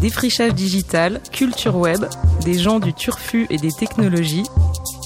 Défrichage 0.00 0.54
digital, 0.54 1.20
culture 1.30 1.76
web, 1.76 2.06
des 2.42 2.58
gens 2.58 2.80
du 2.80 2.94
turfu 2.94 3.46
et 3.50 3.58
des 3.58 3.70
technologies. 3.70 4.44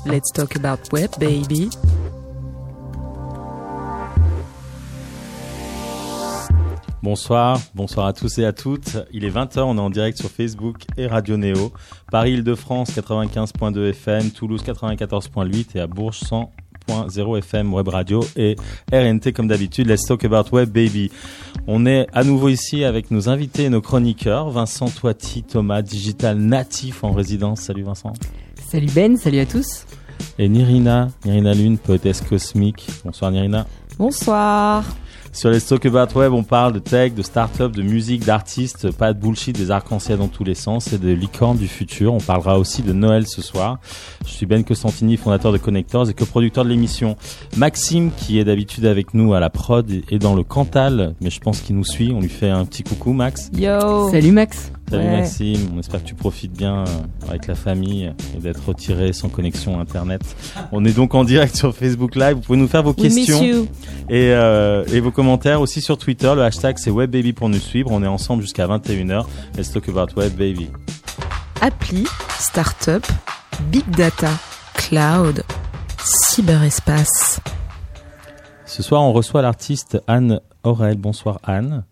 Let's 0.06 0.30
talk 0.32 0.54
about 0.54 0.78
web, 0.92 1.10
baby. 1.18 1.68
Bonsoir, 7.02 7.60
bonsoir 7.74 8.06
à 8.06 8.12
tous 8.12 8.38
et 8.38 8.44
à 8.44 8.52
toutes. 8.52 8.96
Il 9.12 9.24
est 9.24 9.30
20h, 9.30 9.60
on 9.62 9.76
est 9.76 9.80
en 9.80 9.90
direct 9.90 10.16
sur 10.16 10.30
Facebook 10.30 10.84
et 10.96 11.08
Radio 11.08 11.36
Néo. 11.36 11.72
Paris-Île-de-France 12.12 12.92
95.2 12.92 13.90
FM, 13.90 14.30
Toulouse 14.30 14.62
94.8 14.64 15.76
et 15.76 15.80
à 15.80 15.88
Bourges 15.88 16.20
100.0 16.88 17.38
FM 17.38 17.72
Web 17.72 17.88
Radio 17.88 18.24
et 18.36 18.56
RNT 18.92 19.32
comme 19.32 19.48
d'habitude. 19.48 19.88
Let's 19.88 20.06
talk 20.06 20.24
about 20.24 20.50
web 20.52 20.70
baby. 20.70 21.10
On 21.66 21.86
est 21.86 22.06
à 22.12 22.24
nouveau 22.24 22.48
ici 22.48 22.84
avec 22.84 23.10
nos 23.10 23.28
invités 23.28 23.64
et 23.64 23.70
nos 23.70 23.80
chroniqueurs. 23.80 24.50
Vincent 24.50 24.88
Toiti, 24.88 25.42
Thomas, 25.42 25.82
digital 25.82 26.38
natif 26.38 27.04
en 27.04 27.12
résidence. 27.12 27.60
Salut 27.60 27.82
Vincent. 27.82 28.12
Salut 28.68 28.90
Ben, 28.94 29.16
salut 29.16 29.40
à 29.40 29.46
tous. 29.46 29.86
Et 30.38 30.48
Nirina, 30.48 31.08
Nirina 31.24 31.54
Lune, 31.54 31.78
poétesse 31.78 32.20
cosmique. 32.20 32.86
Bonsoir 33.04 33.30
Nirina. 33.30 33.66
Bonsoir. 33.98 34.84
Sur 35.34 35.50
les 35.50 35.58
Stock 35.58 35.84
About 35.84 36.16
Web, 36.16 36.32
on 36.32 36.44
parle 36.44 36.72
de 36.72 36.78
tech, 36.78 37.12
de 37.12 37.22
start-up, 37.22 37.72
de 37.72 37.82
musique, 37.82 38.24
d'artistes, 38.24 38.92
pas 38.92 39.12
de 39.12 39.18
bullshit, 39.18 39.54
des 39.54 39.72
arcs-en-ciel 39.72 40.18
dans 40.18 40.28
tous 40.28 40.44
les 40.44 40.54
sens 40.54 40.92
et 40.92 40.98
de 40.98 41.10
licornes 41.10 41.58
du 41.58 41.66
futur. 41.66 42.14
On 42.14 42.20
parlera 42.20 42.56
aussi 42.56 42.82
de 42.82 42.92
Noël 42.92 43.26
ce 43.26 43.42
soir. 43.42 43.80
Je 44.24 44.30
suis 44.30 44.46
Ben 44.46 44.62
Costantini, 44.62 45.16
fondateur 45.16 45.50
de 45.50 45.58
Connectors 45.58 46.08
et 46.08 46.14
coproducteur 46.14 46.62
de 46.62 46.68
l'émission. 46.68 47.16
Maxime, 47.56 48.12
qui 48.16 48.38
est 48.38 48.44
d'habitude 48.44 48.86
avec 48.86 49.12
nous 49.12 49.34
à 49.34 49.40
la 49.40 49.50
prod, 49.50 49.90
est 49.90 50.18
dans 50.20 50.36
le 50.36 50.44
Cantal, 50.44 51.16
mais 51.20 51.30
je 51.30 51.40
pense 51.40 51.60
qu'il 51.62 51.74
nous 51.74 51.84
suit. 51.84 52.12
On 52.14 52.20
lui 52.20 52.28
fait 52.28 52.50
un 52.50 52.64
petit 52.64 52.84
coucou, 52.84 53.12
Max. 53.12 53.50
Yo. 53.54 54.10
Salut 54.12 54.30
Max. 54.30 54.70
Salut 54.90 55.08
Maxime, 55.08 55.70
on 55.74 55.80
espère 55.80 56.02
que 56.02 56.08
tu 56.08 56.14
profites 56.14 56.52
bien 56.52 56.84
euh, 56.84 57.28
avec 57.28 57.46
la 57.46 57.54
famille 57.54 58.12
et 58.36 58.40
d'être 58.40 58.64
retiré 58.66 59.12
sans 59.12 59.28
connexion 59.28 59.80
internet. 59.80 60.20
On 60.72 60.84
est 60.84 60.92
donc 60.92 61.14
en 61.14 61.24
direct 61.24 61.56
sur 61.56 61.74
Facebook 61.74 62.14
Live, 62.14 62.34
vous 62.34 62.40
pouvez 62.42 62.58
nous 62.58 62.68
faire 62.68 62.82
vos 62.82 62.92
We 62.92 63.14
questions 63.14 63.66
et, 64.08 64.30
euh, 64.30 64.84
et 64.92 65.00
vos 65.00 65.10
commentaires 65.10 65.60
aussi 65.60 65.80
sur 65.80 65.98
Twitter. 65.98 66.32
Le 66.36 66.42
hashtag 66.42 66.78
c'est 66.78 66.90
WebBaby 66.90 67.32
pour 67.32 67.48
nous 67.48 67.58
suivre. 67.58 67.90
On 67.90 68.02
est 68.02 68.06
ensemble 68.08 68.42
jusqu'à 68.42 68.66
21h. 68.66 69.24
Let's 69.56 69.72
talk 69.72 69.88
about 69.88 70.14
WebBaby. 70.16 70.70
Appli, 71.60 72.06
start-up, 72.38 73.04
big 73.72 73.88
data, 73.96 74.30
cloud, 74.74 75.42
cyberespace. 75.98 77.40
Ce 78.66 78.82
soir, 78.82 79.02
on 79.02 79.12
reçoit 79.12 79.42
l'artiste 79.42 80.00
Anne 80.06 80.40
Aurel. 80.62 80.98
Bonsoir 80.98 81.38
Anne. 81.42 81.84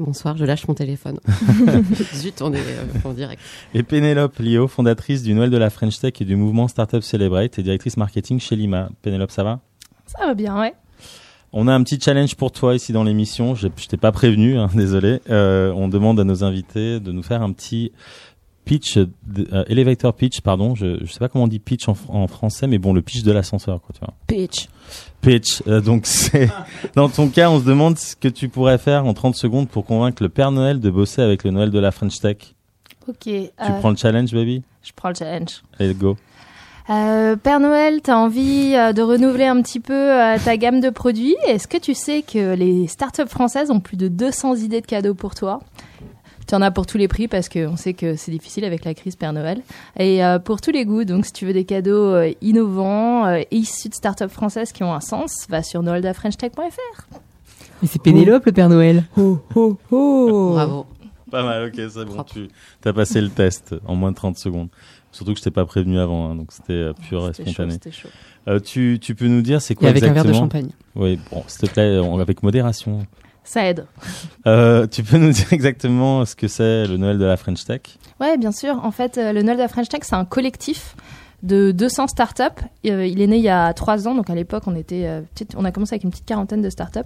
Bonsoir, 0.00 0.34
je 0.38 0.46
lâche 0.46 0.66
mon 0.66 0.72
téléphone. 0.72 1.20
Zut, 2.14 2.40
on 2.40 2.54
est 2.54 2.58
euh, 2.58 2.86
en 3.04 3.12
direct. 3.12 3.42
Et 3.74 3.82
Pénélope 3.82 4.38
Lio, 4.38 4.66
fondatrice 4.66 5.22
du 5.22 5.34
Noël 5.34 5.50
de 5.50 5.58
la 5.58 5.68
French 5.68 6.00
Tech 6.00 6.14
et 6.20 6.24
du 6.24 6.36
mouvement 6.36 6.68
Startup 6.68 7.02
Celebrate 7.02 7.58
et 7.58 7.62
directrice 7.62 7.98
marketing 7.98 8.40
chez 8.40 8.56
Lima. 8.56 8.88
Pénélope, 9.02 9.30
ça 9.30 9.44
va? 9.44 9.60
Ça 10.06 10.24
va 10.24 10.32
bien, 10.32 10.58
ouais. 10.58 10.72
On 11.52 11.68
a 11.68 11.74
un 11.74 11.82
petit 11.82 12.00
challenge 12.00 12.34
pour 12.34 12.50
toi 12.50 12.74
ici 12.74 12.94
dans 12.94 13.04
l'émission. 13.04 13.54
Je, 13.54 13.68
je 13.76 13.86
t'ai 13.88 13.98
pas 13.98 14.10
prévenu, 14.10 14.56
hein, 14.56 14.70
désolé. 14.74 15.20
Euh, 15.28 15.70
on 15.76 15.88
demande 15.88 16.18
à 16.18 16.24
nos 16.24 16.44
invités 16.44 16.98
de 16.98 17.12
nous 17.12 17.22
faire 17.22 17.42
un 17.42 17.52
petit 17.52 17.92
pitch, 18.64 18.96
euh, 18.96 19.64
elevator 19.66 20.14
pitch, 20.14 20.40
pardon. 20.40 20.74
Je, 20.76 20.96
je 21.04 21.12
sais 21.12 21.18
pas 21.18 21.28
comment 21.28 21.44
on 21.44 21.48
dit 21.48 21.58
pitch 21.58 21.88
en, 21.90 21.96
en 22.08 22.26
français, 22.26 22.66
mais 22.66 22.78
bon, 22.78 22.94
le 22.94 23.02
pitch 23.02 23.22
de 23.22 23.32
l'ascenseur, 23.32 23.82
quoi, 23.82 23.92
tu 23.92 24.00
vois. 24.00 24.14
Pitch. 24.26 24.68
Pitch. 25.20 25.62
euh, 25.66 25.80
donc 25.80 26.06
c'est, 26.06 26.48
dans 26.94 27.08
ton 27.08 27.28
cas, 27.28 27.50
on 27.50 27.60
se 27.60 27.64
demande 27.64 27.98
ce 27.98 28.16
que 28.16 28.28
tu 28.28 28.48
pourrais 28.48 28.78
faire 28.78 29.06
en 29.06 29.14
30 29.14 29.34
secondes 29.34 29.68
pour 29.68 29.84
convaincre 29.84 30.22
le 30.22 30.28
Père 30.28 30.50
Noël 30.50 30.80
de 30.80 30.90
bosser 30.90 31.22
avec 31.22 31.44
le 31.44 31.50
Noël 31.50 31.70
de 31.70 31.78
la 31.78 31.90
French 31.90 32.18
Tech. 32.20 32.54
Ok. 33.08 33.16
Tu 33.22 33.30
euh, 33.30 33.78
prends 33.80 33.90
le 33.90 33.96
challenge, 33.96 34.32
baby? 34.32 34.62
Je 34.82 34.92
prends 34.94 35.08
le 35.08 35.14
challenge. 35.14 35.62
Allez, 35.78 35.94
go. 35.94 36.16
Euh, 36.88 37.36
Père 37.36 37.60
Noël, 37.60 38.00
t'as 38.02 38.16
envie 38.16 38.74
euh, 38.74 38.92
de 38.92 39.02
renouveler 39.02 39.46
un 39.46 39.60
petit 39.62 39.80
peu 39.80 40.10
ta 40.44 40.56
gamme 40.56 40.80
de 40.80 40.90
produits? 40.90 41.36
Est-ce 41.46 41.68
que 41.68 41.78
tu 41.78 41.94
sais 41.94 42.22
que 42.22 42.54
les 42.54 42.86
startups 42.86 43.28
françaises 43.28 43.70
ont 43.70 43.80
plus 43.80 43.96
de 43.96 44.08
200 44.08 44.56
idées 44.56 44.80
de 44.80 44.86
cadeaux 44.86 45.14
pour 45.14 45.34
toi? 45.34 45.60
Tu 46.50 46.54
en 46.56 46.62
as 46.62 46.70
pour 46.70 46.84
tous 46.86 46.98
les 46.98 47.08
prix 47.08 47.28
parce 47.28 47.48
qu'on 47.48 47.76
sait 47.76 47.94
que 47.94 48.16
c'est 48.16 48.30
difficile 48.32 48.64
avec 48.64 48.84
la 48.84 48.92
crise 48.94 49.16
Père 49.16 49.32
Noël. 49.32 49.62
Et 49.98 50.24
euh, 50.24 50.38
pour 50.38 50.60
tous 50.60 50.70
les 50.72 50.84
goûts, 50.84 51.04
donc 51.04 51.24
si 51.24 51.32
tu 51.32 51.46
veux 51.46 51.52
des 51.52 51.64
cadeaux 51.64 52.12
euh, 52.14 52.32
innovants 52.42 53.24
euh, 53.26 53.36
et 53.50 53.56
issus 53.56 53.88
de 53.88 53.94
startups 53.94 54.28
françaises 54.28 54.72
qui 54.72 54.82
ont 54.82 54.92
un 54.92 55.00
sens, 55.00 55.46
va 55.48 55.62
sur 55.62 55.82
noeldafrenchtech.fr. 55.82 57.02
Mais 57.82 57.88
c'est 57.88 58.02
Pénélope 58.02 58.44
le 58.46 58.52
Père 58.52 58.68
Noël. 58.68 59.04
Oh, 59.16 59.38
oh, 59.54 59.78
oh. 59.90 60.50
Bravo. 60.52 60.86
Pas 61.30 61.44
mal, 61.44 61.68
ok, 61.68 61.74
c'est 61.88 62.04
bon. 62.04 62.24
Tu 62.24 62.48
as 62.84 62.92
passé 62.92 63.20
le 63.20 63.28
test 63.30 63.74
en 63.86 63.94
moins 63.94 64.10
de 64.10 64.16
30 64.16 64.36
secondes. 64.36 64.68
Surtout 65.12 65.32
que 65.32 65.38
je 65.38 65.44
t'ai 65.44 65.50
pas 65.50 65.64
prévenu 65.64 65.98
avant, 65.98 66.30
hein, 66.30 66.34
donc 66.36 66.52
c'était 66.52 66.72
euh, 66.72 66.92
pur 67.08 67.28
et 67.28 67.32
chaud, 67.32 67.42
spontané. 67.44 67.72
c'était 67.74 67.90
chaud. 67.92 68.08
Euh, 68.48 68.58
tu, 68.60 68.98
tu 69.00 69.14
peux 69.14 69.26
nous 69.28 69.42
dire 69.42 69.60
c'est 69.62 69.72
Et 69.72 69.76
quoi 69.76 69.88
avec 69.90 70.02
un 70.02 70.12
verre 70.12 70.24
de 70.24 70.30
exactement? 70.30 70.44
champagne. 70.44 70.70
Oui, 70.96 71.18
bon, 71.30 71.42
s'il 71.46 71.68
te 71.68 71.72
plaît, 71.72 71.98
on- 72.00 72.18
avec 72.18 72.42
modération. 72.42 73.06
Ça 73.50 73.64
aide. 73.68 73.84
Euh, 74.46 74.86
tu 74.86 75.02
peux 75.02 75.16
nous 75.18 75.32
dire 75.32 75.52
exactement 75.52 76.24
ce 76.24 76.36
que 76.36 76.46
c'est 76.46 76.86
le 76.86 76.96
Noël 76.98 77.18
de 77.18 77.24
la 77.24 77.36
French 77.36 77.64
Tech? 77.64 77.80
Ouais, 78.20 78.38
bien 78.38 78.52
sûr. 78.52 78.78
En 78.84 78.92
fait, 78.92 79.18
euh, 79.18 79.32
le 79.32 79.42
Noël 79.42 79.56
de 79.56 79.62
la 79.62 79.66
French 79.66 79.88
Tech, 79.88 80.02
c'est 80.04 80.14
un 80.14 80.24
collectif 80.24 80.94
de 81.42 81.72
200 81.72 82.06
startups. 82.06 82.42
Euh, 82.86 83.04
il 83.04 83.20
est 83.20 83.26
né 83.26 83.38
il 83.38 83.42
y 83.42 83.48
a 83.48 83.72
trois 83.74 84.06
ans, 84.06 84.14
donc 84.14 84.30
à 84.30 84.36
l'époque, 84.36 84.62
on 84.68 84.76
était 84.76 85.20
petite- 85.34 85.54
on 85.56 85.64
a 85.64 85.72
commencé 85.72 85.94
avec 85.94 86.04
une 86.04 86.10
petite 86.10 86.26
quarantaine 86.26 86.62
de 86.62 86.70
startups. 86.70 87.00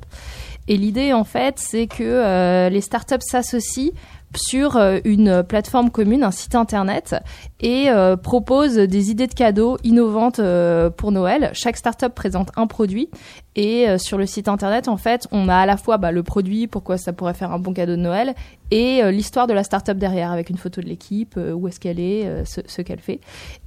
Et 0.69 0.77
l'idée, 0.77 1.15
en 1.15 1.25
fait, 1.25 1.55
c'est 1.59 1.87
que 1.87 2.03
euh, 2.03 2.69
les 2.69 2.83
startups 2.83 3.15
s'associent 3.21 3.93
sur 4.37 4.77
euh, 4.77 4.99
une 5.05 5.43
plateforme 5.43 5.91
commune, 5.91 6.23
un 6.23 6.31
site 6.31 6.55
internet, 6.55 7.17
et 7.61 7.89
euh, 7.89 8.17
proposent 8.17 8.77
des 8.77 9.11
idées 9.11 9.27
de 9.27 9.35
cadeaux 9.35 9.77
innovantes 9.85 10.39
euh, 10.39 10.91
pour 10.91 11.13
Noël. 11.13 11.51
Chaque 11.53 11.77
startup 11.77 12.15
présente 12.15 12.51
un 12.57 12.67
produit, 12.67 13.09
et 13.57 13.87
sur 13.99 14.19
le 14.19 14.27
site 14.27 14.49
internet, 14.49 14.89
en 14.89 14.97
fait, 14.97 15.29
on 15.31 15.49
a 15.49 15.57
à 15.57 15.67
la 15.67 15.77
fois 15.77 15.97
bah, 15.97 16.11
le 16.11 16.25
produit, 16.25 16.67
pourquoi 16.67 16.99
ça 16.99 17.13
pourrait 17.13 17.35
faire 17.35 17.53
un 17.53 17.61
bon 17.61 17.73
cadeau 17.73 17.93
de 17.93 18.01
Noël, 18.01 18.35
et 18.75 19.05
euh, 19.05 19.13
l'histoire 19.13 19.47
de 19.47 19.53
la 19.53 19.63
startup 19.63 19.97
derrière, 19.97 20.33
avec 20.33 20.51
une 20.51 20.57
photo 20.57 20.81
de 20.81 20.87
l'équipe, 20.87 21.37
euh, 21.37 21.53
où 21.53 21.69
est-ce 21.69 21.79
qu'elle 21.79 22.01
est, 22.01 22.27
euh, 22.27 22.45
ce, 22.45 22.61
ce 22.67 22.83
qu'elle 22.83 22.99
fait. 22.99 23.21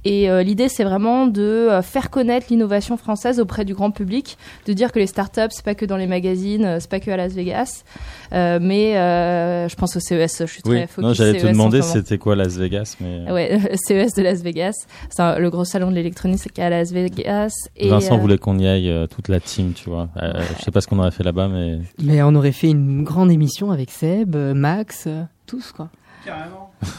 Et 0.04 0.28
euh, 0.28 0.42
l'idée, 0.42 0.68
c'est 0.68 0.84
vraiment 0.84 1.26
de 1.26 1.70
faire 1.82 2.10
connaître 2.10 2.48
l'innovation 2.50 2.98
française 2.98 3.40
auprès 3.40 3.64
du 3.64 3.72
grand 3.72 3.90
public, 3.90 4.36
de 4.66 4.74
dire 4.74 4.92
que 4.92 4.98
les 4.98 5.06
startups, 5.06 5.48
c'est 5.50 5.64
pas 5.64 5.74
que 5.74 5.86
dans 5.86 5.96
les 5.96 6.06
magazines, 6.06 6.76
c'est 6.78 6.90
pas 6.90 7.00
que 7.00 7.10
à 7.10 7.16
Las 7.16 7.32
Vegas, 7.32 7.84
euh, 8.32 8.58
mais 8.60 8.98
euh, 8.98 9.68
je 9.68 9.76
pense 9.76 9.96
au 9.96 10.00
CES, 10.00 10.40
je 10.40 10.44
suis 10.44 10.62
très 10.62 10.72
Oui, 10.72 10.86
focus 10.86 11.02
non, 11.02 11.14
j'allais 11.14 11.32
te 11.32 11.38
CES 11.38 11.48
en 11.48 11.52
demander 11.52 11.82
c'était 11.82 12.18
quoi 12.18 12.36
Las 12.36 12.56
Vegas, 12.56 12.96
mais 13.00 13.30
Ouais, 13.32 13.58
CES 13.86 14.14
de 14.14 14.22
Las 14.22 14.42
Vegas, 14.42 14.86
c'est 15.08 15.38
le 15.38 15.50
gros 15.50 15.64
salon 15.64 15.90
de 15.90 15.94
l'électronique 15.94 16.58
à 16.58 16.70
Las 16.70 16.92
Vegas. 16.92 17.52
Et, 17.76 17.88
Vincent 17.88 18.16
euh, 18.16 18.18
voulait 18.18 18.38
qu'on 18.38 18.58
y 18.58 18.66
aille 18.66 18.90
euh, 18.90 19.06
toute 19.06 19.28
la 19.28 19.40
team, 19.40 19.72
tu 19.72 19.88
vois. 19.88 20.08
Euh, 20.20 20.32
je 20.58 20.64
sais 20.64 20.70
pas 20.70 20.80
ce 20.80 20.86
qu'on 20.88 20.98
aurait 20.98 21.10
fait 21.10 21.24
là-bas, 21.24 21.48
mais 21.48 21.78
Mais 22.02 22.22
on 22.22 22.34
aurait 22.34 22.52
fait 22.52 22.70
une 22.70 23.04
grande 23.04 23.30
émission 23.30 23.70
avec 23.70 23.90
Seb, 23.90 24.36
Max, 24.36 24.97
euh, 25.06 25.22
tous 25.46 25.72
quoi. 25.72 25.90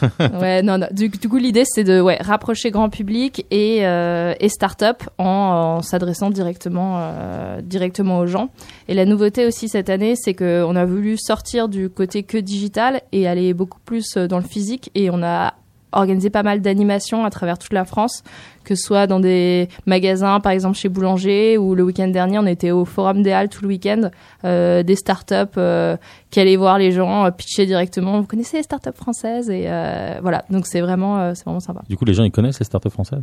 ouais, 0.40 0.62
non, 0.62 0.78
non. 0.78 0.88
Du, 0.90 1.08
du 1.08 1.28
coup, 1.28 1.36
l'idée, 1.36 1.64
c'est 1.64 1.84
de 1.84 2.00
ouais, 2.00 2.18
rapprocher 2.20 2.70
grand 2.70 2.88
public 2.88 3.46
et, 3.50 3.86
euh, 3.86 4.34
et 4.40 4.48
start-up 4.48 5.04
en, 5.18 5.24
en 5.24 5.82
s'adressant 5.82 6.30
directement, 6.30 6.98
euh, 6.98 7.60
directement 7.60 8.18
aux 8.18 8.26
gens. 8.26 8.50
Et 8.88 8.94
la 8.94 9.04
nouveauté 9.04 9.46
aussi 9.46 9.68
cette 9.68 9.90
année, 9.90 10.14
c'est 10.16 10.34
qu'on 10.34 10.74
a 10.74 10.84
voulu 10.84 11.16
sortir 11.16 11.68
du 11.68 11.88
côté 11.90 12.22
que 12.22 12.38
digital 12.38 13.02
et 13.12 13.28
aller 13.28 13.54
beaucoup 13.54 13.80
plus 13.84 14.14
dans 14.16 14.38
le 14.38 14.44
physique. 14.44 14.90
Et 14.94 15.10
on 15.10 15.22
a 15.22 15.54
organisé 15.92 16.30
pas 16.30 16.42
mal 16.42 16.60
d'animations 16.60 17.24
à 17.24 17.30
travers 17.30 17.58
toute 17.58 17.72
la 17.72 17.84
France, 17.84 18.22
que 18.64 18.74
ce 18.74 18.82
soit 18.82 19.06
dans 19.06 19.20
des 19.20 19.68
magasins, 19.86 20.40
par 20.40 20.52
exemple 20.52 20.76
chez 20.76 20.88
Boulanger, 20.88 21.58
ou 21.58 21.74
le 21.74 21.82
week-end 21.82 22.08
dernier, 22.08 22.38
on 22.38 22.46
était 22.46 22.70
au 22.70 22.84
Forum 22.84 23.22
des 23.22 23.32
Halles 23.32 23.48
tout 23.48 23.62
le 23.62 23.68
week-end, 23.68 24.10
euh, 24.44 24.82
des 24.82 24.96
startups 24.96 25.34
euh, 25.56 25.96
qui 26.30 26.40
allaient 26.40 26.56
voir 26.56 26.78
les 26.78 26.92
gens 26.92 27.26
euh, 27.26 27.30
pitcher 27.30 27.66
directement. 27.66 28.20
Vous 28.20 28.26
connaissez 28.26 28.58
les 28.58 28.62
startups 28.62 28.90
françaises 28.94 29.50
et 29.50 29.64
euh, 29.66 30.18
voilà. 30.22 30.44
Donc 30.50 30.66
c'est 30.66 30.80
vraiment, 30.80 31.34
c'est 31.34 31.44
vraiment 31.44 31.60
sympa. 31.60 31.82
du 31.88 31.96
coup, 31.96 32.04
les 32.04 32.14
gens 32.14 32.24
ils 32.24 32.32
connaissent 32.32 32.60
les 32.60 32.66
startups 32.66 32.90
françaises? 32.90 33.22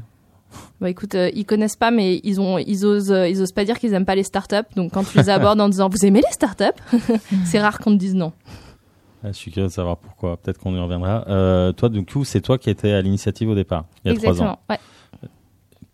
Bah 0.80 0.90
écoute, 0.90 1.16
euh, 1.16 1.30
ils 1.34 1.46
connaissent 1.46 1.76
pas, 1.76 1.92
mais 1.92 2.22
ils 2.24 2.40
ont, 2.40 2.58
ils 2.58 2.86
osent, 2.86 3.12
euh, 3.12 3.28
ils 3.28 3.42
osent 3.42 3.52
pas 3.52 3.66
dire 3.66 3.80
qu'ils 3.80 3.94
aiment 3.94 4.06
pas 4.06 4.16
les 4.16 4.24
startups. 4.24 4.56
Donc 4.76 4.94
quand 4.94 5.04
tu 5.04 5.18
les 5.18 5.30
abordes 5.30 5.60
en 5.60 5.70
disant 5.70 5.90
vous 5.90 6.06
aimez 6.06 6.22
les 6.26 6.32
startups, 6.32 6.66
c'est 7.46 7.60
rare 7.60 7.80
qu'on 7.80 7.92
te 7.92 7.98
dise 7.98 8.16
non. 8.16 8.32
Ah, 9.24 9.28
Je 9.28 9.38
suis 9.38 9.52
curieux 9.52 9.68
de 9.68 9.74
savoir 9.74 9.98
pourquoi. 9.98 10.38
Peut-être 10.38 10.60
qu'on 10.60 10.76
y 10.76 10.80
reviendra. 10.80 11.26
Euh, 11.28 11.72
toi, 11.72 11.90
du 11.90 12.06
coup, 12.06 12.24
c'est 12.24 12.42
toi 12.42 12.58
qui 12.58 12.70
étais 12.70 12.92
à 12.92 13.02
l'initiative 13.02 13.50
au 13.50 13.56
départ, 13.56 13.86
il 14.06 14.12
y 14.12 14.16
a 14.16 14.18
trois 14.18 14.30
Exactement. 14.32 14.54
ans. 14.54 14.60
Ouais. 14.70 14.80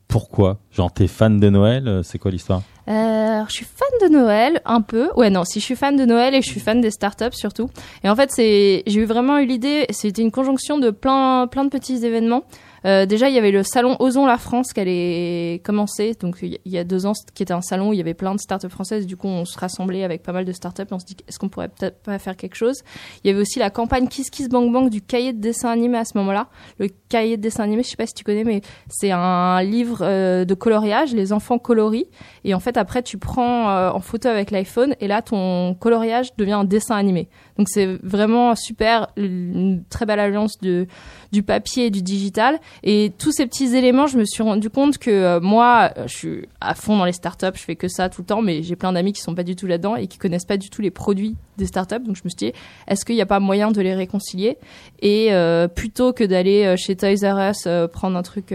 Pourquoi? 0.08 0.60
Genre, 0.72 0.92
t'es 0.92 1.08
fan 1.08 1.40
de 1.40 1.50
Noël 1.50 1.88
euh, 1.88 2.04
C'est 2.04 2.20
quoi 2.20 2.30
l'histoire? 2.30 2.62
Euh, 2.88 3.44
je 3.48 3.52
suis 3.52 3.66
fan 3.66 3.88
de 4.08 4.14
Noël, 4.14 4.62
un 4.66 4.82
peu. 4.82 5.10
Ouais, 5.16 5.30
non, 5.32 5.44
si 5.44 5.60
je 5.60 5.66
suis 5.66 5.76
fan 5.76 5.96
de 5.96 6.06
Noël 6.06 6.36
et 6.36 6.42
je 6.42 6.50
suis 6.50 6.60
fan 6.60 6.82
des 6.82 6.92
startups 6.92 7.34
surtout. 7.34 7.70
Et 8.04 8.10
en 8.10 8.16
fait, 8.16 8.30
j'ai 8.38 8.84
eu 8.94 9.06
vraiment 9.06 9.40
eu 9.40 9.46
l'idée, 9.48 9.88
c'était 9.90 10.22
une 10.22 10.32
conjonction 10.32 10.78
de 10.78 10.92
plein, 10.92 11.48
plein 11.48 11.64
de 11.64 11.70
petits 11.70 12.06
événements. 12.06 12.44
Euh, 12.86 13.06
déjà, 13.06 13.30
il 13.30 13.36
y 13.36 13.38
avait 13.38 13.52
le 13.52 13.64
salon 13.64 13.96
Osons 14.00 14.26
la 14.26 14.38
France 14.38 14.74
qui 14.74 14.80
allait 14.80 15.62
commencer, 15.64 16.14
donc 16.20 16.38
il 16.42 16.60
y 16.66 16.78
a 16.78 16.84
deux 16.84 17.06
ans, 17.06 17.14
qui 17.34 17.44
était 17.44 17.54
un 17.54 17.62
salon 17.62 17.90
où 17.90 17.94
il 17.94 17.98
y 17.98 18.02
avait 18.02 18.14
plein 18.14 18.36
de 18.36 18.40
startups 18.40 18.70
françaises. 18.70 19.06
Du 19.06 19.18
coup, 19.18 19.28
on 19.28 19.46
se 19.46 19.58
rassemblait 19.58 20.04
avec 20.04 20.24
pas 20.24 20.34
mal 20.34 20.46
de 20.46 20.52
startups. 20.52 20.84
On 20.92 21.00
se 21.00 21.06
dit, 21.06 21.18
est-ce 21.28 21.40
qu'on 21.40 21.50
pourrait 21.50 21.70
peut-être 21.70 22.02
pas 22.02 22.20
faire 22.20 22.36
quelque 22.36 22.56
chose? 22.56 22.84
Il 23.24 23.28
y 23.28 23.32
avait 23.32 23.42
aussi 23.42 23.60
la 23.60 23.70
campagne 23.70 24.08
Kiss 24.08 24.30
Kiss 24.30 24.50
Bang 24.50 24.72
Bang 24.72 24.90
du 24.90 25.02
cahier 25.02 25.34
de 25.34 25.40
dessin 25.40 25.70
animé 25.70 25.98
à 25.98 26.06
ce 26.06 26.18
moment-là. 26.18 26.48
Le 26.78 26.90
cahier 27.10 27.38
de 27.38 27.42
dessin 27.42 27.64
animé, 27.64 27.84
je 27.84 27.90
sais 27.90 27.96
pas 27.96 28.08
si 28.08 28.14
tu 28.14 28.24
connais, 28.24 28.44
mais 28.44 28.62
c'est 28.90 29.12
un 29.12 29.62
livre 29.64 30.00
euh, 30.02 30.46
de 30.46 30.54
coloriage. 30.54 31.14
Les 31.14 31.34
enfants 31.34 31.60
colorient 31.60 32.08
et 32.44 32.54
en 32.54 32.60
fait 32.60 32.78
après 32.78 33.04
tu 33.04 33.18
prends 33.18 33.70
euh, 33.70 33.90
en 33.92 34.00
photo 34.00 34.30
avec 34.30 34.52
l'iPhone 34.52 34.96
et 35.00 35.08
là 35.08 35.22
ton 35.22 35.76
coloriage 35.76 36.36
devient 36.38 36.54
un 36.54 36.64
dessin 36.64 36.96
animé. 36.96 37.30
Donc 37.58 37.70
c'est 37.70 37.98
vraiment 38.04 38.56
super, 38.56 39.10
une 39.16 39.84
très 39.90 40.06
belle 40.06 40.20
alliance 40.20 40.58
de 40.62 40.88
du 41.32 41.44
papier 41.44 41.88
et 41.88 41.90
du 41.90 42.02
digital. 42.02 42.60
Et 42.84 43.12
tous 43.18 43.32
ces 43.32 43.46
petits 43.46 43.76
éléments, 43.76 44.08
je 44.08 44.18
me 44.18 44.26
suis 44.26 44.44
rendu 44.44 44.70
compte 44.70 44.98
que 44.98 45.10
euh, 45.10 45.40
moi, 45.40 45.92
euh, 45.98 46.08
je 46.08 46.16
suis 46.16 46.46
à 46.62 46.76
fond 46.76 46.98
dans 46.98 47.06
les 47.06 47.14
startups, 47.14 47.56
je 47.56 47.62
fais 47.62 47.76
que 47.76 47.88
ça 47.88 48.10
tout 48.10 48.22
le 48.22 48.28
temps, 48.28 48.42
mais 48.42 48.62
j'ai 48.64 48.76
plein 48.76 48.94
d'amis 48.94 49.14
qui 49.14 49.22
sont 49.22 49.36
pas 49.36 49.44
du 49.44 49.56
tout 49.56 49.68
là-dedans 49.68 49.96
et 49.96 50.08
qui 50.08 50.18
connaissent 50.18 50.46
pas 50.46 50.58
du 50.58 50.70
tout 50.70 50.82
les 50.82 50.92
produits 50.92 51.36
des 51.58 51.66
startups. 51.66 52.00
Donc 52.00 52.16
je 52.16 52.22
me 52.24 52.30
suis 52.30 52.52
dit, 52.52 52.54
est-ce 52.88 53.04
qu'il 53.04 53.16
n'y 53.16 53.22
a 53.22 53.26
pas 53.26 53.40
moyen 53.40 53.72
de 53.72 53.82
les 53.82 53.96
réconcilier? 53.96 54.58
Et 55.02 55.34
euh, 55.34 55.68
plutôt 55.68 56.14
que 56.14 56.24
d'aller 56.24 56.76
chez 56.78 56.96
Toys 56.96 57.16
R 57.24 57.50
Us 57.50 57.68
prendre 57.92 58.18
un 58.18 58.24
truc 58.24 58.54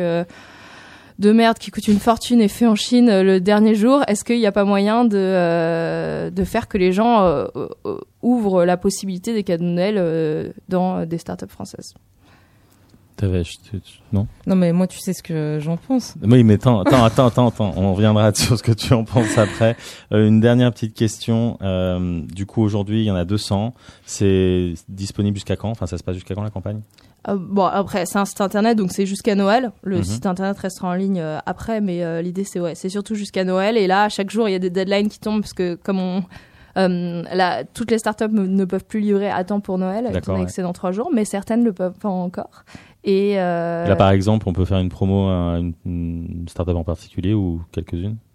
de 1.18 1.32
merde 1.32 1.58
qui 1.58 1.70
coûte 1.70 1.88
une 1.88 1.98
fortune 1.98 2.40
et 2.40 2.48
fait 2.48 2.66
en 2.66 2.74
Chine 2.74 3.08
euh, 3.08 3.22
le 3.22 3.40
dernier 3.40 3.74
jour, 3.74 4.02
est-ce 4.06 4.24
qu'il 4.24 4.38
n'y 4.38 4.46
a 4.46 4.52
pas 4.52 4.64
moyen 4.64 5.04
de, 5.04 5.16
euh, 5.16 6.30
de 6.30 6.44
faire 6.44 6.68
que 6.68 6.78
les 6.78 6.92
gens 6.92 7.22
euh, 7.22 7.46
ouvrent 8.22 8.64
la 8.64 8.76
possibilité 8.76 9.34
des 9.34 9.42
cadeaux 9.42 9.64
de 9.64 9.70
Noël 9.70 10.54
dans 10.68 11.04
des 11.04 11.18
startups 11.18 11.48
françaises? 11.48 11.94
Non? 14.12 14.28
Non, 14.46 14.54
mais 14.54 14.72
moi, 14.72 14.86
tu 14.86 15.00
sais 15.00 15.12
ce 15.12 15.24
que 15.24 15.58
j'en 15.60 15.76
pense. 15.76 16.14
Oui, 16.22 16.44
mais 16.44 16.54
attends, 16.54 16.82
attends, 16.82 17.04
attends, 17.04 17.26
attends, 17.26 17.48
attends. 17.48 17.74
On 17.76 17.92
reviendra 17.94 18.32
sur 18.34 18.56
ce 18.56 18.62
que 18.62 18.70
tu 18.70 18.94
en 18.94 19.02
penses 19.02 19.36
après. 19.38 19.76
une 20.12 20.38
dernière 20.38 20.72
petite 20.72 20.94
question. 20.94 21.58
du 22.32 22.46
coup, 22.46 22.62
aujourd'hui, 22.62 23.00
il 23.00 23.06
y 23.06 23.10
en 23.10 23.16
a 23.16 23.24
200. 23.24 23.74
C'est 24.06 24.74
disponible 24.88 25.36
jusqu'à 25.36 25.56
quand? 25.56 25.70
Enfin, 25.70 25.86
ça 25.86 25.98
se 25.98 26.04
passe 26.04 26.14
jusqu'à 26.14 26.36
quand 26.36 26.44
la 26.44 26.50
campagne? 26.50 26.80
Euh, 27.28 27.36
bon, 27.38 27.64
après, 27.64 28.06
c'est 28.06 28.18
un 28.18 28.24
site 28.24 28.40
internet, 28.40 28.76
donc 28.76 28.92
c'est 28.92 29.06
jusqu'à 29.06 29.34
Noël. 29.34 29.72
Le 29.82 29.98
mhm. 29.98 30.04
site 30.04 30.26
internet 30.26 30.58
restera 30.58 30.88
en 30.88 30.94
ligne 30.94 31.20
euh, 31.20 31.38
après, 31.46 31.80
mais 31.80 32.02
euh, 32.02 32.22
l'idée, 32.22 32.44
c'est 32.44 32.60
ouais, 32.60 32.74
c'est 32.74 32.88
surtout 32.88 33.14
jusqu'à 33.14 33.44
Noël. 33.44 33.76
Et 33.76 33.86
là, 33.86 34.08
chaque 34.08 34.30
jour, 34.30 34.48
il 34.48 34.52
y 34.52 34.54
a 34.54 34.58
des 34.58 34.70
deadlines 34.70 35.08
qui 35.08 35.20
tombent 35.20 35.40
parce 35.40 35.52
que 35.52 35.74
comme 35.74 36.00
on, 36.00 36.24
là, 36.76 37.64
toutes 37.64 37.90
les 37.90 37.98
startups 37.98 38.28
ne 38.30 38.64
peuvent 38.64 38.84
plus 38.84 39.00
livrer 39.00 39.30
à 39.30 39.44
temps 39.44 39.60
pour 39.60 39.78
Noël, 39.78 40.08
étant 40.14 40.34
donné 40.34 40.46
que 40.46 40.62
dans 40.62 40.72
trois 40.72 40.92
jours, 40.92 41.10
mais 41.12 41.24
certaines 41.24 41.64
le 41.64 41.72
peuvent 41.72 41.98
pas 41.98 42.08
encore. 42.08 42.64
Et 43.04 43.34
là, 43.36 43.96
par 43.96 44.10
exemple, 44.10 44.48
on 44.48 44.52
peut 44.52 44.64
faire 44.64 44.78
une 44.78 44.88
promo 44.88 45.28
à 45.28 45.58
une, 45.58 45.74
une 45.84 46.46
startup 46.48 46.76
en 46.76 46.84
particulier 46.84 47.34
ou 47.34 47.62
quelques-unes? 47.72 48.16
euh, 48.16 48.27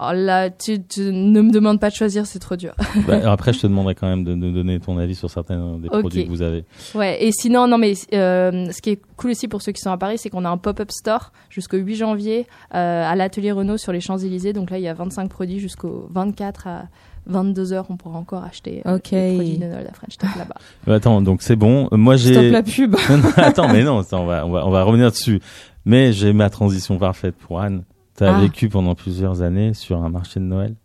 là, 0.00 0.50
tu, 0.50 0.78
ne 0.98 1.40
me 1.40 1.50
demandes 1.50 1.80
pas 1.80 1.90
de 1.90 1.94
choisir, 1.94 2.26
c'est 2.26 2.38
trop 2.38 2.56
dur. 2.56 2.74
Bah, 3.06 3.30
après, 3.30 3.52
je 3.52 3.60
te 3.60 3.66
demanderai 3.66 3.94
quand 3.94 4.06
même 4.06 4.24
de 4.24 4.34
nous 4.34 4.52
donner 4.52 4.80
ton 4.80 4.98
avis 4.98 5.14
sur 5.14 5.28
certains 5.28 5.78
des 5.78 5.88
produits 5.88 6.24
que 6.24 6.30
vous 6.30 6.42
avez. 6.42 6.64
Ouais, 6.94 7.22
et 7.22 7.32
sinon, 7.32 7.66
non, 7.66 7.76
mais 7.76 7.94
euh, 8.14 8.70
ce 8.70 8.80
qui 8.80 8.90
est 8.90 9.00
cool 9.16 9.32
aussi 9.32 9.48
pour 9.48 9.62
ceux 9.62 9.72
qui 9.72 9.80
sont 9.80 9.90
à 9.90 9.98
Paris, 9.98 10.16
c'est 10.16 10.30
qu'on 10.30 10.44
a 10.44 10.48
un 10.48 10.56
pop-up 10.56 10.90
store 10.90 11.32
jusqu'au 11.50 11.76
8 11.76 11.96
janvier 11.96 12.46
euh, 12.74 13.04
à 13.04 13.14
l'atelier 13.14 13.52
Renault 13.52 13.76
sur 13.76 13.92
les 13.92 14.00
Champs-Élysées. 14.00 14.52
Donc 14.52 14.70
là, 14.70 14.78
il 14.78 14.84
y 14.84 14.88
a 14.88 14.94
25 14.94 15.28
produits 15.28 15.58
jusqu'au 15.58 16.08
24 16.12 16.66
à 16.66 16.84
22 17.26 17.72
heures, 17.72 17.86
on 17.88 17.96
pourra 17.96 18.18
encore 18.18 18.44
acheter 18.44 18.82
les 18.84 18.92
produits 18.92 19.58
de 19.58 19.66
Noël 19.66 19.90
French 19.94 20.16
Tech 20.18 20.30
là-bas. 20.36 20.56
attends, 20.94 21.22
donc 21.22 21.42
c'est 21.42 21.56
bon. 21.56 21.88
Moi, 21.92 22.16
j'ai. 22.16 22.34
Stop 22.34 22.52
la 22.52 22.62
pub. 22.62 22.96
attends, 23.36 23.68
mais 23.68 23.82
non, 23.82 24.02
on 24.12 24.26
va, 24.26 24.46
on 24.46 24.50
va, 24.50 24.66
on 24.66 24.70
va 24.70 24.82
revenir 24.82 25.10
dessus. 25.10 25.40
Mais 25.86 26.12
j'ai 26.12 26.32
ma 26.32 26.50
transition 26.50 26.98
parfaite 26.98 27.34
pour 27.34 27.60
Anne. 27.60 27.84
Tu 28.16 28.24
as 28.24 28.36
ah. 28.36 28.40
vécu 28.40 28.68
pendant 28.68 28.94
plusieurs 28.94 29.42
années 29.42 29.74
sur 29.74 30.02
un 30.02 30.08
marché 30.08 30.40
de 30.40 30.44
Noël? 30.44 30.76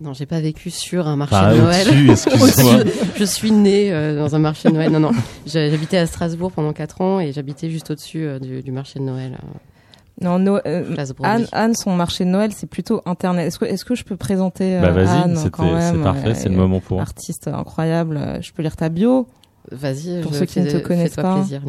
Non, 0.00 0.12
j'ai 0.14 0.26
pas 0.26 0.40
vécu 0.40 0.70
sur 0.70 1.06
un 1.06 1.16
marché 1.16 1.36
de 1.36 1.60
Noël. 1.60 2.10
excuse-moi. 2.10 2.80
je 3.16 3.24
suis 3.24 3.52
née 3.52 3.92
euh, 3.92 4.18
dans 4.18 4.34
un 4.34 4.38
marché 4.38 4.68
de 4.68 4.74
Noël. 4.74 4.90
Non, 4.90 5.00
non. 5.00 5.12
J'habitais 5.46 5.98
à 5.98 6.06
Strasbourg 6.06 6.50
pendant 6.50 6.72
4 6.72 7.00
ans 7.00 7.20
et 7.20 7.32
j'habitais 7.32 7.70
juste 7.70 7.90
au-dessus 7.90 8.24
euh, 8.24 8.38
du, 8.38 8.72
marché 8.72 8.98
de 8.98 9.04
Noël. 9.04 9.38
Euh, 9.42 10.38
non, 10.38 10.60
Anne, 11.22 11.46
Anne, 11.52 11.74
son 11.74 11.94
marché 11.94 12.24
de 12.24 12.30
Noël, 12.30 12.52
c'est 12.52 12.68
plutôt 12.68 13.02
Internet. 13.06 13.46
Est-ce 13.48 13.58
que, 13.58 13.64
est 13.64 13.84
que 13.84 13.94
je 13.94 14.04
peux 14.04 14.16
présenter 14.16 14.80
bah, 14.80 14.94
Anne 15.08 15.36
C'est 15.36 15.50
parfait, 15.50 16.34
c'est 16.34 16.48
le 16.48 16.56
moment 16.56 16.80
pour. 16.80 17.00
Artiste 17.00 17.48
incroyable. 17.48 18.38
Je 18.40 18.52
peux 18.52 18.62
lire 18.62 18.76
ta 18.76 18.88
bio? 18.88 19.26
Vas-y, 19.70 20.20
pour 20.22 20.34
ceux 20.34 20.46
qui 20.46 20.60
ne 20.60 20.70
te 20.70 20.78
connaissent 20.78 21.14
pas. 21.14 21.36
Plaisir, 21.36 21.62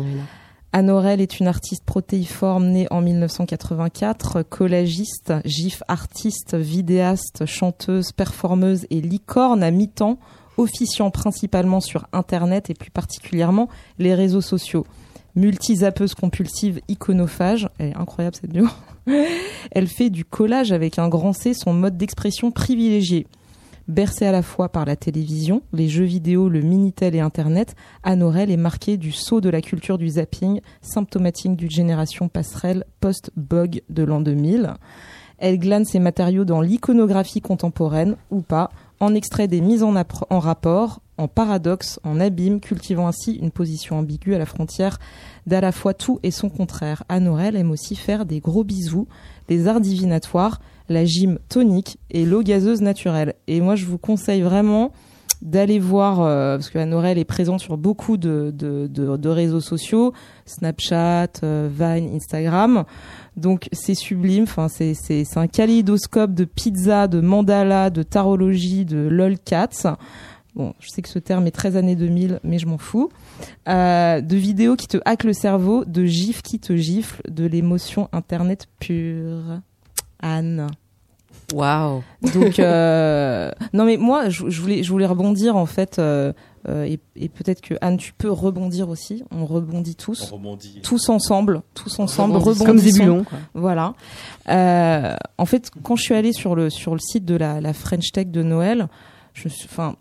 Anne 0.76 0.90
est 1.20 1.40
une 1.40 1.48
artiste 1.48 1.84
protéiforme 1.86 2.66
née 2.66 2.88
en 2.90 3.00
1984, 3.00 4.42
collagiste, 4.42 5.32
gif 5.46 5.84
artiste, 5.88 6.56
vidéaste, 6.56 7.46
chanteuse, 7.46 8.12
performeuse 8.12 8.88
et 8.90 9.00
licorne 9.00 9.62
à 9.62 9.70
mi-temps, 9.70 10.18
officiant 10.58 11.12
principalement 11.12 11.80
sur 11.80 12.08
Internet 12.12 12.72
et 12.72 12.74
plus 12.74 12.90
particulièrement 12.90 13.70
les 14.00 14.16
réseaux 14.16 14.42
sociaux. 14.42 14.88
Multizappeuse 15.36 16.16
compulsive, 16.16 16.82
iconophage, 16.88 17.70
elle 17.78 17.90
est 17.90 17.96
incroyable 17.96 18.36
cette 18.36 18.52
bio. 18.52 18.68
elle 19.72 19.88
fait 19.88 20.10
du 20.10 20.26
collage 20.26 20.72
avec 20.72 20.98
un 20.98 21.08
grand 21.08 21.34
C, 21.34 21.54
son 21.54 21.74
mode 21.74 21.98
d'expression 21.98 22.50
privilégié. 22.50 23.28
Bercée 23.90 24.26
à 24.26 24.32
la 24.32 24.44
fois 24.44 24.70
par 24.70 24.86
la 24.86 24.96
télévision, 24.96 25.62
les 25.74 25.90
jeux 25.90 26.06
vidéo, 26.06 26.48
le 26.48 26.62
Minitel 26.62 27.16
et 27.16 27.20
Internet, 27.20 27.76
Anne 28.04 28.24
Aurel 28.24 28.50
est 28.50 28.58
marquée 28.58 28.96
du 28.96 29.12
saut 29.12 29.42
de 29.42 29.50
la 29.50 29.62
culture 29.62 29.98
du 29.98 30.08
zapping, 30.08 30.62
symptomatique 30.82 31.58
d'une 31.58 31.70
génération 31.70 32.30
passerelle 32.30 32.86
post-bug 33.02 33.82
de 33.90 34.04
l'an 34.04 34.22
2000. 34.22 34.76
Elle 35.38 35.60
glane 35.60 35.84
ses 35.84 36.00
matériaux 36.00 36.46
dans 36.46 36.62
l'iconographie 36.62 37.42
contemporaine, 37.42 38.16
ou 38.32 38.40
pas, 38.40 38.72
en 39.02 39.14
extrait 39.16 39.50
des 39.50 39.60
mises 39.60 39.84
en, 39.84 39.92
rapport, 40.40 41.02
en 41.18 41.28
paradoxe, 41.28 42.00
en 42.06 42.22
abîme, 42.22 42.62
cultivant 42.62 43.08
ainsi 43.08 43.34
une 43.34 43.52
position 43.52 43.98
ambiguë 43.98 44.36
à 44.36 44.40
la 44.40 44.46
frontière 44.46 44.98
d'à 45.46 45.60
la 45.60 45.74
fois 45.74 45.94
tout 45.94 46.22
et 46.24 46.32
son 46.32 46.50
contraire. 46.50 47.04
Anne 47.10 47.28
Aurel 47.28 47.58
aime 47.58 47.72
aussi 47.72 47.98
faire 47.98 48.26
des 48.26 48.40
gros 48.40 48.64
bisous, 48.64 49.10
des 49.50 49.68
arts 49.68 49.82
divinatoires, 49.82 50.62
la 50.90 51.06
gym 51.06 51.40
tonique 51.50 51.98
et 52.12 52.26
l'eau 52.26 52.44
gazeuse 52.44 52.82
naturelle. 52.82 53.36
Et 53.48 53.62
moi, 53.62 53.76
je 53.76 53.86
vous 53.86 53.98
conseille 53.98 54.42
vraiment 54.42 54.92
d'aller 55.44 55.78
voir, 55.78 56.22
euh, 56.22 56.56
parce 56.56 56.70
que 56.70 56.80
Anne 56.80 56.94
Aurel 56.94 57.18
est 57.18 57.26
présente 57.26 57.60
sur 57.60 57.78
beaucoup 57.78 58.16
de, 58.16 58.52
de, 58.56 59.30
réseaux 59.30 59.60
sociaux, 59.60 60.14
Snapchat, 60.46 61.28
euh, 61.44 61.70
Vine, 61.70 62.16
Instagram. 62.16 62.86
Donc 63.36 63.68
c'est 63.74 63.96
sublime, 63.96 64.44
enfin, 64.44 64.70
c'est, 64.70 64.94
c'est, 64.94 65.26
un 65.38 65.48
kaléidoscope 65.48 66.34
de 66.34 66.46
pizza, 66.46 67.08
de 67.08 67.20
mandala, 67.20 67.90
de 67.90 68.04
tarologie, 68.04 68.86
de 68.86 69.00
lolcats. 69.00 69.98
Bon, 70.56 70.74
je 70.80 70.88
sais 70.90 71.02
que 71.02 71.10
ce 71.10 71.20
terme 71.20 71.48
est 71.48 71.52
très 71.52 71.76
années 71.76 71.96
2000, 71.96 72.40
mais 72.44 72.60
je 72.60 72.68
m'en 72.68 72.78
fous. 72.78 73.10
Euh, 73.68 74.22
de 74.22 74.36
vidéos 74.38 74.76
qui 74.76 74.88
te 74.88 74.98
hackent 75.04 75.24
le 75.24 75.34
cerveau, 75.34 75.84
de 75.84 76.06
gifs 76.06 76.42
qui 76.42 76.60
te 76.60 76.76
giflent, 76.76 77.24
de 77.30 77.46
l'émotion 77.46 78.08
internet 78.14 78.68
pure. 78.80 79.60
Anne. 80.20 80.68
Waouh. 81.54 82.04
Donc 82.34 82.60
euh, 82.60 83.52
non 83.74 83.86
mais 83.86 83.98
moi 83.98 84.30
je, 84.30 84.44
voulais 84.44 84.84
je 84.84 84.92
voulais 84.92 85.06
rebondir 85.06 85.56
en 85.56 85.66
fait 85.66 86.00
euh, 86.00 86.34
euh, 86.70 86.96
et, 87.16 87.30
peut-être 87.30 87.62
que 87.62 87.76
Anne 87.82 87.98
tu 87.98 88.14
peux 88.14 88.32
rebondir 88.32 88.90
aussi. 88.90 89.24
On 89.32 89.46
rebondit 89.46 89.96
tous. 89.96 90.32
On 90.32 90.36
rebondit. 90.36 90.80
Tous 90.84 91.10
ensemble, 91.10 91.62
tous 91.74 92.00
ensemble 92.00 92.38
rebondissons. 92.38 92.66
Comme 92.66 92.78
Zébulon. 92.78 93.26
Voilà. 93.54 93.94
en 94.48 95.46
fait 95.46 95.72
quand 95.84 95.96
je 95.96 96.04
suis 96.04 96.16
allée 96.16 96.34
sur 96.34 96.56
le 96.56 96.70
sur 96.70 96.94
le 96.94 97.00
site 97.00 97.26
de 97.26 97.36
la, 97.36 97.62
la 97.62 97.74
French 97.74 98.12
Tech 98.12 98.28
de 98.28 98.44
Noël, 98.44 98.88
je 99.34 99.50
suis 99.50 99.66
enfin 99.66 99.96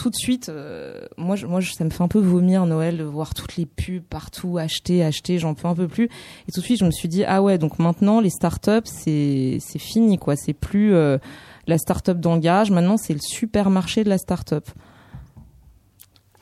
tout 0.00 0.08
de 0.08 0.16
suite, 0.16 0.48
euh, 0.48 0.98
moi, 1.18 1.36
moi, 1.46 1.60
ça 1.60 1.84
me 1.84 1.90
fait 1.90 2.02
un 2.02 2.08
peu 2.08 2.20
vomir 2.20 2.64
Noël 2.64 2.96
de 2.96 3.04
voir 3.04 3.34
toutes 3.34 3.56
les 3.56 3.66
pubs 3.66 4.02
partout, 4.02 4.56
acheter, 4.56 5.04
acheter, 5.04 5.38
j'en 5.38 5.52
peux 5.52 5.68
un 5.68 5.74
peu 5.74 5.88
plus. 5.88 6.04
Et 6.48 6.52
tout 6.52 6.60
de 6.60 6.64
suite, 6.64 6.80
je 6.80 6.86
me 6.86 6.90
suis 6.90 7.06
dit 7.06 7.22
ah 7.24 7.42
ouais, 7.42 7.58
donc 7.58 7.78
maintenant 7.78 8.20
les 8.20 8.30
startups, 8.30 8.86
c'est 8.86 9.58
c'est 9.60 9.78
fini 9.78 10.16
quoi, 10.16 10.36
c'est 10.36 10.54
plus 10.54 10.94
euh, 10.94 11.18
la 11.66 11.76
startup 11.76 12.18
d'engage, 12.18 12.70
maintenant 12.70 12.96
c'est 12.96 13.12
le 13.12 13.20
supermarché 13.20 14.02
de 14.02 14.08
la 14.08 14.16
startup. 14.16 14.70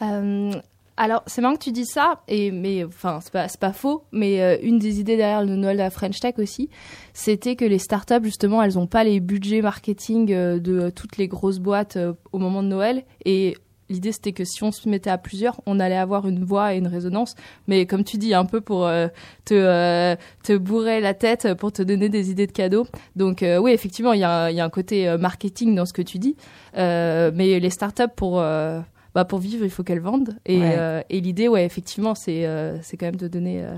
Euh, 0.03 0.53
alors, 0.99 1.23
c'est 1.27 1.41
marrant 1.41 1.55
que 1.55 1.63
tu 1.63 1.71
dis 1.71 1.87
ça, 1.87 2.23
et, 2.27 2.51
mais 2.51 2.83
enfin, 2.83 3.21
c'est 3.23 3.33
pas, 3.33 3.47
pas 3.61 3.73
faux, 3.73 4.03
mais 4.11 4.43
euh, 4.43 4.57
une 4.63 4.81
des 4.81 4.99
idées 4.99 5.17
derrière 5.17 5.45
le 5.45 5.55
Noël 5.55 5.77
de 5.77 5.83
la 5.83 5.91
French 5.91 6.19
Tech 6.19 6.35
aussi, 6.39 6.71
c'était 7.15 7.55
que 7.55 7.65
les 7.65 7.79
startups, 7.79 8.25
justement, 8.25 8.61
elles 8.65 8.75
n'ont 8.75 8.89
pas 8.89 9.05
les 9.05 9.21
budgets 9.21 9.63
marketing 9.63 10.33
euh, 10.33 10.59
de 10.59 10.91
toutes 10.91 11.17
les 11.17 11.29
grosses 11.29 11.61
boîtes 11.61 11.97
euh, 11.97 12.15
au 12.33 12.39
moment 12.39 12.65
de 12.65 12.69
Noël, 12.69 13.05
et 13.25 13.57
l'idée 13.89 14.11
c'était 14.11 14.33
que 14.33 14.43
si 14.45 14.65
on 14.65 14.73
se 14.73 14.89
mettait 14.89 15.09
à 15.09 15.19
plusieurs, 15.19 15.61
on 15.67 15.79
allait 15.79 15.97
avoir 15.97 16.27
une 16.27 16.45
voix 16.45 16.75
et 16.75 16.79
une 16.79 16.89
résonance, 16.89 17.37
mais 17.69 17.87
comme 17.87 18.03
tu 18.03 18.19
dis, 18.19 18.35
un 18.35 18.45
peu 18.45 18.61
pour 18.61 18.91
te, 19.45 20.57
bourrer 20.57 21.01
la 21.01 21.15
tête, 21.15 21.55
pour 21.55 21.71
te 21.71 21.83
donner 21.83 22.09
des 22.09 22.31
idées 22.33 22.49
de 22.49 22.53
cadeaux. 22.53 22.87
Donc 23.17 23.43
oui, 23.43 23.71
effectivement, 23.71 24.13
il 24.13 24.21
y, 24.21 24.25
a 24.25 24.45
un 24.47 24.69
côté 24.69 25.17
marketing 25.19 25.75
dans 25.75 25.87
ce 25.87 25.95
que 25.95 26.03
tu 26.03 26.19
dis, 26.19 26.37
mais 26.75 27.61
les 27.61 27.71
startups, 27.71 28.13
pour 28.15 28.43
bah, 29.15 29.25
pour 29.25 29.39
vivre, 29.39 29.65
il 29.65 29.71
faut 29.71 29.83
qu'elles 29.83 30.01
vendent. 30.01 30.37
Et, 30.47 30.59
euh, 30.79 31.01
et 31.11 31.21
l'idée, 31.21 31.49
ouais, 31.49 31.65
effectivement, 31.65 32.15
c'est 32.15 32.47
euh, 32.47 32.77
c'est 32.83 32.97
quand 32.97 33.07
même 33.07 33.17
de 33.17 33.29
donner. 33.29 33.63
Euh, 33.65 33.75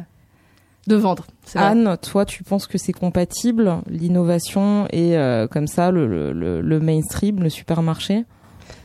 De 0.87 0.97
vendre. 0.97 1.27
Anne, 1.61 1.97
toi, 2.03 2.25
tu 2.25 2.43
penses 2.43 2.67
que 2.67 2.79
c'est 2.79 2.93
compatible, 2.93 3.79
l'innovation 3.89 4.87
et 4.91 5.17
euh, 5.17 5.47
comme 5.47 5.67
ça, 5.67 5.91
le, 5.91 6.33
le- 6.33 6.81
mainstream, 6.81 7.43
le 7.43 7.49
supermarché? 7.51 8.25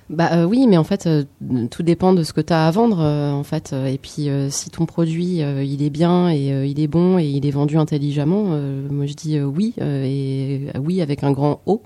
Bah 0.08 0.30
euh, 0.34 0.44
oui, 0.46 0.68
mais 0.68 0.78
en 0.78 0.84
fait, 0.84 1.08
euh, 1.08 1.24
tout 1.72 1.82
dépend 1.82 2.14
de 2.14 2.22
ce 2.22 2.32
que 2.32 2.42
tu 2.42 2.54
as 2.54 2.68
à 2.68 2.72
vendre, 2.72 3.00
euh, 3.02 3.32
en 3.32 3.44
fait. 3.44 3.74
Et 3.74 3.98
puis, 3.98 4.30
euh, 4.30 4.52
si 4.52 4.70
ton 4.70 4.86
produit, 4.86 5.42
euh, 5.42 5.64
il 5.64 5.82
est 5.82 5.90
bien 5.90 6.30
et 6.30 6.52
euh, 6.54 6.64
il 6.68 6.80
est 6.80 6.86
bon 6.88 7.18
et 7.18 7.26
il 7.26 7.44
est 7.48 7.52
vendu 7.52 7.78
intelligemment, 7.78 8.50
euh, 8.52 8.88
moi 8.92 9.08
je 9.08 9.14
dis 9.16 9.38
euh, 9.38 9.46
oui, 9.46 9.74
euh, 9.82 10.04
et 10.06 10.68
euh, 10.76 10.80
oui 10.80 11.02
avec 11.02 11.24
un 11.24 11.32
grand 11.32 11.62
O 11.66 11.82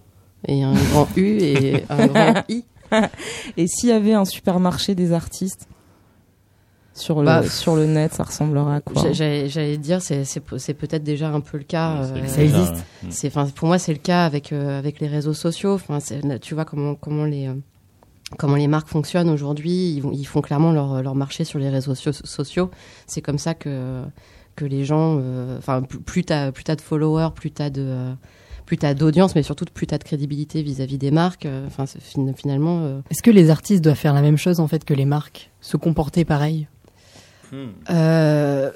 et 0.50 0.64
un 0.64 0.74
grand 0.92 1.08
U 1.16 1.38
et 1.40 1.84
un 1.90 2.08
grand 2.08 2.34
I. 2.50 2.66
Et 3.58 3.68
s'il 3.68 3.90
y 3.90 3.92
avait 3.92 4.14
un 4.14 4.26
supermarché 4.26 4.96
des 4.96 5.14
artistes 5.14 5.68
sur 6.94 7.20
le, 7.20 7.26
Bah, 7.26 7.44
sur 7.48 7.76
le 7.76 7.86
net, 7.86 8.14
ça 8.14 8.24
ressemblerait 8.24 8.76
à 8.76 8.82
quoi 8.82 9.12
J'a- 9.14 9.48
J'allais 9.48 9.78
dire, 9.78 10.02
c'est 10.02 10.26
c'est 10.26 10.42
pe- 10.42 10.58
c'est 10.58 10.74
peut-être 10.74 11.04
déjà 11.04 11.30
un 11.30 11.40
peu 11.40 11.58
le 11.58 11.64
cas. 11.64 12.02
Ouais, 12.02 12.22
euh, 12.22 12.28
ça 12.28 12.38
déjà, 12.42 12.58
existe. 12.60 12.74
ouais. 12.74 13.08
Mm. 13.08 13.12
C'est, 13.12 13.30
pour 13.56 13.68
moi, 13.68 13.80
c'est 13.80 13.94
le 13.94 14.00
cas 14.00 14.26
avec 14.26 14.52
euh, 14.52 14.78
avec 14.78 15.00
les 15.00 15.08
réseaux 15.08 15.34
sociaux. 15.34 15.80
Tu 16.42 16.54
vois 16.56 16.66
comment 16.66 16.96
comment 16.96 17.24
les 17.24 17.48
euh, 17.48 17.54
comment 18.38 18.56
les 18.58 18.68
marques 18.68 18.90
fonctionnent 18.90 19.30
aujourd'hui. 19.30 20.02
Ils, 20.14 20.26
font 20.28 20.42
clairement 20.42 20.72
leur 20.74 21.02
leur 21.02 21.16
marché 21.16 21.46
sur 21.46 21.58
les 21.60 21.70
réseaux 21.70 21.96
so- 21.96 22.12
sociaux. 22.12 22.70
C'est 23.08 23.22
comme 23.22 23.38
ça 23.38 23.54
que 23.54 24.02
que 24.58 24.66
les 24.66 24.84
gens, 24.84 25.18
euh, 25.22 25.58
enfin, 25.58 25.84
plus- 25.84 26.02
plus 26.02 26.24
t'as 26.26 26.52
plus 26.52 26.66
t'as 26.66 26.76
de 26.76 26.82
followers, 26.82 27.30
plus 27.34 27.52
t'as 27.52 27.70
de 27.70 27.82
euh, 27.86 28.14
plus 28.70 28.78
t'as 28.78 28.94
d'audience, 28.94 29.34
mais 29.34 29.42
surtout 29.42 29.66
plus 29.74 29.88
t'as 29.88 29.98
de 29.98 30.04
crédibilité 30.04 30.62
vis-à-vis 30.62 31.00
des 31.00 31.10
marques. 31.10 31.48
euh, 31.48 31.66
Enfin, 31.66 31.86
finalement. 32.36 32.84
euh, 32.84 33.02
Est-ce 33.10 33.24
que 33.24 33.32
les 33.32 33.50
artistes 33.50 33.84
doivent 33.84 33.98
faire 33.98 34.14
la 34.14 34.22
même 34.22 34.38
chose 34.38 34.60
en 34.60 34.68
fait 34.68 34.86
que 34.86 34.94
les 34.94 35.06
marques, 35.06 35.50
se 35.60 35.76
comporter 35.76 36.24
pareil? 36.24 36.68
Hmm. 37.52 37.70
euh, 37.90 38.70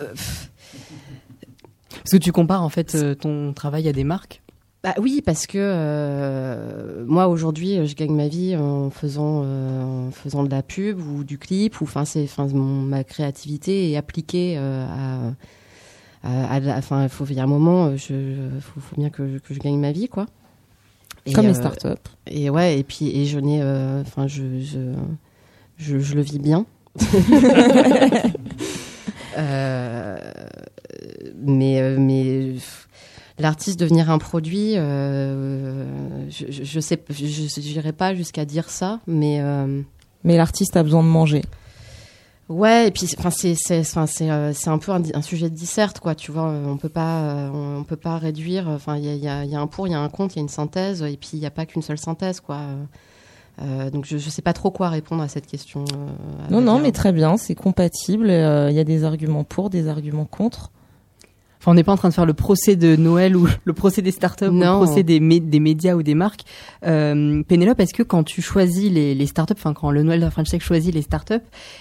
Parce 1.90 2.10
que 2.12 2.18
tu 2.18 2.32
compares 2.32 2.64
en 2.64 2.70
fait 2.70 2.96
euh, 2.96 3.14
ton 3.14 3.54
travail 3.54 3.88
à 3.88 3.94
des 3.94 4.04
marques? 4.04 4.42
Bah 4.84 4.96
oui, 5.00 5.22
parce 5.24 5.46
que 5.46 5.60
euh, 5.60 7.06
moi 7.06 7.28
aujourd'hui, 7.28 7.86
je 7.86 7.96
gagne 7.96 8.16
ma 8.16 8.28
vie 8.28 8.56
en 8.58 8.90
faisant 8.90 9.44
euh, 9.46 10.08
en 10.08 10.12
faisant 10.12 10.44
de 10.44 10.50
la 10.50 10.64
pub 10.64 11.00
ou 11.00 11.24
du 11.24 11.38
clip. 11.38 11.80
Ou 11.82 11.84
enfin, 11.84 12.04
c'est 12.04 12.24
enfin 12.24 12.48
mon- 12.48 12.82
ma 12.82 13.04
créativité 13.04 13.92
est 13.92 13.96
appliquée 13.96 14.56
euh, 14.58 14.86
à, 14.90 15.34
enfin, 16.24 17.04
il 17.04 17.10
faut 17.10 17.26
y 17.28 17.40
a 17.40 17.44
un 17.44 17.48
moment, 17.48 17.86
euh, 17.88 17.98
je, 17.98 18.14
faut, 18.62 18.80
faut 18.80 18.96
bien 18.96 19.10
que, 19.10 19.28
je- 19.28 19.38
que 19.40 19.54
je 19.54 19.60
gagne 19.60 19.80
ma 19.80 19.92
vie, 19.92 20.08
quoi. 20.08 20.26
Et, 21.26 21.34
Comme 21.34 21.46
les 21.46 21.52
euh, 21.52 21.54
startups. 21.54 22.10
Et 22.28 22.50
ouais, 22.50 22.80
et 22.80 22.84
puis 22.84 23.10
et 23.18 23.26
je 23.26 23.40
n'ai, 23.40 23.62
euh, 23.62 24.02
enfin, 24.02 24.28
je, 24.28 24.60
je, 24.60 24.94
je 25.78 26.00
je 26.00 26.16
le 26.16 26.22
vis 26.22 26.40
bien. 26.40 26.66
Euh, 29.38 30.18
mais 31.44 31.82
euh, 31.82 31.98
mais 32.00 32.54
l'artiste 33.40 33.80
devenir 33.80 34.12
un 34.12 34.20
produit, 34.20 34.74
euh, 34.78 36.30
je, 36.30 36.46
je, 36.52 36.64
je 36.64 36.80
sais, 36.80 37.00
je 37.10 37.48
j'irai 37.62 37.94
pas 37.94 38.14
jusqu'à 38.14 38.46
dire 38.46 38.70
ça, 38.70 39.00
mais 39.08 39.40
euh, 39.42 39.82
Mais 40.24 40.38
l'artiste 40.38 40.78
a 40.78 40.84
besoin 40.84 41.02
de 41.02 41.08
manger. 41.08 41.42
Ouais. 42.50 42.88
Et 42.88 42.92
puis 42.92 43.08
enfin 43.18 43.30
c'est 43.32 43.56
c'est 43.56 43.80
enfin 43.80 44.06
c'est 44.08 44.30
euh, 44.30 44.54
c'est 44.54 44.70
un 44.70 44.78
peu 44.78 44.92
un, 44.92 45.22
sujet 45.22 45.50
de 45.50 45.56
disserte 45.56 46.00
quoi. 46.00 46.16
Tu 46.16 46.32
vois, 46.32 46.44
on 46.44 46.78
peut 46.78 46.90
pas 46.90 47.22
euh, 47.22 47.50
on 47.80 47.84
peut 47.84 47.96
pas 47.96 48.18
réduire. 48.18 48.68
Enfin 48.68 48.98
il 48.98 49.06
y 49.06 49.10
a, 49.10 49.16
y, 49.16 49.28
a, 49.28 49.46
y 49.46 49.56
a 49.56 49.60
un 49.60 49.68
pour, 49.68 49.88
il 49.88 49.92
y 49.92 49.96
a 49.96 50.00
un 50.00 50.10
contre, 50.10 50.36
il 50.36 50.38
y 50.38 50.40
a 50.40 50.44
une 50.44 50.50
synthèse, 50.50 51.02
et 51.02 51.18
puis 51.18 51.32
il 51.34 51.40
n'y 51.40 51.46
a 51.46 51.52
pas 51.52 51.66
qu'une 51.66 51.82
seule 51.82 51.98
synthèse 51.98 52.40
quoi. 52.40 52.60
Euh, 53.62 53.90
donc 53.92 54.06
je, 54.06 54.18
je 54.18 54.30
sais 54.30 54.42
pas 54.42 54.54
trop 54.54 54.72
quoi 54.72 54.90
répondre 54.90 55.22
à 55.22 55.28
cette 55.28 55.46
question. 55.46 55.86
euh, 55.94 56.50
Non, 56.50 56.62
non, 56.62 56.80
mais 56.80 56.92
très 56.92 57.12
bien, 57.12 57.38
c'est 57.38 57.56
compatible. 57.56 58.30
euh, 58.30 58.70
Il 58.72 58.76
y 58.76 58.80
a 58.80 58.84
des 58.84 59.04
arguments 59.04 59.44
pour, 59.44 59.70
des 59.70 59.88
arguments 59.88 60.26
contre. 60.26 60.72
Enfin, 61.64 61.72
on 61.72 61.76
n'est 61.76 61.84
pas 61.86 61.94
en 61.94 61.98
train 61.98 62.10
de 62.10 62.14
faire 62.14 62.26
le 62.26 62.34
procès 62.34 62.76
de 62.76 62.98
Noël 62.98 63.38
ou 63.38 63.48
le 63.64 63.72
procès 63.72 64.02
des 64.02 64.12
startups 64.12 64.48
ou 64.48 64.52
le 64.52 64.66
Non. 64.66 64.84
procès 64.84 65.02
des, 65.04 65.22
mé- 65.22 65.40
des 65.40 65.62
médias 65.62 65.96
ou 65.96 66.04
des 66.04 66.14
marques. 66.14 66.42
Euh, 66.86 67.42
Pénélope, 67.44 67.80
est-ce 67.80 67.94
que 67.94 68.04
quand 68.04 68.24
tu 68.26 68.42
choisis 68.42 68.92
les, 68.92 69.16
les 69.16 69.26
startups, 69.28 69.54
enfin 69.58 69.74
quand 69.74 69.90
le 69.90 70.04
Noël 70.04 70.20
de 70.20 70.26
la 70.26 70.32
French 70.32 70.50
Tech 70.50 70.62
choisit 70.62 70.94
les 70.94 71.02
startups, 71.02 71.36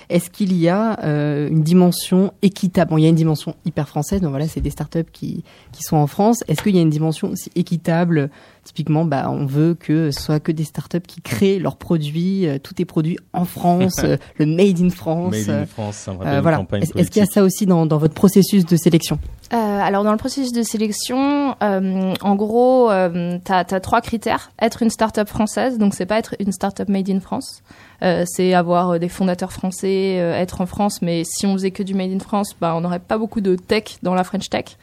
est-ce 0.09 0.31
qu'il 0.31 0.57
y 0.57 0.69
a 0.69 1.01
euh, 1.03 1.49
une 1.49 1.63
dimension 1.65 2.33
équitable? 2.43 2.91
Bon, 2.93 2.99
il 2.99 3.03
y 3.03 3.07
a 3.07 3.09
une 3.09 3.17
dimension 3.17 3.57
hyper 3.65 3.89
française, 3.89 4.21
donc 4.21 4.31
voilà, 4.31 4.47
c'est 4.47 4.61
des 4.61 4.71
startups 4.71 5.01
qui 5.13 5.43
qui 5.73 5.83
sont 5.83 5.97
en 5.97 6.07
France. 6.07 6.45
Est-ce 6.47 6.63
qu'il 6.63 6.77
y 6.77 6.79
a 6.79 6.83
une 6.83 6.89
dimension 6.91 7.31
aussi 7.31 7.51
équitable? 7.57 8.31
Typiquement, 8.65 9.05
bah, 9.05 9.29
on 9.29 9.45
veut 9.47 9.75
que 9.75 10.13
ce 10.13 10.23
soit 10.23 10.39
que 10.39 10.53
des 10.53 10.63
startups 10.63 11.01
qui 11.01 11.21
créent 11.21 11.59
leurs 11.59 11.75
produits, 11.77 12.47
euh, 12.47 12.59
tout 12.63 12.81
est 12.81 12.85
produit 12.85 13.19
en 13.33 13.45
France, 13.45 13.97
euh, 14.05 14.17
le 14.39 14.47
made 14.47 14.81
in 14.81 14.91
France. 14.91 15.33
Made 15.33 15.51
in 15.63 15.67
France, 15.67 16.07
euh, 16.09 16.13
rappelle 16.13 16.35
une 16.37 16.41
voilà. 16.43 16.65
Est-ce 16.81 17.11
qu'il 17.11 17.19
y 17.21 17.25
a 17.25 17.27
ça 17.27 17.43
aussi 17.43 17.67
dans, 17.67 17.85
dans 17.87 17.99
votre 17.99 18.15
processus 18.15 18.65
de 18.65 18.77
sélection? 18.77 19.19
Euh, 19.53 19.57
alors 19.57 20.03
dans 20.03 20.13
le 20.13 20.17
processus 20.17 20.53
de 20.53 20.63
sélection, 20.63 21.57
euh, 21.63 22.15
en 22.23 22.35
gros, 22.37 22.91
euh, 22.91 23.39
tu 23.45 23.53
as, 23.53 23.65
trois 23.81 24.01
critères. 24.01 24.51
Être 24.61 24.83
une 24.83 24.89
start-up 24.89 25.29
française, 25.29 25.77
donc 25.77 25.95
c'est 25.95 26.07
pas 26.07 26.19
être 26.19 26.35
une 26.41 26.53
start-up 26.53 26.89
made 26.89 27.11
in 27.11 27.21
France. 27.21 27.63
Euh, 28.03 28.25
c'est 28.27 28.55
avoir 28.55 28.91
euh, 28.91 28.99
des 28.99 29.11
fondateurs 29.11 29.53
français, 29.53 30.19
euh, 30.19 30.35
être 30.35 30.63
en 30.63 30.67
France, 30.67 31.03
mais 31.03 31.23
si 31.25 31.47
on 31.47 31.53
faisait 31.53 31.71
que 31.71 31.83
du 31.83 31.95
made 31.95 32.13
in 32.13 32.19
France, 32.19 32.57
bah, 32.61 32.75
on 32.75 32.81
n'aurait 32.81 32.99
pas 32.99 33.19
beaucoup 33.19 33.43
de 33.43 33.55
tech 33.55 33.99
dans 34.03 34.15
la 34.15 34.25
French 34.25 34.49
Tech. 34.49 34.77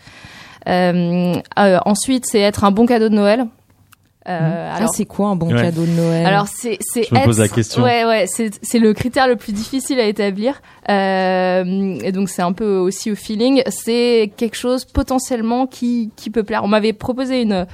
Ensuite, 0.67 2.25
c'est 2.27 2.39
être 2.39 2.63
un 2.63 2.71
bon 2.71 2.85
cadeau 2.85 3.09
de 3.09 3.15
Noël. 3.15 3.47
Euh, 4.27 4.69
Ah, 4.71 4.75
alors, 4.75 4.93
c'est 4.93 5.05
quoi 5.05 5.29
un 5.29 5.35
bon 5.37 5.47
Ouais. 5.53 5.61
cadeau 5.61 5.83
de 5.85 5.91
Noël? 5.91 6.25
Alors 6.25 6.47
c'est 6.47 6.77
c'est 6.81 7.03
Je 7.03 7.13
me 7.15 7.19
être- 7.19 7.25
pose 7.25 7.39
la 7.39 7.47
question. 7.47 7.81
Ouais 7.83 8.03
ouais 8.03 8.25
c'est 8.27 8.51
c'est 8.61 8.77
le 8.79 8.93
critère 8.93 9.27
le 9.27 9.37
plus 9.37 9.53
difficile 9.53 9.99
à 9.99 10.05
établir 10.05 10.61
Euh, 10.89 11.97
et 12.03 12.11
donc 12.11 12.29
c'est 12.29 12.41
un 12.41 12.51
peu 12.51 12.77
aussi 12.77 13.11
au 13.11 13.15
feeling. 13.15 13.63
C'est 13.69 14.31
quelque 14.35 14.55
chose 14.57 14.83
potentiellement 14.85 15.67
qui 15.67 16.11
qui 16.17 16.29
peut 16.29 16.43
plaire. 16.43 16.63
On 16.63 16.67
m'avait 16.67 16.93
proposé 16.93 17.41
une 17.41 17.65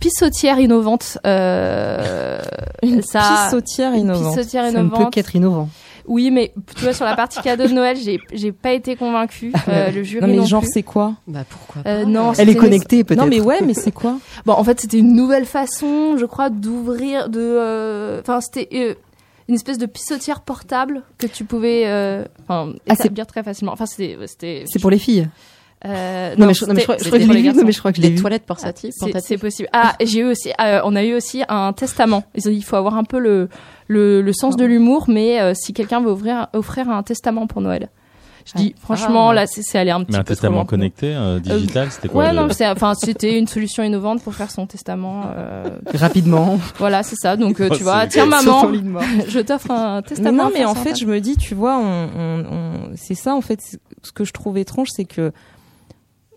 pissotière 0.00 0.58
innovante. 0.58 1.18
Euh, 1.26 2.40
Une 2.82 3.02
ça, 3.02 3.44
pissotière 3.44 3.92
une 3.92 4.00
innovante. 4.00 4.36
pissotière 4.36 4.64
Ça 4.64 4.70
ne 4.72 4.76
peut 4.76 4.86
innovante. 4.96 5.12
qu'être 5.12 5.36
innovant. 5.36 5.68
Oui 6.06 6.30
mais 6.30 6.52
tu 6.76 6.82
vois 6.84 6.92
sur 6.92 7.04
la 7.04 7.16
partie 7.16 7.40
cadeau 7.40 7.66
de 7.66 7.72
Noël 7.72 7.96
j'ai 8.32 8.52
pas 8.52 8.72
été 8.72 8.96
convaincue. 8.96 9.52
Euh, 9.68 9.90
le 9.90 10.02
jury 10.02 10.20
Non 10.22 10.28
mais 10.28 10.36
non 10.38 10.44
genre 10.44 10.64
c'est 10.64 10.82
quoi 10.82 11.14
Bah 11.26 11.44
pourquoi 11.48 11.82
pas 11.82 11.90
Euh, 11.90 12.04
non, 12.04 12.32
Elle 12.34 12.50
est 12.50 12.54
connectée 12.56 13.04
peut-être. 13.04 13.20
Non 13.20 13.26
mais 13.26 13.40
ouais, 13.40 13.60
mais 13.62 13.74
c'est 13.74 13.92
quoi 13.92 14.18
Bon, 14.44 14.52
en 14.52 14.64
fait, 14.64 14.80
c'était 14.80 14.98
une 14.98 15.14
nouvelle 15.14 15.46
façon, 15.46 16.16
je 16.18 16.24
crois, 16.26 16.50
d'ouvrir, 16.50 17.28
de, 17.28 17.40
euh, 17.40 18.20
enfin, 18.20 18.40
c'était 18.40 18.68
euh, 18.74 18.94
une 19.48 19.54
espèce 19.54 19.78
de 19.78 19.86
pissotière 19.86 20.40
portable 20.40 21.02
que 21.18 21.26
tu 21.26 21.44
pouvais, 21.44 21.84
euh, 21.86 22.24
enfin, 22.46 22.72
Ah, 22.88 22.94
établir 22.94 23.26
très 23.26 23.42
facilement. 23.42 23.72
Enfin, 23.72 23.86
c'était. 23.86 24.16
C'est 24.66 24.78
pour 24.80 24.90
les 24.90 24.98
filles. 24.98 25.28
Euh, 25.86 26.34
Non, 26.38 26.46
mais 26.46 26.54
je, 26.54 26.64
non, 26.64 26.72
mais 26.74 26.80
je 26.80 26.84
crois, 26.84 26.96
je 26.96 27.04
c'était 27.04 27.10
crois 27.10 27.18
que 27.18 27.24
je 27.24 27.28
l'ai 27.28 27.34
les 27.34 27.40
vu. 27.42 27.46
Non, 27.48 27.52
garçons. 27.54 27.66
mais 27.66 27.72
je 27.72 27.78
crois 27.78 27.90
que 27.92 27.96
je 27.98 28.02
l'ai 28.02 28.08
Des 28.10 28.14
vu. 28.16 28.20
toilettes 28.20 28.46
portatives, 28.46 28.90
C'est, 28.92 29.00
portatives. 29.00 29.28
c'est 29.28 29.38
possible. 29.38 29.68
Ah, 29.72 29.94
j'ai 30.02 30.20
eu 30.20 30.24
aussi, 30.24 30.50
euh, 30.60 30.80
on 30.84 30.96
a 30.96 31.04
eu 31.04 31.14
aussi 31.14 31.42
un 31.48 31.72
testament. 31.72 32.24
Ils 32.34 32.48
ont 32.48 32.50
dit, 32.50 32.56
il 32.58 32.64
faut 32.64 32.76
avoir 32.76 32.96
un 32.96 33.04
peu 33.04 33.18
le, 33.18 33.48
le, 33.88 34.22
le 34.22 34.32
sens 34.32 34.56
de 34.56 34.64
l'humour, 34.64 35.04
mais 35.08 35.40
euh, 35.40 35.52
si 35.54 35.72
quelqu'un 35.72 36.00
veut 36.00 36.10
ouvrir, 36.12 36.46
offrir 36.54 36.88
un 36.88 37.02
testament 37.02 37.46
pour 37.46 37.60
Noël. 37.60 37.88
Je 38.46 38.52
dis, 38.58 38.74
franchement, 38.78 39.30
Ah. 39.30 39.34
là, 39.34 39.46
c'est, 39.46 39.62
c'est 39.62 39.78
allé 39.78 39.90
un 39.90 40.00
petit 40.04 40.12
Mais 40.12 40.18
un 40.18 40.20
peu 40.20 40.24
trop 40.24 40.34
testament 40.34 40.56
loin. 40.56 40.64
connecté, 40.66 41.14
euh, 41.14 41.38
digital, 41.38 41.90
c'était 41.90 42.08
quoi 42.08 42.24
Ouais, 42.24 42.30
le- 42.30 42.36
non, 42.36 42.48
c'est, 42.50 42.66
enfin, 42.68 42.92
c'était 42.94 43.38
une 43.38 43.46
solution 43.46 43.82
innovante 43.82 44.22
pour 44.22 44.34
faire 44.34 44.50
son 44.50 44.66
testament. 44.66 45.22
euh, 45.34 45.64
Rapidement. 45.94 46.58
Voilà, 46.76 47.02
c'est 47.02 47.16
ça. 47.16 47.36
Donc, 47.38 47.58
euh, 47.62 47.68
Oh, 47.70 47.74
tu 47.74 47.82
vois, 47.82 48.06
tiens, 48.06 48.26
maman, 48.26 48.70
je 49.28 49.40
t'offre 49.40 49.70
un 49.70 49.96
Mais 49.96 50.02
testament. 50.02 50.44
non, 50.44 50.50
mais 50.52 50.66
en 50.66 50.74
fait, 50.74 50.94
je 50.98 51.06
me 51.06 51.20
dis, 51.20 51.36
tu 51.38 51.54
vois, 51.54 51.78
on, 51.78 52.08
on, 52.18 52.38
on- 52.52 52.90
c'est 52.96 53.14
ça 53.14 53.34
en 53.34 53.40
fait. 53.40 53.60
Ce 54.02 54.12
que 54.12 54.24
je 54.24 54.32
trouve 54.34 54.58
étrange, 54.58 54.88
c'est 54.94 55.06
que 55.06 55.32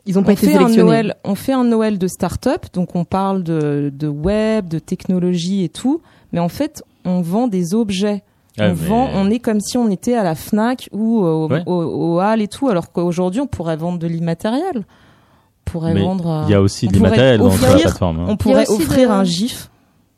Ils 0.08 0.18
ont 0.18 0.24
pas 0.24 0.32
on 0.32 0.34
été 0.34 0.48
fait 0.48 0.56
un. 0.58 0.70
Noël, 0.70 1.16
on 1.24 1.36
fait 1.36 1.54
un 1.54 1.64
Noël 1.66 1.98
de 2.00 2.08
start-up, 2.08 2.66
donc 2.74 2.96
on 2.96 3.04
parle 3.06 3.44
de, 3.44 3.92
de 3.94 4.08
web, 4.08 4.68
de 4.68 4.80
technologie 4.80 5.64
et 5.64 5.70
tout, 5.70 6.02
mais 6.32 6.40
en 6.40 6.50
fait, 6.50 6.82
on 7.06 7.22
vend 7.22 7.48
des 7.48 7.74
objets. 7.76 8.24
Ah, 8.60 8.64
on 8.64 8.68
mais- 8.70 8.74
vend, 8.74 9.10
on 9.14 9.30
est 9.30 9.40
comme 9.40 9.60
si 9.60 9.78
on 9.78 9.90
était 9.92 10.16
à 10.16 10.24
la 10.24 10.34
Fnac 10.34 10.90
ou 10.92 11.20
au, 11.20 11.48
Ouais. 11.50 11.62
au, 11.68 11.74
au 11.74 12.20
Hall 12.22 12.42
et 12.42 12.48
tout, 12.48 12.70
alors 12.70 12.92
qu'aujourd'hui, 12.92 13.42
on 13.42 13.48
pourrait 13.48 13.78
vendre 13.78 14.00
de 14.00 14.08
l'immatériel. 14.08 14.78
On 14.78 15.70
pourrait 15.72 15.94
Mais 15.94 16.02
vendre. 16.02 16.28
euh, 16.28 16.44
Il 16.48 16.52
y 16.52 16.56
a 16.56 16.62
aussi 16.62 16.88
on 16.88 16.92
de 16.92 16.98
pourrait 16.98 17.10
l'immatériel 17.12 17.40
dans 17.40 17.48
offrir- 17.50 17.74
la 17.74 17.80
plateforme. 17.82 18.20
hein. 18.22 18.26
On 18.30 18.38
pourrait 18.38 18.70
offrir 18.70 19.10
de- 19.10 19.14
un 19.14 19.24
GIF 19.26 19.70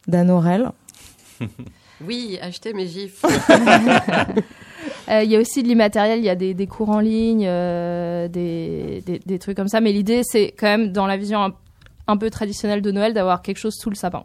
d'Anne 0.08 0.30
Aurel. 0.32 0.70
Oui, 2.08 2.40
achetez 2.42 2.72
mes 2.72 2.88
gifs. 2.88 3.24
Euh, 5.10 5.24
Il 5.24 5.32
y 5.32 5.36
a 5.36 5.40
aussi 5.40 5.64
de 5.64 5.68
l'immatériel, 5.68 6.20
il 6.20 6.26
y 6.26 6.30
a 6.30 6.36
des, 6.36 6.68
cours 6.68 6.90
en 6.90 7.00
ligne, 7.00 7.46
euh, 7.48 8.28
des 8.28 9.40
trucs 9.40 9.58
comme 9.58 9.68
ça. 9.68 9.82
Mais 9.82 9.92
l'idée, 9.92 10.22
c'est 10.24 10.54
quand 10.58 10.68
même, 10.68 10.92
dans 10.92 11.08
la 11.08 11.18
vision 11.18 11.44
un, 11.44 11.54
un 12.08 12.18
peu 12.18 12.30
traditionnelle 12.30 12.82
de 12.82 12.92
Noël, 12.92 13.14
d'avoir 13.14 13.42
quelque 13.42 13.58
chose 13.58 13.76
sous 13.76 13.90
le 13.90 13.96
sapin. 13.96 14.24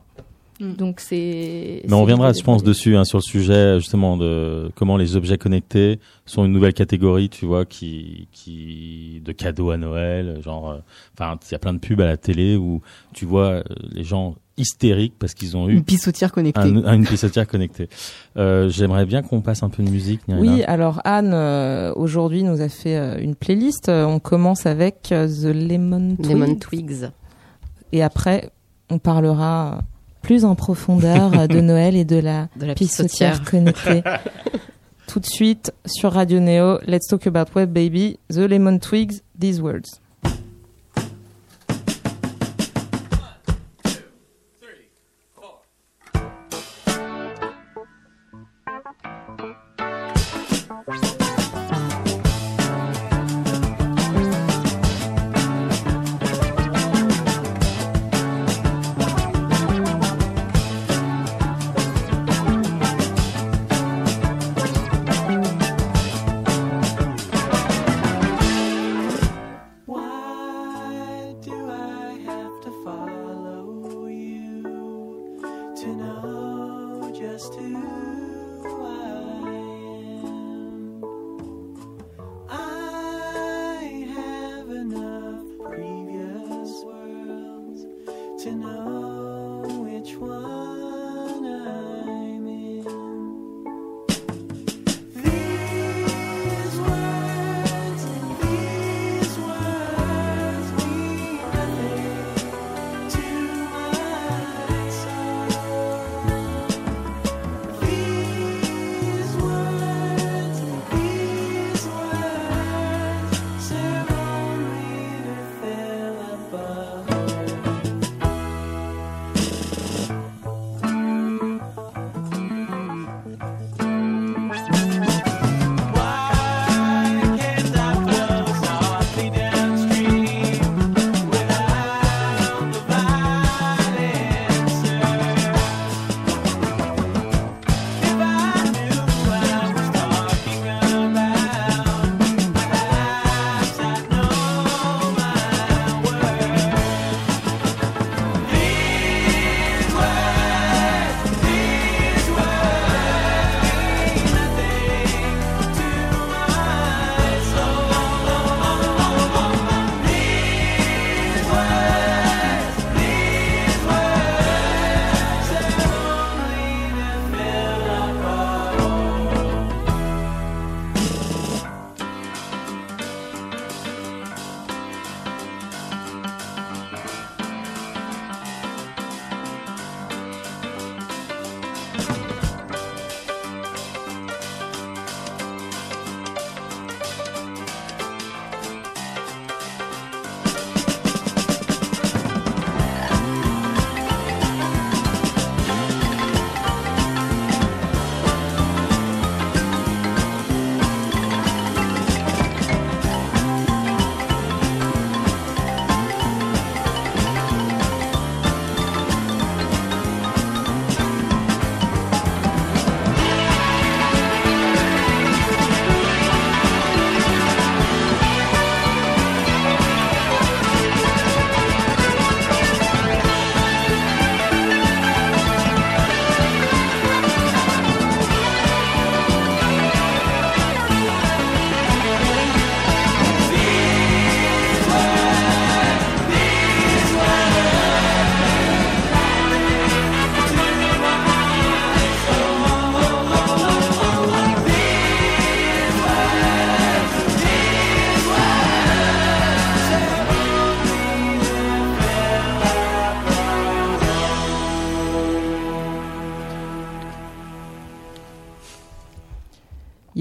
Mm. 0.64 0.76
Donc 0.76 1.00
c'est. 1.00 1.82
Mais 1.86 1.92
on 1.92 2.02
reviendra, 2.02 2.32
je 2.32 2.42
pense, 2.42 2.62
dessus 2.62 2.96
hein, 2.96 3.04
sur 3.04 3.18
le 3.18 3.22
sujet 3.22 3.78
justement 3.78 4.16
de 4.16 4.70
comment 4.74 4.96
les 4.96 5.16
objets 5.16 5.38
connectés 5.38 6.00
sont 6.26 6.44
une 6.44 6.52
nouvelle 6.52 6.74
catégorie, 6.74 7.28
tu 7.28 7.46
vois, 7.46 7.64
qui, 7.64 8.28
qui 8.32 9.20
de 9.24 9.32
cadeaux 9.32 9.70
à 9.70 9.76
Noël, 9.76 10.40
genre, 10.42 10.70
euh, 10.70 10.78
enfin, 11.18 11.38
il 11.48 11.52
y 11.52 11.54
a 11.54 11.58
plein 11.58 11.74
de 11.74 11.78
pubs 11.78 12.00
à 12.00 12.06
la 12.06 12.16
télé 12.16 12.56
où 12.56 12.80
tu 13.12 13.26
vois 13.26 13.46
euh, 13.46 13.62
les 13.92 14.04
gens 14.04 14.36
hystériques 14.56 15.14
parce 15.18 15.34
qu'ils 15.34 15.56
ont 15.56 15.68
eu 15.68 15.74
Une 15.74 15.84
pissotière 15.84 16.32
connectée. 16.32 16.60
un, 16.60 16.94
une 16.94 17.06
pissotière 17.06 17.46
connectée. 17.46 17.88
Euh, 18.36 18.68
J'aimerais 18.68 19.04
bien 19.04 19.22
qu'on 19.22 19.40
passe 19.40 19.62
un 19.62 19.68
peu 19.68 19.82
de 19.82 19.90
musique. 19.90 20.26
Nirina. 20.28 20.54
Oui, 20.54 20.62
alors 20.64 21.00
Anne 21.04 21.32
euh, 21.34 21.92
aujourd'hui 21.96 22.42
nous 22.44 22.60
a 22.60 22.68
fait 22.68 22.96
euh, 22.96 23.18
une 23.20 23.34
playlist. 23.34 23.88
On 23.88 24.20
commence 24.20 24.66
avec 24.66 25.10
euh, 25.12 25.26
The 25.26 25.54
Lemon 25.54 26.16
Twigs. 26.16 26.30
Lemon 26.30 26.54
Twigs. 26.54 27.10
et 27.92 28.02
après 28.02 28.50
on 28.90 28.98
parlera 28.98 29.80
plus 30.24 30.44
en 30.44 30.54
profondeur 30.56 31.38
euh, 31.38 31.46
de 31.46 31.60
Noël 31.60 31.94
et 31.94 32.04
de 32.04 32.16
la 32.16 32.48
De 32.56 32.66
la 32.66 32.74
pissotière 32.74 33.40
pissotière. 33.40 33.50
connectée. 33.50 34.02
Tout 35.06 35.20
de 35.20 35.26
suite 35.26 35.72
sur 35.86 36.12
Radio 36.12 36.40
Neo, 36.40 36.78
Let's 36.86 37.06
Talk 37.06 37.26
About 37.26 37.52
Web 37.54 37.70
Baby, 37.72 38.18
The 38.30 38.38
Lemon 38.38 38.78
Twigs, 38.78 39.22
These 39.38 39.60
Words. 39.60 40.00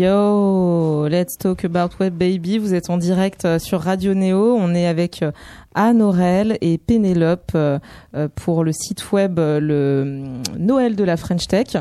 Yo, 0.04 1.08
let's 1.08 1.38
talk 1.38 1.64
about 1.64 1.98
web 1.98 2.16
baby. 2.16 2.58
Vous 2.58 2.74
êtes 2.74 2.90
en 2.90 2.98
direct 2.98 3.46
euh, 3.46 3.58
sur 3.58 3.80
Radio 3.80 4.14
Néo. 4.14 4.54
On 4.54 4.76
est 4.76 4.86
avec 4.86 5.24
euh, 5.24 5.32
Anne 5.76 6.02
Aurel 6.02 6.58
et 6.60 6.78
Pénélope 6.78 7.54
euh, 7.56 7.80
pour 8.36 8.66
le 8.66 8.74
site 8.74 9.14
web 9.14 9.40
le 9.40 10.42
Noël 10.60 10.98
de 10.98 11.06
la 11.06 11.16
French 11.16 11.48
Tech. 11.48 11.78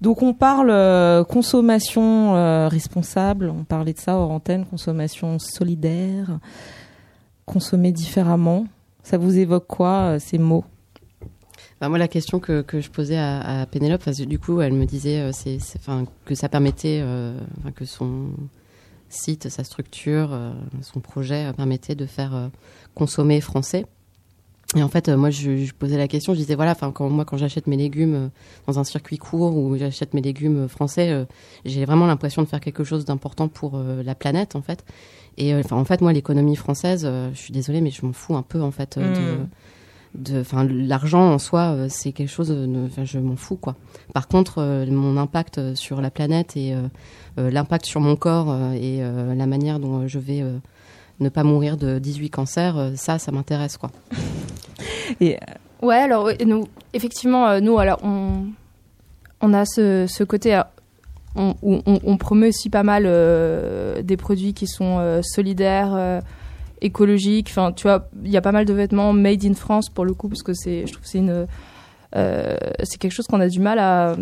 Donc 0.00 0.22
on 0.22 0.32
parle 0.32 1.24
consommation 1.24 2.68
responsable. 2.68 3.50
On 3.50 3.64
parlait 3.64 3.94
de 3.94 3.98
ça 3.98 4.14
hors 4.14 4.30
antenne, 4.30 4.64
consommation 4.64 5.40
solidaire, 5.40 6.38
consommer 7.46 7.90
différemment. 7.90 8.66
Ça 9.02 9.18
vous 9.18 9.38
évoque 9.38 9.66
quoi 9.66 10.20
ces 10.20 10.38
mots? 10.38 10.64
Bah, 11.80 11.90
moi, 11.90 11.98
la 11.98 12.08
question 12.08 12.40
que, 12.40 12.62
que 12.62 12.80
je 12.80 12.90
posais 12.90 13.18
à, 13.18 13.66
Pénélope, 13.70 14.08
du 14.08 14.38
coup, 14.38 14.60
elle 14.60 14.72
me 14.72 14.86
disait 14.86 15.20
euh, 15.20 15.32
enfin, 15.76 16.06
que 16.24 16.34
ça 16.34 16.48
permettait, 16.48 17.00
euh, 17.02 17.38
enfin, 17.58 17.70
que 17.70 17.84
son 17.84 18.28
site, 19.10 19.50
sa 19.50 19.62
structure, 19.62 20.30
euh, 20.32 20.52
son 20.80 21.00
projet 21.00 21.52
permettait 21.54 21.94
de 21.94 22.06
faire 22.06 22.50
consommer 22.94 23.40
français. 23.42 23.84
Et 24.74 24.82
en 24.82 24.88
fait, 24.88 25.08
moi, 25.10 25.30
je, 25.30 25.70
posais 25.72 25.98
la 25.98 26.08
question, 26.08 26.32
je 26.32 26.38
disais 26.38 26.54
voilà, 26.54 26.72
enfin, 26.72 26.90
quand 26.92 27.08
moi, 27.10 27.24
quand 27.24 27.36
j'achète 27.36 27.66
mes 27.66 27.76
légumes 27.76 28.30
dans 28.66 28.78
un 28.78 28.84
circuit 28.84 29.18
court 29.18 29.56
ou 29.56 29.76
j'achète 29.76 30.12
mes 30.12 30.22
légumes 30.22 30.68
français, 30.68 31.26
j'ai 31.64 31.84
vraiment 31.84 32.06
l'impression 32.06 32.42
de 32.42 32.48
faire 32.48 32.60
quelque 32.60 32.84
chose 32.84 33.04
d'important 33.04 33.48
pour 33.48 33.78
la 33.78 34.14
planète, 34.14 34.56
en 34.56 34.62
fait. 34.62 34.84
Et 35.36 35.54
enfin, 35.54 35.76
en 35.76 35.84
fait, 35.84 36.00
moi, 36.00 36.12
l'économie 36.12 36.56
française, 36.56 37.08
je 37.32 37.38
suis 37.38 37.52
désolée, 37.52 37.80
mais 37.80 37.90
je 37.90 38.04
m'en 38.04 38.12
fous 38.12 38.34
un 38.34 38.42
peu, 38.42 38.60
en 38.60 38.72
fait, 38.72 38.98
de, 38.98 39.04
de, 39.04 39.46
enfin, 40.32 40.64
l'argent 40.64 41.32
en 41.32 41.38
soi, 41.38 41.72
euh, 41.74 41.86
c'est 41.88 42.12
quelque 42.12 42.30
chose, 42.30 42.50
enfin, 42.86 43.04
je 43.04 43.18
m'en 43.18 43.36
fous, 43.36 43.56
quoi. 43.56 43.76
Par 44.14 44.28
contre, 44.28 44.58
euh, 44.58 44.86
mon 44.86 45.16
impact 45.16 45.58
euh, 45.58 45.74
sur 45.74 46.00
la 46.00 46.10
planète 46.10 46.56
et 46.56 46.74
euh, 46.74 46.82
euh, 47.38 47.50
l'impact 47.50 47.86
sur 47.86 48.00
mon 48.00 48.16
corps 48.16 48.50
euh, 48.50 48.72
et 48.72 49.02
euh, 49.02 49.34
la 49.34 49.46
manière 49.46 49.78
dont 49.78 50.02
euh, 50.02 50.06
je 50.06 50.18
vais 50.18 50.42
euh, 50.42 50.58
ne 51.20 51.28
pas 51.28 51.42
mourir 51.42 51.76
de 51.76 51.98
18 51.98 52.30
cancers, 52.30 52.76
euh, 52.76 52.90
ça, 52.96 53.18
ça 53.18 53.32
m'intéresse, 53.32 53.76
quoi. 53.76 53.90
Et 55.20 55.38
Ouais, 55.82 55.96
alors 55.96 56.30
effectivement, 56.94 57.46
euh, 57.48 57.60
nous, 57.60 57.78
alors 57.78 58.00
on, 58.02 58.46
on 59.42 59.52
a 59.52 59.64
ce, 59.66 60.24
côté, 60.24 60.54
euh, 60.56 60.62
on, 61.34 61.54
on, 61.62 61.82
on 62.02 62.16
promeut 62.16 62.48
aussi 62.48 62.70
pas 62.70 62.82
mal 62.82 63.04
euh, 63.06 64.02
des 64.02 64.16
produits 64.16 64.54
qui 64.54 64.66
sont 64.66 64.98
euh, 64.98 65.20
solidaires, 65.22 66.22
écologiques. 66.80 67.48
Enfin, 67.50 67.72
tu 67.72 67.82
vois, 67.84 68.08
il 68.24 68.30
y 68.30 68.36
a 68.36 68.40
pas 68.42 68.52
mal 68.52 68.64
de 68.64 68.72
vêtements 68.72 69.12
made 69.12 69.44
in 69.44 69.54
France 69.54 69.88
pour 69.88 70.04
le 70.04 70.14
coup, 70.14 70.28
parce 70.28 70.42
que 70.42 70.52
c'est, 70.54 70.86
je 70.86 70.92
trouve, 70.92 71.04
c'est 71.06 71.18
une, 71.18 71.46
euh, 72.16 72.56
c'est 72.84 72.98
quelque 72.98 73.12
chose 73.12 73.26
qu'on 73.26 73.40
a 73.40 73.48
du 73.48 73.60
mal 73.60 73.78
à 73.78 74.14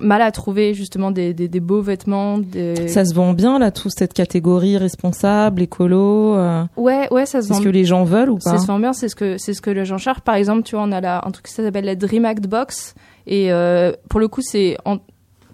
mal 0.00 0.22
à 0.22 0.32
trouver 0.32 0.72
justement 0.72 1.10
des, 1.10 1.34
des, 1.34 1.48
des 1.48 1.60
beaux 1.60 1.82
vêtements. 1.82 2.38
Des... 2.38 2.88
ça 2.88 3.04
se 3.04 3.14
vend 3.14 3.34
bien 3.34 3.58
là, 3.58 3.70
toute 3.70 3.92
cette 3.96 4.14
catégorie 4.14 4.78
responsable, 4.78 5.62
écolo. 5.62 6.34
euh, 6.34 6.64
Ouais, 6.76 7.08
ouais, 7.12 7.26
ça 7.26 7.42
se 7.42 7.48
C'est 7.48 7.52
vend 7.54 7.58
ce 7.60 7.64
que 7.64 7.68
les 7.68 7.84
gens 7.84 8.02
veulent 8.02 8.30
ou 8.30 8.38
pas 8.38 8.52
Ça 8.52 8.58
se 8.58 8.66
vend 8.66 8.78
bien, 8.78 8.94
c'est 8.94 9.08
ce 9.08 9.14
que 9.14 9.36
c'est 9.38 9.52
ce 9.52 9.60
que 9.60 9.70
les 9.70 9.84
gens 9.84 9.98
cherchent. 9.98 10.22
Par 10.22 10.34
exemple, 10.34 10.62
tu 10.62 10.74
vois, 10.76 10.84
on 10.84 10.92
a 10.92 11.00
là 11.00 11.22
un 11.24 11.30
truc 11.30 11.46
qui 11.46 11.52
s'appelle 11.52 11.84
la 11.84 11.94
Dream 11.94 12.24
Act 12.24 12.46
Box 12.46 12.94
et 13.26 13.52
euh, 13.52 13.92
pour 14.08 14.18
le 14.18 14.28
coup, 14.28 14.40
c'est 14.42 14.76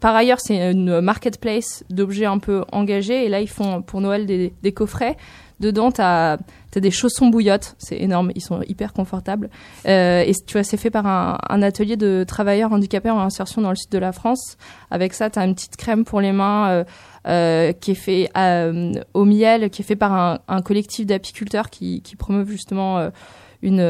par 0.00 0.14
ailleurs 0.14 0.40
c'est 0.40 0.70
une 0.70 1.00
marketplace 1.00 1.84
d'objets 1.90 2.26
un 2.26 2.38
peu 2.38 2.64
engagés 2.72 3.24
et 3.24 3.28
là 3.28 3.40
ils 3.40 3.48
font 3.48 3.82
pour 3.82 4.00
Noël 4.00 4.26
des, 4.26 4.52
des 4.62 4.72
coffrets. 4.72 5.16
Dedans, 5.61 5.90
t'as 5.90 6.34
as 6.76 6.80
des 6.80 6.92
chaussons 6.92 7.26
bouillottes, 7.26 7.74
c'est 7.78 7.96
énorme, 8.00 8.30
ils 8.37 8.40
sont 8.40 8.62
hyper 8.68 8.92
confortables. 8.92 9.50
Euh, 9.87 10.22
et 10.24 10.32
tu 10.46 10.52
vois, 10.52 10.62
c'est 10.62 10.76
fait 10.76 10.90
par 10.90 11.04
un, 11.04 11.37
un 11.48 11.62
atelier 11.62 11.96
de 11.96 12.24
travailleurs 12.24 12.72
handicapés 12.72 13.11
en 13.11 13.18
insertion 13.18 13.61
dans 13.61 13.70
le 13.70 13.74
sud 13.74 13.90
de 13.90 13.98
la 13.98 14.12
France. 14.12 14.56
Avec 14.92 15.14
ça, 15.14 15.30
t'as 15.30 15.44
une 15.44 15.56
petite 15.56 15.76
crème 15.76 16.04
pour 16.04 16.20
les 16.20 16.30
mains. 16.30 16.68
euh, 16.68 16.84
euh, 17.26 17.72
qui 17.72 17.90
est 17.90 17.94
fait 17.94 18.30
au 19.14 19.24
miel, 19.24 19.68
qui 19.70 19.82
est 19.82 19.84
fait 19.84 19.96
par 19.96 20.12
un, 20.12 20.38
un 20.46 20.62
collectif 20.62 21.04
d'apiculteurs 21.06 21.68
qui, 21.68 22.00
qui 22.02 22.14
promeuvent 22.14 22.48
justement 22.48 23.11
une, 23.61 23.80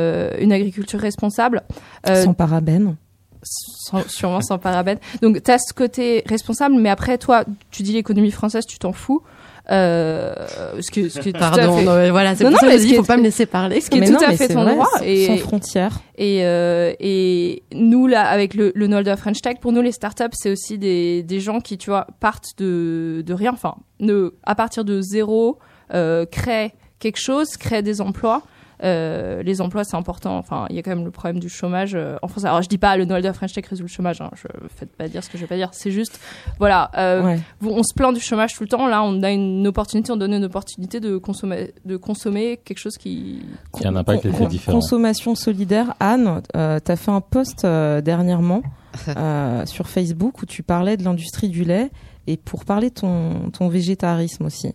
une 0.40 0.52
agriculture 0.52 0.98
responsable, 0.98 1.62
Sans 2.06 2.32
parabènes. 2.32 2.96
Sans- 3.42 4.08
sûrement 4.08 4.40
sans 4.40 4.58
parabènes. 4.58 4.98
Donc 5.22 5.42
tu 5.42 5.50
as 5.50 5.58
ce 5.58 5.72
côté 5.72 6.22
responsable, 6.26 6.74
mais 6.76 6.90
après 6.90 7.18
toi, 7.18 7.44
tu 7.70 7.82
dis 7.82 7.92
l'économie 7.92 8.30
française, 8.30 8.64
tu 8.66 8.78
t'en 8.78 8.92
fous. 8.92 9.22
Euh, 9.70 10.34
ce 10.80 10.90
que, 10.90 11.08
ce 11.10 11.18
à 11.18 11.32
Pardon, 11.38 11.76
fait- 11.76 11.84
non, 11.84 11.94
mais 11.96 12.10
voilà, 12.10 12.34
c'est 12.34 12.44
pour 12.44 12.52
non, 12.52 12.56
ça 12.58 12.66
que 12.66 12.72
mais 12.72 12.78
je 12.78 12.86
dis, 12.86 12.94
faut 12.94 13.02
pas 13.02 13.18
me 13.18 13.22
laisser 13.22 13.44
parler. 13.44 13.82
ce 13.82 13.90
qui 13.90 13.98
est 13.98 14.06
tout 14.06 14.12
non, 14.12 14.18
à 14.26 14.32
fait 14.32 14.48
ton 14.48 14.62
vrai, 14.62 14.72
droit. 14.72 14.88
Et, 15.04 15.26
Sans 15.26 15.36
frontières. 15.36 16.00
et, 16.16 16.46
euh, 16.46 16.94
et 17.00 17.62
nous, 17.74 18.06
là, 18.06 18.26
avec 18.28 18.54
le, 18.54 18.72
le 18.74 18.86
Nolda 18.86 19.16
French 19.18 19.42
Tech, 19.42 19.56
pour 19.60 19.72
nous, 19.72 19.82
les 19.82 19.92
startups, 19.92 20.24
c'est 20.32 20.50
aussi 20.50 20.78
des, 20.78 21.22
des 21.22 21.40
gens 21.40 21.60
qui, 21.60 21.76
tu 21.76 21.90
vois, 21.90 22.06
partent 22.18 22.56
de, 22.58 23.22
de 23.26 23.34
rien, 23.34 23.52
enfin, 23.52 23.74
ne, 24.00 24.32
à 24.42 24.54
partir 24.54 24.86
de 24.86 25.02
zéro, 25.02 25.58
euh, 25.92 26.24
créent 26.24 26.72
quelque 26.98 27.20
chose, 27.20 27.48
créent 27.58 27.82
des 27.82 28.00
emplois. 28.00 28.42
Euh, 28.84 29.42
les 29.42 29.60
emplois, 29.60 29.84
c'est 29.84 29.96
important. 29.96 30.38
Enfin, 30.38 30.66
il 30.70 30.76
y 30.76 30.78
a 30.78 30.82
quand 30.82 30.90
même 30.94 31.04
le 31.04 31.10
problème 31.10 31.40
du 31.40 31.48
chômage 31.48 31.94
euh, 31.94 32.16
en 32.22 32.28
France. 32.28 32.44
Alors, 32.44 32.62
je 32.62 32.68
dis 32.68 32.78
pas 32.78 32.96
le 32.96 33.04
Nolda 33.04 33.32
French 33.32 33.52
Tech 33.52 33.66
résout 33.66 33.82
le 33.82 33.88
chômage. 33.88 34.20
Hein, 34.20 34.30
je 34.34 34.46
faites 34.76 34.94
pas 34.96 35.08
dire 35.08 35.24
ce 35.24 35.28
que 35.30 35.36
je 35.36 35.42
vais 35.42 35.48
pas 35.48 35.56
dire. 35.56 35.70
C'est 35.72 35.90
juste, 35.90 36.20
voilà. 36.58 36.90
euh, 36.96 37.22
Ouais. 37.22 37.40
On 37.62 37.82
se 37.82 37.92
plaint 37.94 38.14
du 38.14 38.20
chômage 38.20 38.54
tout 38.54 38.62
le 38.62 38.68
temps. 38.68 38.86
Là, 38.86 39.02
on 39.02 39.22
a 39.22 39.30
une 39.30 39.66
opportunité, 39.66 40.12
on 40.12 40.16
donne 40.16 40.32
une 40.34 40.44
opportunité 40.44 41.00
de 41.00 41.16
consommer, 41.18 41.72
de 41.84 41.96
consommer 41.96 42.56
quelque 42.64 42.78
chose 42.78 42.96
qui. 42.96 43.42
Qui 43.76 43.84
a 43.86 43.90
un 43.90 43.96
impact 43.96 44.22
Con- 44.22 44.28
assez 44.30 44.38
con- 44.44 44.48
différent. 44.48 44.78
Consommation 44.78 45.34
solidaire. 45.34 45.94
Anne, 46.00 46.42
euh, 46.56 46.78
tu 46.84 46.92
as 46.92 46.96
fait 46.96 47.10
un 47.10 47.20
post 47.20 47.64
euh, 47.64 48.00
dernièrement 48.00 48.62
euh, 49.16 49.66
sur 49.66 49.88
Facebook 49.88 50.40
où 50.42 50.46
tu 50.46 50.62
parlais 50.62 50.96
de 50.96 51.04
l'industrie 51.04 51.48
du 51.48 51.64
lait 51.64 51.90
et 52.26 52.36
pour 52.36 52.64
parler 52.64 52.90
de 52.90 52.94
ton, 52.94 53.50
ton 53.50 53.68
végétarisme 53.68 54.44
aussi. 54.46 54.72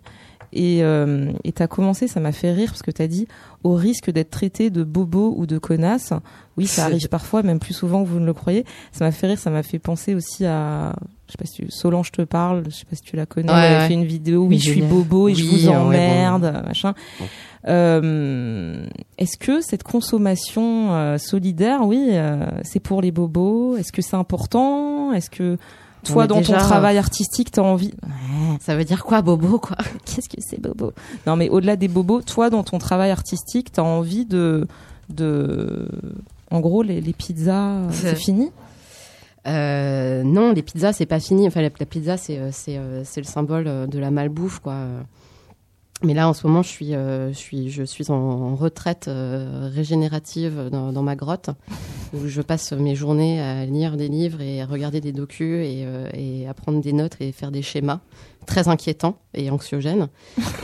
Et 0.53 0.83
euh, 0.83 1.31
tu 1.43 1.61
as 1.63 1.67
commencé, 1.67 2.07
ça 2.07 2.19
m'a 2.19 2.31
fait 2.31 2.51
rire 2.51 2.69
parce 2.69 2.83
que 2.83 2.91
tu 2.91 3.01
as 3.01 3.07
dit 3.07 3.27
au 3.63 3.73
risque 3.73 4.11
d'être 4.11 4.29
traité 4.29 4.69
de 4.69 4.83
bobo 4.83 5.33
ou 5.37 5.45
de 5.45 5.57
connasse. 5.57 6.13
Oui, 6.57 6.67
ça 6.67 6.85
arrive 6.85 7.07
parfois, 7.09 7.41
même 7.41 7.59
plus 7.59 7.73
souvent 7.73 8.03
que 8.03 8.09
vous 8.09 8.19
ne 8.19 8.25
le 8.25 8.33
croyez. 8.33 8.63
Ça 8.91 9.03
m'a 9.05 9.11
fait 9.11 9.27
rire, 9.27 9.39
ça 9.39 9.49
m'a 9.49 9.63
fait 9.63 9.79
penser 9.79 10.13
aussi 10.13 10.45
à 10.45 10.93
je 11.27 11.31
sais 11.31 11.37
pas 11.37 11.45
si 11.45 11.63
tu, 11.63 11.71
Solange 11.71 12.11
te 12.11 12.21
parle, 12.21 12.63
je 12.69 12.75
sais 12.75 12.85
pas 12.85 12.95
si 12.95 13.01
tu 13.01 13.15
la 13.15 13.25
connais, 13.25 13.51
Ouais, 13.51 13.57
elle 13.57 13.75
a 13.75 13.79
ouais. 13.79 13.87
fait 13.87 13.93
une 13.93 14.05
vidéo 14.05 14.43
oui, 14.45 14.59
je 14.59 14.69
suis 14.69 14.81
bobo 14.81 15.29
et 15.29 15.33
je 15.35 15.43
vous 15.45 15.67
ouais, 15.67 15.73
bon. 15.73 15.81
emmerde, 15.81 16.61
machin. 16.65 16.93
Euh, 17.67 18.85
Est-ce 19.17 19.37
que 19.37 19.61
cette 19.61 19.83
consommation 19.83 20.93
euh, 20.93 21.17
solidaire, 21.17 21.87
oui, 21.87 22.09
euh, 22.11 22.45
c'est 22.63 22.79
pour 22.81 23.01
les 23.01 23.11
bobos? 23.11 23.77
Est-ce 23.77 23.91
que 23.91 24.01
c'est 24.01 24.15
important? 24.17 25.13
Est-ce 25.13 25.29
que 25.29 25.57
toi, 26.03 26.27
dans 26.27 26.37
déjà- 26.37 26.53
ton 26.57 26.59
travail 26.59 26.97
artistique, 26.97 27.51
t'as 27.51 27.61
envie 27.61 27.93
Ça 28.61 28.75
veut 28.75 28.83
dire 28.83 29.03
quoi, 29.03 29.21
Bobo, 29.21 29.59
quoi? 29.59 29.77
Qu'est-ce 30.05 30.29
que 30.29 30.41
c'est 30.41 30.59
bobo? 30.61 30.93
Non, 31.27 31.35
mais 31.35 31.49
au-delà 31.49 31.75
des 31.75 31.87
bobos, 31.87 32.21
toi, 32.21 32.49
dans 32.49 32.63
ton 32.63 32.77
travail 32.77 33.11
artistique, 33.11 33.71
t'as 33.71 33.81
envie 33.81 34.25
de, 34.25 34.67
de, 35.09 35.87
en 36.51 36.59
gros, 36.59 36.83
les, 36.83 37.01
les 37.01 37.13
pizzas, 37.13 37.77
c'est 37.91 38.15
fini? 38.27 38.51
Euh, 39.47 40.23
non, 40.23 40.53
les 40.53 40.61
pizzas, 40.61 40.93
c'est 40.93 41.05
pas 41.05 41.19
fini. 41.19 41.47
Enfin, 41.47 41.61
la, 41.61 41.69
la 41.77 41.85
pizza, 41.85 42.15
c'est 42.17 42.37
euh, 42.37 42.49
c'est 42.53 42.77
euh, 42.77 43.03
c'est 43.03 43.19
le 43.19 43.25
symbole 43.27 43.67
euh, 43.67 43.87
de 43.87 43.99
la 43.99 44.09
malbouffe, 44.11 44.59
quoi. 44.59 44.75
Mais 46.03 46.13
là, 46.13 46.27
en 46.27 46.33
ce 46.33 46.45
moment, 46.45 46.61
je 46.63 46.67
suis 46.69 46.93
euh, 46.95 47.29
je 47.29 47.37
suis 47.37 47.69
je 47.69 47.83
suis 47.83 48.11
en, 48.11 48.15
en 48.15 48.55
retraite 48.55 49.07
euh, 49.07 49.69
régénérative 49.73 50.69
dans, 50.71 50.91
dans 50.91 51.01
ma 51.03 51.15
grotte 51.15 51.49
où 52.13 52.27
je 52.27 52.41
passe 52.41 52.73
mes 52.73 52.93
journées 52.95 53.41
à 53.41 53.65
lire 53.65 53.95
des 53.97 54.09
livres 54.09 54.41
et 54.41 54.61
à 54.61 54.65
regarder 54.65 54.99
des 55.01 55.13
docus 55.13 55.65
et, 55.65 55.83
euh, 55.85 56.07
et 56.13 56.47
à 56.47 56.53
prendre 56.53 56.81
des 56.81 56.91
notes 56.93 57.15
et 57.21 57.31
faire 57.31 57.51
des 57.51 57.61
schémas 57.61 58.01
très 58.45 58.67
inquiétants 58.67 59.15
et 59.33 59.49
anxiogènes. 59.49 60.09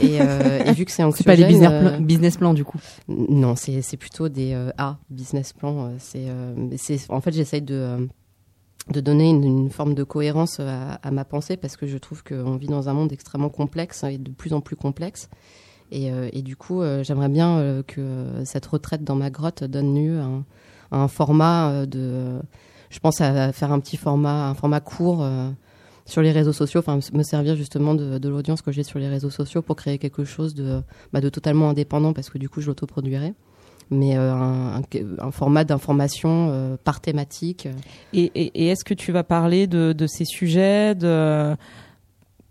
Et, 0.02 0.16
et 0.16 0.72
vu 0.72 0.84
que 0.84 0.90
c'est 0.90 0.96
C'est 0.98 1.02
anxiogène, 1.04 1.24
pas 1.24 1.36
des 1.36 1.44
business, 1.46 1.70
plan- 1.70 2.00
business 2.00 2.36
plans 2.36 2.54
du 2.54 2.64
coup. 2.64 2.78
non, 3.08 3.56
c'est 3.56 3.80
c'est 3.80 3.96
plutôt 3.96 4.28
des 4.28 4.54
A 4.76 4.98
business 5.08 5.54
plan. 5.54 5.86
euh, 5.86 5.90
C'est 5.98 6.26
c'est 6.76 7.10
en 7.10 7.20
fait 7.22 7.32
j'essaye 7.32 7.62
de 7.62 8.08
de 8.88 9.00
donner 9.00 9.30
une, 9.30 9.70
forme 9.70 9.94
de 9.94 10.02
cohérence 10.02 10.60
à, 10.60 11.10
ma 11.10 11.24
pensée 11.24 11.56
parce 11.56 11.76
que 11.76 11.86
je 11.86 11.98
trouve 11.98 12.24
qu'on 12.24 12.56
vit 12.56 12.66
dans 12.66 12.88
un 12.88 12.94
monde 12.94 13.12
extrêmement 13.12 13.50
complexe 13.50 14.04
et 14.04 14.18
de 14.18 14.30
plus 14.30 14.52
en 14.52 14.60
plus 14.60 14.76
complexe. 14.76 15.28
Et, 15.92 16.10
euh, 16.12 16.28
et 16.32 16.42
du 16.42 16.56
coup, 16.56 16.82
euh, 16.82 17.02
j'aimerais 17.02 17.28
bien 17.28 17.58
euh, 17.58 17.82
que 17.82 18.26
cette 18.44 18.66
retraite 18.66 19.04
dans 19.04 19.16
ma 19.16 19.30
grotte 19.30 19.64
donne 19.64 19.94
lieu 19.94 20.20
à 20.20 20.96
un, 20.96 21.08
format 21.08 21.86
de. 21.86 22.40
Je 22.90 22.98
pense 22.98 23.20
à 23.20 23.52
faire 23.52 23.72
un 23.72 23.80
petit 23.80 23.96
format, 23.96 24.48
un 24.48 24.54
format 24.54 24.80
court 24.80 25.24
sur 26.06 26.22
les 26.22 26.32
réseaux 26.32 26.52
sociaux, 26.52 26.80
enfin 26.80 26.98
me 27.12 27.22
servir 27.22 27.54
justement 27.54 27.94
de, 27.94 28.28
l'audience 28.28 28.62
que 28.62 28.72
j'ai 28.72 28.82
sur 28.82 28.98
les 28.98 29.08
réseaux 29.08 29.30
sociaux 29.30 29.62
pour 29.62 29.76
créer 29.76 29.98
quelque 29.98 30.24
chose 30.24 30.54
de, 30.54 30.82
bah, 31.12 31.20
de 31.20 31.28
totalement 31.28 31.70
indépendant 31.70 32.12
parce 32.12 32.30
que 32.30 32.38
du 32.38 32.48
coup 32.48 32.60
je 32.60 32.66
l'autoproduirais. 32.66 33.34
Mais 33.90 34.16
euh, 34.16 34.32
un, 34.32 35.30
format 35.32 35.64
d'information 35.64 36.48
euh, 36.50 36.76
par 36.82 37.00
thématique. 37.00 37.68
Et, 38.12 38.30
et, 38.34 38.62
et 38.62 38.68
est-ce 38.68 38.84
que 38.84 38.94
tu 38.94 39.10
vas 39.10 39.24
parler 39.24 39.66
de, 39.66 39.92
de 39.92 40.06
ces 40.06 40.24
sujets, 40.24 40.94
de 40.94 41.56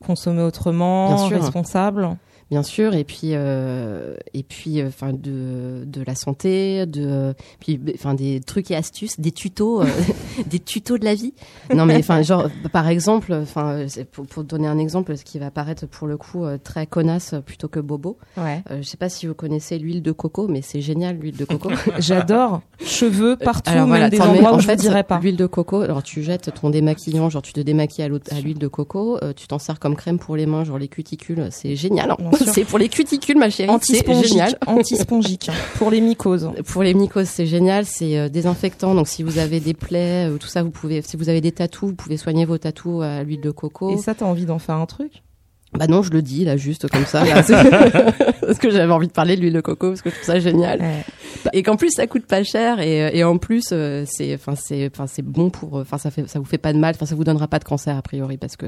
consommer 0.05 0.41
autrement, 0.41 1.27
responsable? 1.27 2.17
Bien 2.51 2.63
sûr 2.63 2.93
et 2.95 3.03
puis 3.03 3.31
euh, 3.33 4.15
et 4.33 4.43
puis 4.43 4.83
enfin 4.83 5.13
de 5.13 5.83
de 5.85 6.03
la 6.05 6.15
santé 6.15 6.85
de 6.85 7.33
puis 7.59 7.79
enfin 7.93 8.13
des 8.13 8.39
trucs 8.41 8.71
et 8.71 8.75
astuces 8.75 9.19
des 9.19 9.31
tutos 9.31 9.81
euh, 9.83 9.85
des 10.47 10.59
tutos 10.59 10.97
de 10.97 11.05
la 11.05 11.13
vie 11.15 11.33
non 11.73 11.85
mais 11.85 11.97
enfin 11.97 12.21
genre 12.21 12.47
par 12.71 12.87
exemple 12.87 13.33
enfin 13.33 13.85
pour, 14.11 14.25
pour 14.25 14.43
donner 14.43 14.67
un 14.67 14.79
exemple 14.79 15.15
ce 15.17 15.23
qui 15.23 15.37
va 15.39 15.51
paraître 15.51 15.85
pour 15.87 16.07
le 16.07 16.17
coup 16.17 16.43
euh, 16.45 16.57
très 16.57 16.87
connasse 16.87 17.35
plutôt 17.45 17.67
que 17.67 17.79
bobo 17.79 18.17
Ouais. 18.37 18.63
euh, 18.71 18.77
je 18.81 18.87
sais 18.87 18.97
pas 18.97 19.09
si 19.09 19.27
vous 19.27 19.33
connaissez 19.33 19.77
l'huile 19.77 20.01
de 20.01 20.11
coco 20.11 20.47
mais 20.47 20.61
c'est 20.61 20.81
génial 20.81 21.17
l'huile 21.17 21.37
de 21.37 21.45
coco 21.45 21.69
J'adore. 21.99 22.61
Cheveux 22.83 23.35
partout, 23.35 23.69
Alors 23.69 23.81
même 23.87 23.89
voilà, 23.89 24.09
des 24.09 24.21
endroits 24.21 24.51
où 24.53 24.55
en 24.55 24.59
je 24.59 24.65
fait, 24.67 24.75
dirais 24.77 25.03
pas. 25.03 25.19
L'huile 25.19 25.35
de 25.35 25.45
coco, 25.45 25.81
alors 25.81 26.01
tu 26.01 26.23
jettes 26.23 26.53
ton 26.53 26.69
démaquillant, 26.69 27.29
genre 27.29 27.41
tu 27.41 27.51
te 27.53 27.59
démaquilles 27.59 28.05
à 28.05 28.07
l'huile 28.07 28.57
de 28.57 28.67
coco, 28.67 29.17
euh, 29.21 29.33
tu 29.35 29.47
t'en 29.47 29.59
sers 29.59 29.79
comme 29.79 29.95
crème 29.97 30.17
pour 30.17 30.35
les 30.37 30.45
mains, 30.45 30.63
genre 30.63 30.77
les 30.77 30.87
cuticules, 30.87 31.47
c'est 31.51 31.75
génial. 31.75 32.11
hein. 32.11 32.15
C'est 32.53 32.65
pour 32.65 32.79
les 32.79 32.89
cuticules, 32.89 33.37
ma 33.37 33.49
chérie, 33.49 33.69
c'est 33.81 33.97
Antispongique, 33.97 34.27
génial. 34.29 34.57
antispongique 34.67 35.49
pour 35.77 35.91
les 35.91 36.01
mycoses. 36.01 36.49
Pour 36.67 36.83
les 36.83 36.93
mycoses, 36.93 37.27
c'est 37.29 37.45
génial, 37.45 37.85
c'est 37.85 38.17
euh, 38.17 38.29
désinfectant. 38.29 38.95
Donc 38.95 39.07
si 39.07 39.23
vous 39.23 39.37
avez 39.37 39.59
des 39.59 39.73
plaies, 39.73 40.29
euh, 40.29 40.37
tout 40.37 40.47
ça, 40.47 40.63
vous 40.63 40.71
pouvez. 40.71 41.01
Si 41.01 41.17
vous 41.17 41.29
avez 41.29 41.41
des 41.41 41.51
tatous, 41.51 41.89
vous 41.89 41.95
pouvez 41.95 42.17
soigner 42.17 42.45
vos 42.45 42.57
tatous 42.57 43.03
à 43.03 43.23
l'huile 43.23 43.41
de 43.41 43.51
coco. 43.51 43.91
Et 43.93 43.97
ça, 43.97 44.13
t'as 44.15 44.25
envie 44.25 44.45
d'en 44.45 44.59
faire 44.59 44.75
un 44.75 44.85
truc? 44.85 45.23
Bah 45.77 45.85
non, 45.85 46.01
je 46.01 46.09
le 46.09 46.23
dis 46.23 46.45
là 46.45 46.57
juste 46.57 46.87
comme 46.89 47.05
ça, 47.05 47.23
là, 47.23 47.43
parce 48.41 48.57
que 48.57 48.71
j'avais 48.71 48.91
envie 48.91 49.05
de 49.05 49.11
parler 49.11 49.35
de 49.35 49.41
l'huile 49.41 49.53
de 49.53 49.61
coco 49.61 49.89
parce 49.89 50.01
que 50.01 50.09
je 50.09 50.15
trouve 50.15 50.25
ça 50.25 50.39
génial 50.39 50.79
Ouais. 50.81 51.03
et 51.53 51.61
qu'en 51.61 51.75
plus 51.75 51.91
ça 51.91 52.07
coûte 52.07 52.25
pas 52.25 52.41
cher 52.43 52.79
et, 52.79 53.15
et 53.15 53.23
en 53.23 53.37
plus 53.37 53.65
euh, 53.71 54.03
c'est 54.07 54.33
enfin 54.33 54.55
c'est 54.55 54.89
enfin 54.91 55.05
c'est 55.05 55.21
bon 55.21 55.51
pour 55.51 55.75
enfin 55.75 55.99
ça 55.99 56.09
fait 56.09 56.27
ça 56.27 56.39
vous 56.39 56.45
fait 56.45 56.57
pas 56.57 56.73
de 56.73 56.79
mal, 56.79 56.95
enfin 56.95 57.05
ça 57.05 57.13
vous 57.13 57.23
donnera 57.23 57.47
pas 57.47 57.59
de 57.59 57.65
cancer 57.65 57.95
a 57.95 58.01
priori 58.01 58.37
parce 58.37 58.55
que 58.57 58.65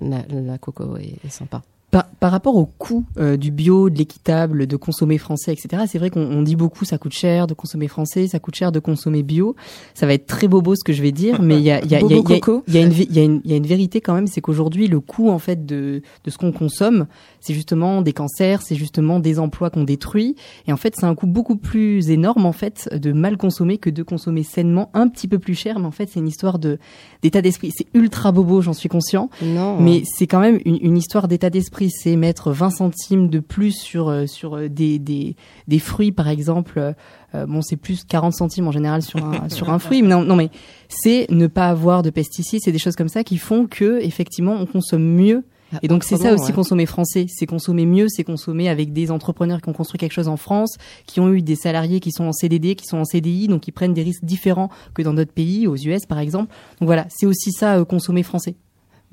la, 0.00 0.22
la 0.30 0.56
coco 0.56 0.96
est, 0.96 1.16
est 1.26 1.28
sympa. 1.30 1.60
Par, 1.90 2.06
par 2.20 2.30
rapport 2.30 2.54
au 2.54 2.66
coût 2.66 3.04
euh, 3.18 3.36
du 3.36 3.50
bio, 3.50 3.90
de 3.90 3.98
l'équitable, 3.98 4.68
de 4.68 4.76
consommer 4.76 5.18
français, 5.18 5.52
etc., 5.52 5.82
c'est 5.88 5.98
vrai 5.98 6.08
qu'on 6.10 6.20
on 6.20 6.42
dit 6.42 6.54
beaucoup 6.54 6.84
ça 6.84 6.98
coûte 6.98 7.12
cher 7.12 7.48
de 7.48 7.54
consommer 7.54 7.88
français, 7.88 8.28
ça 8.28 8.38
coûte 8.38 8.54
cher 8.54 8.70
de 8.70 8.78
consommer 8.78 9.24
bio. 9.24 9.56
Ça 9.94 10.06
va 10.06 10.14
être 10.14 10.26
très 10.26 10.46
bobo 10.46 10.76
ce 10.76 10.84
que 10.84 10.92
je 10.92 11.02
vais 11.02 11.10
dire, 11.10 11.42
mais 11.42 11.56
il 11.56 11.62
y 11.62 11.70
a, 11.72 11.82
il 11.82 11.90
y, 11.90 11.96
a, 11.96 11.98
il 11.98 12.02
y, 12.02 12.14
a, 12.14 12.16
Bobo 12.18 12.28
il 12.28 12.32
y 12.32 12.36
a- 12.36 12.40
coco. 12.40 12.62
il 12.68 12.74
y 12.74 12.78
a 12.78 12.82
une 12.82 12.90
vé- 12.92 13.06
il 13.10 13.16
y 13.16 13.18
a 13.18 13.24
une- 13.24 13.40
il 13.44 13.50
y 13.50 13.54
a 13.54 13.56
une 13.56 13.66
vérité 13.66 14.00
quand 14.00 14.14
même, 14.14 14.28
c'est 14.28 14.40
qu'aujourd'hui 14.40 14.86
le 14.86 15.00
coût 15.00 15.30
en 15.30 15.40
fait 15.40 15.66
de, 15.66 16.02
de 16.24 16.30
ce 16.30 16.38
qu'on 16.38 16.52
consomme, 16.52 17.06
c'est 17.40 17.54
justement 17.54 18.02
des 18.02 18.12
cancers, 18.12 18.62
c'est 18.62 18.76
justement 18.76 19.18
des 19.18 19.40
emplois 19.40 19.70
qu'on 19.70 19.82
détruit, 19.82 20.36
et 20.68 20.72
en 20.72 20.76
fait 20.76 20.94
c'est 20.96 21.06
un 21.06 21.14
coût 21.16 21.26
beaucoup 21.26 21.56
plus 21.56 22.08
énorme 22.10 22.46
en 22.46 22.52
fait 22.52 22.88
de 22.94 23.12
mal 23.12 23.36
consommer 23.36 23.78
que 23.78 23.90
de 23.90 24.04
consommer 24.04 24.44
sainement, 24.44 24.90
un 24.94 25.08
petit 25.08 25.26
peu 25.26 25.40
plus 25.40 25.56
cher, 25.56 25.80
mais 25.80 25.86
en 25.86 25.90
fait 25.90 26.08
c'est 26.12 26.20
une 26.20 26.28
histoire 26.28 26.60
de 26.60 26.78
d'état 27.22 27.42
d'esprit. 27.42 27.72
C'est 27.76 27.86
ultra 27.94 28.30
bobo, 28.30 28.60
j'en 28.62 28.72
suis 28.74 28.88
conscient. 28.88 29.28
Non. 29.42 29.80
Mais 29.80 30.02
c'est 30.04 30.26
quand 30.28 30.40
même 30.40 30.58
une, 30.64 30.78
une 30.80 30.96
histoire 30.96 31.26
d'état 31.26 31.50
d'esprit. 31.50 31.79
C'est 31.88 32.16
mettre 32.16 32.52
20 32.52 32.70
centimes 32.70 33.28
de 33.28 33.38
plus 33.40 33.72
sur 33.72 34.08
euh, 34.08 34.26
sur 34.26 34.56
euh, 34.56 34.68
des, 34.68 34.98
des 34.98 35.36
des 35.68 35.78
fruits, 35.78 36.12
par 36.12 36.28
exemple. 36.28 36.94
Euh, 37.34 37.46
bon, 37.46 37.62
c'est 37.62 37.76
plus 37.76 38.04
40 38.04 38.34
centimes 38.34 38.68
en 38.68 38.72
général 38.72 39.02
sur 39.02 39.24
un 39.24 39.48
sur 39.48 39.70
un 39.70 39.78
fruit. 39.78 40.02
Mais 40.02 40.08
non, 40.08 40.22
non, 40.22 40.36
mais 40.36 40.50
c'est 40.88 41.26
ne 41.30 41.46
pas 41.46 41.68
avoir 41.68 42.02
de 42.02 42.10
pesticides. 42.10 42.60
C'est 42.62 42.72
des 42.72 42.78
choses 42.78 42.96
comme 42.96 43.08
ça 43.08 43.24
qui 43.24 43.38
font 43.38 43.66
que 43.66 44.00
effectivement 44.02 44.56
on 44.58 44.66
consomme 44.66 45.04
mieux. 45.04 45.44
Et 45.82 45.88
donc 45.88 46.04
c'est 46.04 46.16
ça 46.16 46.34
aussi 46.34 46.46
ouais. 46.46 46.52
consommer 46.52 46.86
français, 46.86 47.26
c'est 47.28 47.46
consommer 47.46 47.86
mieux, 47.86 48.06
c'est 48.08 48.24
consommer 48.24 48.68
avec 48.68 48.92
des 48.92 49.10
entrepreneurs 49.10 49.60
qui 49.60 49.68
ont 49.68 49.72
construit 49.72 49.98
quelque 49.98 50.12
chose 50.12 50.28
en 50.28 50.36
France, 50.36 50.76
qui 51.06 51.20
ont 51.20 51.32
eu 51.32 51.42
des 51.42 51.54
salariés 51.54 52.00
qui 52.00 52.10
sont 52.10 52.24
en 52.24 52.32
CDD, 52.32 52.74
qui 52.74 52.86
sont 52.86 52.98
en 52.98 53.04
CDI, 53.04 53.48
donc 53.48 53.62
qui 53.62 53.72
prennent 53.72 53.94
des 53.94 54.02
risques 54.02 54.24
différents 54.24 54.68
que 54.94 55.02
dans 55.02 55.14
d'autres 55.14 55.32
pays, 55.32 55.66
aux 55.66 55.76
US 55.76 56.06
par 56.06 56.18
exemple. 56.18 56.52
Donc 56.80 56.86
voilà, 56.86 57.06
c'est 57.08 57.26
aussi 57.26 57.52
ça 57.52 57.78
euh, 57.78 57.84
consommer 57.84 58.22
français. 58.22 58.56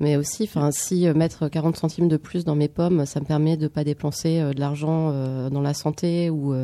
Mais 0.00 0.16
aussi, 0.16 0.44
enfin, 0.44 0.70
si 0.70 1.08
euh, 1.08 1.14
mettre 1.14 1.48
40 1.48 1.76
centimes 1.76 2.08
de 2.08 2.16
plus 2.16 2.44
dans 2.44 2.54
mes 2.54 2.68
pommes, 2.68 3.04
ça 3.06 3.18
me 3.20 3.24
permet 3.24 3.56
de 3.56 3.66
pas 3.68 3.82
dépenser 3.84 4.40
euh, 4.40 4.52
de 4.52 4.60
l'argent 4.60 5.10
euh, 5.12 5.50
dans 5.50 5.60
la 5.62 5.74
santé 5.74 6.30
ou 6.30 6.54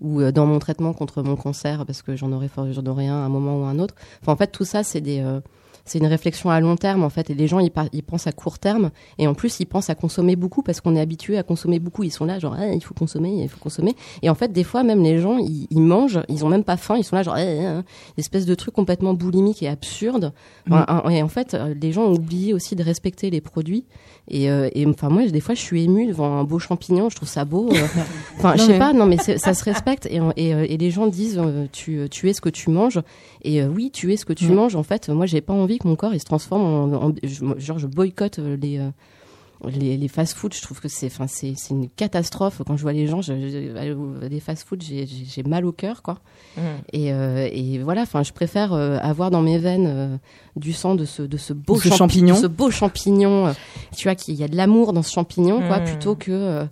ou 0.00 0.22
dans 0.32 0.46
mon 0.46 0.58
traitement 0.58 0.94
contre 0.94 1.22
mon 1.22 1.36
cancer 1.36 1.84
parce 1.84 2.00
que 2.00 2.16
j'en 2.16 2.32
aurai 2.32 2.48
for- 2.48 2.72
j'en 2.72 2.86
aurai 2.86 3.06
un 3.06 3.16
à 3.16 3.26
un 3.26 3.28
moment 3.28 3.60
ou 3.60 3.64
à 3.64 3.68
un 3.68 3.78
autre. 3.78 3.94
Enfin, 4.22 4.32
en 4.32 4.36
fait, 4.36 4.46
tout 4.50 4.64
ça, 4.64 4.82
c'est 4.82 5.02
des 5.02 5.20
c'est 5.90 5.98
une 5.98 6.06
réflexion 6.06 6.50
à 6.50 6.60
long 6.60 6.76
terme 6.76 7.02
en 7.02 7.10
fait 7.10 7.30
et 7.30 7.34
les 7.34 7.48
gens 7.48 7.58
ils, 7.58 7.70
pensent 8.02 8.26
à 8.28 8.32
court 8.32 8.58
terme 8.60 8.90
et 9.18 9.26
en 9.26 9.34
plus 9.34 9.58
ils 9.58 9.66
pensent 9.66 9.90
à 9.90 9.96
consommer 9.96 10.36
beaucoup 10.36 10.62
parce 10.62 10.80
qu'on 10.80 10.94
est 10.94 11.00
habitué 11.00 11.36
à 11.36 11.42
consommer 11.42 11.80
beaucoup 11.80 12.04
ils 12.04 12.10
sont 12.12 12.24
là 12.26 12.38
genre 12.38 12.54
Ah, 12.56 12.68
il 12.72 12.80
faut 12.82 12.94
consommer 12.94 13.42
il 13.42 13.48
faut 13.48 13.58
consommer 13.58 13.96
et 14.22 14.30
en 14.30 14.34
fait 14.36 14.52
des 14.52 14.62
fois 14.64 14.84
même 14.84 15.02
les 15.02 15.18
gens 15.18 15.38
ils, 15.38 15.66
ils 15.70 15.80
mangent 15.82 16.20
ils 16.28 16.44
ont 16.44 16.48
même 16.48 16.62
pas 16.64 16.76
faim 16.76 16.96
ils 16.96 17.02
sont 17.04 17.16
là 17.16 17.22
genre 17.24 17.36
Eh, 17.36 17.42
eh, 17.60 17.80
eh. 18.16 18.20
espèce 18.20 18.46
de 18.46 18.54
truc 18.54 18.72
complètement 18.74 19.14
boulimique 19.14 19.62
et 19.64 19.68
absurde 19.68 20.32
un- 20.70 21.10
et 21.10 21.22
en 21.22 21.28
fait, 21.28 21.54
euh, 21.54 21.74
les 21.80 21.90
gens 21.92 22.02
ont 22.04 22.14
oublié 22.14 22.54
aussi 22.54 22.76
de 22.76 22.82
respecter 22.84 23.30
les 23.30 23.40
produits. 23.40 23.84
Et, 24.30 24.50
euh, 24.50 24.68
et 24.74 24.86
enfin, 24.86 25.08
moi, 25.08 25.26
des 25.26 25.40
fois, 25.40 25.54
je 25.54 25.60
suis 25.60 25.82
émue 25.84 26.06
devant 26.06 26.38
un 26.38 26.44
beau 26.44 26.58
champignon. 26.58 27.08
Je 27.10 27.16
trouve 27.16 27.28
ça 27.28 27.44
beau. 27.44 27.68
euh. 27.72 27.76
Enfin, 28.38 28.54
je 28.56 28.62
sais 28.62 28.78
pas. 28.78 28.92
Non, 28.92 29.04
mais 29.06 29.16
ça 29.18 29.54
se 29.54 29.64
respecte. 29.64 30.06
Et, 30.06 30.20
et, 30.36 30.54
euh, 30.54 30.64
et 30.68 30.76
les 30.76 30.90
gens 30.90 31.06
disent, 31.08 31.38
euh, 31.38 31.66
tu, 31.72 32.06
tu 32.10 32.30
es 32.30 32.32
ce 32.32 32.40
que 32.40 32.48
tu 32.48 32.70
manges. 32.70 33.00
Et 33.42 33.60
euh, 33.60 33.68
oui, 33.68 33.90
tu 33.92 34.12
es 34.12 34.16
ce 34.16 34.24
que 34.24 34.32
tu 34.32 34.46
Ouais. 34.48 34.54
manges. 34.54 34.76
En 34.76 34.82
fait, 34.82 35.08
moi, 35.08 35.26
j'ai 35.26 35.40
pas 35.40 35.52
envie 35.52 35.78
que 35.78 35.86
mon 35.88 35.96
corps 35.96 36.14
il 36.14 36.20
se 36.20 36.24
transforme 36.24 36.62
en, 36.62 37.08
en- 37.08 37.14
genre, 37.58 37.78
je 37.78 37.86
boycotte 37.86 38.38
euh, 38.38 38.56
les. 38.60 38.80
Euh, 39.64 39.70
les, 39.70 39.96
les 39.96 40.08
fast-food, 40.08 40.54
je 40.54 40.62
trouve 40.62 40.80
que 40.80 40.88
c'est, 40.88 41.06
enfin, 41.06 41.26
c'est, 41.28 41.54
c'est 41.56 41.70
une 41.74 41.88
catastrophe. 41.88 42.62
Quand 42.66 42.76
je 42.76 42.82
vois 42.82 42.92
les 42.92 43.06
gens, 43.06 43.22
je, 43.22 43.32
au- 43.94 44.28
des 44.28 44.40
fast-food, 44.40 44.82
j'ai, 44.82 45.06
mal 45.46 45.64
au 45.66 45.72
cœur, 45.72 46.02
quoi. 46.02 46.18
Et, 46.92 47.12
euh, 47.12 47.48
et 47.52 47.78
voilà, 47.78 48.02
enfin, 48.02 48.22
je 48.22 48.32
préfère 48.32 48.72
euh, 48.72 48.98
avoir 49.00 49.30
dans 49.30 49.42
mes 49.42 49.58
veines 49.58 49.86
euh, 49.88 50.16
du 50.56 50.72
sang 50.72 50.94
de 50.96 51.04
ce 51.04 51.22
de 51.22 51.36
ce 51.36 51.52
beau 51.52 51.74
De 51.76 51.80
ce 51.80 51.88
champi- 51.88 51.96
champignon. 51.98 52.34
de 52.34 52.40
ce 52.40 52.46
beau 52.46 52.70
champignon. 52.70 53.46
euh, 53.48 53.52
tu 53.96 54.04
vois 54.08 54.14
qu'il 54.14 54.34
y 54.34 54.42
a 54.44 54.48
de 54.48 54.56
l'amour 54.56 54.92
dans 54.92 55.02
ce 55.02 55.12
champignon, 55.12 55.60
quoi, 55.66 55.78
Mm. 55.80 55.84
plutôt 55.84 56.14
que 56.16 56.30
euh, 56.32 56.64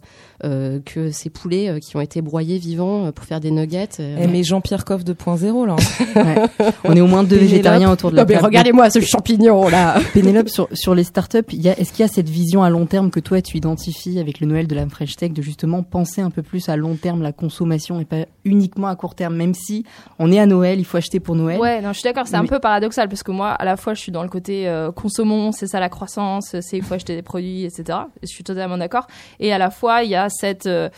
euh, 0.44 0.79
que 0.85 1.11
ces 1.11 1.31
poulets 1.31 1.68
euh, 1.68 1.79
qui 1.81 1.96
ont 1.96 2.01
été 2.01 2.22
broyés 2.22 2.59
vivants 2.59 3.07
euh, 3.07 3.12
pour 3.12 3.24
faire 3.24 3.40
des 3.40 3.51
nuggets. 3.51 3.88
euh. 4.01 4.18
Eh, 4.22 4.27
mais 4.29 4.42
Jean-Pierre 4.44 4.85
Coff 4.85 5.05
2.0 5.05 5.66
là. 5.66 5.77
Ouais. 6.16 6.70
On 6.85 6.94
est 6.96 7.01
au 7.01 7.07
moins 7.07 7.22
deux 7.22 7.31
Pénélope. 7.37 7.51
végétariens 7.51 7.92
autour 7.92 8.11
de 8.11 8.16
la 8.16 8.22
Non, 8.22 8.29
table. 8.29 8.44
regardez-moi 8.44 8.90
ce 8.90 9.01
champignon 9.01 9.68
là. 9.68 9.98
Pénélope, 10.14 10.48
sur, 10.48 10.68
sur 10.72 10.94
les 10.94 11.05
startups, 11.05 11.38
il 11.53 11.62
y 11.62 11.68
a, 11.68 11.79
est-ce 11.79 11.92
qu'il 11.92 12.01
y 12.01 12.05
a 12.05 12.09
cette 12.09 12.29
vision 12.29 12.62
à 12.62 12.70
long 12.70 12.78
terme 12.87 13.11
que 13.11 13.21
toi 13.21 13.41
tu 13.41 13.57
identifies 13.57 14.19
avec 14.19 14.41
le 14.41 14.47
Noël 14.47 14.67
de 14.67 14.75
la 14.75 14.88
French 14.88 15.17
Tech 15.17 15.33
de 15.33 15.43
justement 15.43 15.83
penser 15.83 16.21
un 16.21 16.31
peu 16.31 16.43
plus 16.43 16.69
à 16.69 16.77
long 16.77 16.97
terme 16.97 17.23
la 17.23 17.33
consommation 17.33 18.01
et 18.01 18.05
pas 18.05 18.27
uniquement 18.45 18.88
à 18.88 18.97
court 18.97 19.14
terme, 19.14 19.37
même 19.37 19.55
si 19.55 19.85
on 20.19 20.33
est 20.33 20.38
à 20.38 20.47
Noël, 20.47 20.79
il 20.79 20.85
faut 20.85 20.97
acheter 20.97 21.21
pour 21.21 21.35
Noël. 21.35 21.59
Ouais, 21.59 21.81
non, 21.81 21.93
je 21.93 22.01
suis 22.01 22.05
d'accord, 22.05 22.27
c'est 22.27 22.37
un 22.37 22.47
peu 22.47 22.59
paradoxal 22.59 23.09
parce 23.09 23.23
que 23.23 23.31
moi, 23.31 23.51
à 23.51 23.64
la 23.64 23.77
fois, 23.77 23.95
je 23.95 24.01
suis 24.01 24.12
dans 24.12 24.23
le 24.23 24.29
côté 24.29 24.69
euh, 24.69 24.91
consommons, 24.93 25.53
c'est 25.53 25.67
ça 25.67 25.81
la 25.81 25.88
croissance, 25.88 26.57
c'est 26.61 26.77
il 26.77 26.83
faut 26.83 26.95
acheter 26.95 27.14
des 27.14 27.23
produits, 27.23 27.64
etc. 27.64 27.99
Je 28.23 28.29
suis 28.29 28.45
totalement 28.45 28.79
d'accord. 28.79 29.07
Et 29.41 29.53
à 29.53 29.59
la 29.59 29.71
fois, 29.71 30.03
il 30.03 30.11
y 30.11 30.17
a 30.17 30.29
cette 30.29 30.67
euh, 30.67 30.88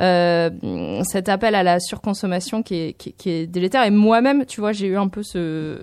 cet 0.00 1.28
appel 1.28 1.54
à 1.54 1.62
la 1.62 1.80
surconsommation 1.80 2.62
qui 2.62 2.74
est, 2.76 2.92
qui, 2.92 3.12
qui 3.12 3.30
est 3.30 3.46
délétère. 3.46 3.84
Et 3.84 3.90
moi-même, 3.90 4.44
tu 4.46 4.60
vois, 4.60 4.72
j'ai 4.72 4.86
eu 4.86 4.96
un 4.96 5.08
peu 5.08 5.22
ce, 5.22 5.78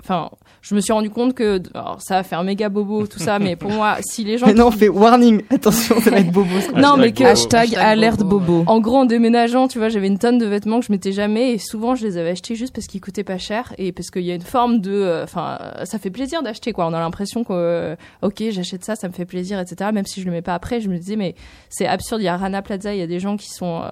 enfin, 0.00 0.30
je 0.62 0.74
me 0.74 0.80
suis 0.80 0.92
rendu 0.92 1.10
compte 1.10 1.34
que, 1.34 1.62
alors, 1.74 1.98
ça 2.00 2.16
va 2.16 2.22
faire 2.22 2.42
méga 2.42 2.68
bobo 2.68 3.06
tout 3.06 3.18
ça, 3.18 3.38
mais 3.38 3.56
pour 3.56 3.70
moi, 3.70 3.96
si 4.00 4.24
les 4.24 4.38
gens 4.38 4.46
Mais 4.46 4.54
non, 4.54 4.68
on 4.68 4.70
fait 4.70 4.88
warning, 4.88 5.42
attention, 5.50 6.00
ça 6.00 6.10
va 6.10 6.18
être 6.18 6.32
bobo. 6.32 6.60
ça. 6.60 6.72
non, 6.72 6.96
mais 6.96 7.12
que 7.12 7.18
bobo. 7.18 7.30
Hashtag 7.30 7.68
Hashtag 7.68 7.78
alerte 7.78 8.20
bobo, 8.20 8.40
bobo. 8.40 8.70
en 8.70 8.80
gros, 8.80 8.96
en 8.96 9.04
déménageant, 9.04 9.68
tu 9.68 9.78
vois, 9.78 9.88
j'avais 9.88 10.08
une 10.08 10.18
tonne 10.18 10.38
de 10.38 10.46
vêtements 10.46 10.80
que 10.80 10.86
je 10.86 10.92
mettais 10.92 11.12
jamais 11.12 11.52
et 11.52 11.58
souvent 11.58 11.94
je 11.94 12.06
les 12.06 12.16
avais 12.18 12.30
achetés 12.30 12.54
juste 12.54 12.74
parce 12.74 12.86
qu'ils 12.86 13.00
coûtaient 13.00 13.24
pas 13.24 13.38
cher 13.38 13.72
et 13.78 13.92
parce 13.92 14.10
qu'il 14.10 14.22
y 14.22 14.30
a 14.30 14.34
une 14.34 14.42
forme 14.42 14.80
de, 14.80 14.92
euh, 14.92 15.24
enfin, 15.24 15.58
euh, 15.60 15.84
ça 15.84 15.98
fait 15.98 16.10
plaisir 16.10 16.42
d'acheter 16.42 16.72
quoi. 16.72 16.86
On 16.86 16.92
a 16.92 17.00
l'impression 17.00 17.44
que, 17.44 17.52
euh, 17.52 17.96
ok, 18.22 18.42
j'achète 18.50 18.84
ça, 18.84 18.96
ça 18.96 19.08
me 19.08 19.12
fait 19.12 19.26
plaisir, 19.26 19.58
etc. 19.60 19.90
Même 19.92 20.06
si 20.06 20.20
je 20.20 20.26
le 20.26 20.32
mets 20.32 20.42
pas 20.42 20.54
après, 20.54 20.80
je 20.80 20.88
me 20.88 20.98
disais 20.98 21.16
mais 21.16 21.34
c'est 21.68 21.86
absurde. 21.86 22.20
Il 22.20 22.24
y 22.24 22.28
a 22.28 22.36
Rana 22.36 22.62
Plaza, 22.62 22.94
il 22.94 22.98
y 22.98 23.02
a 23.02 23.06
des 23.06 23.20
gens 23.20 23.36
qui 23.36 23.48
euh, 23.66 23.88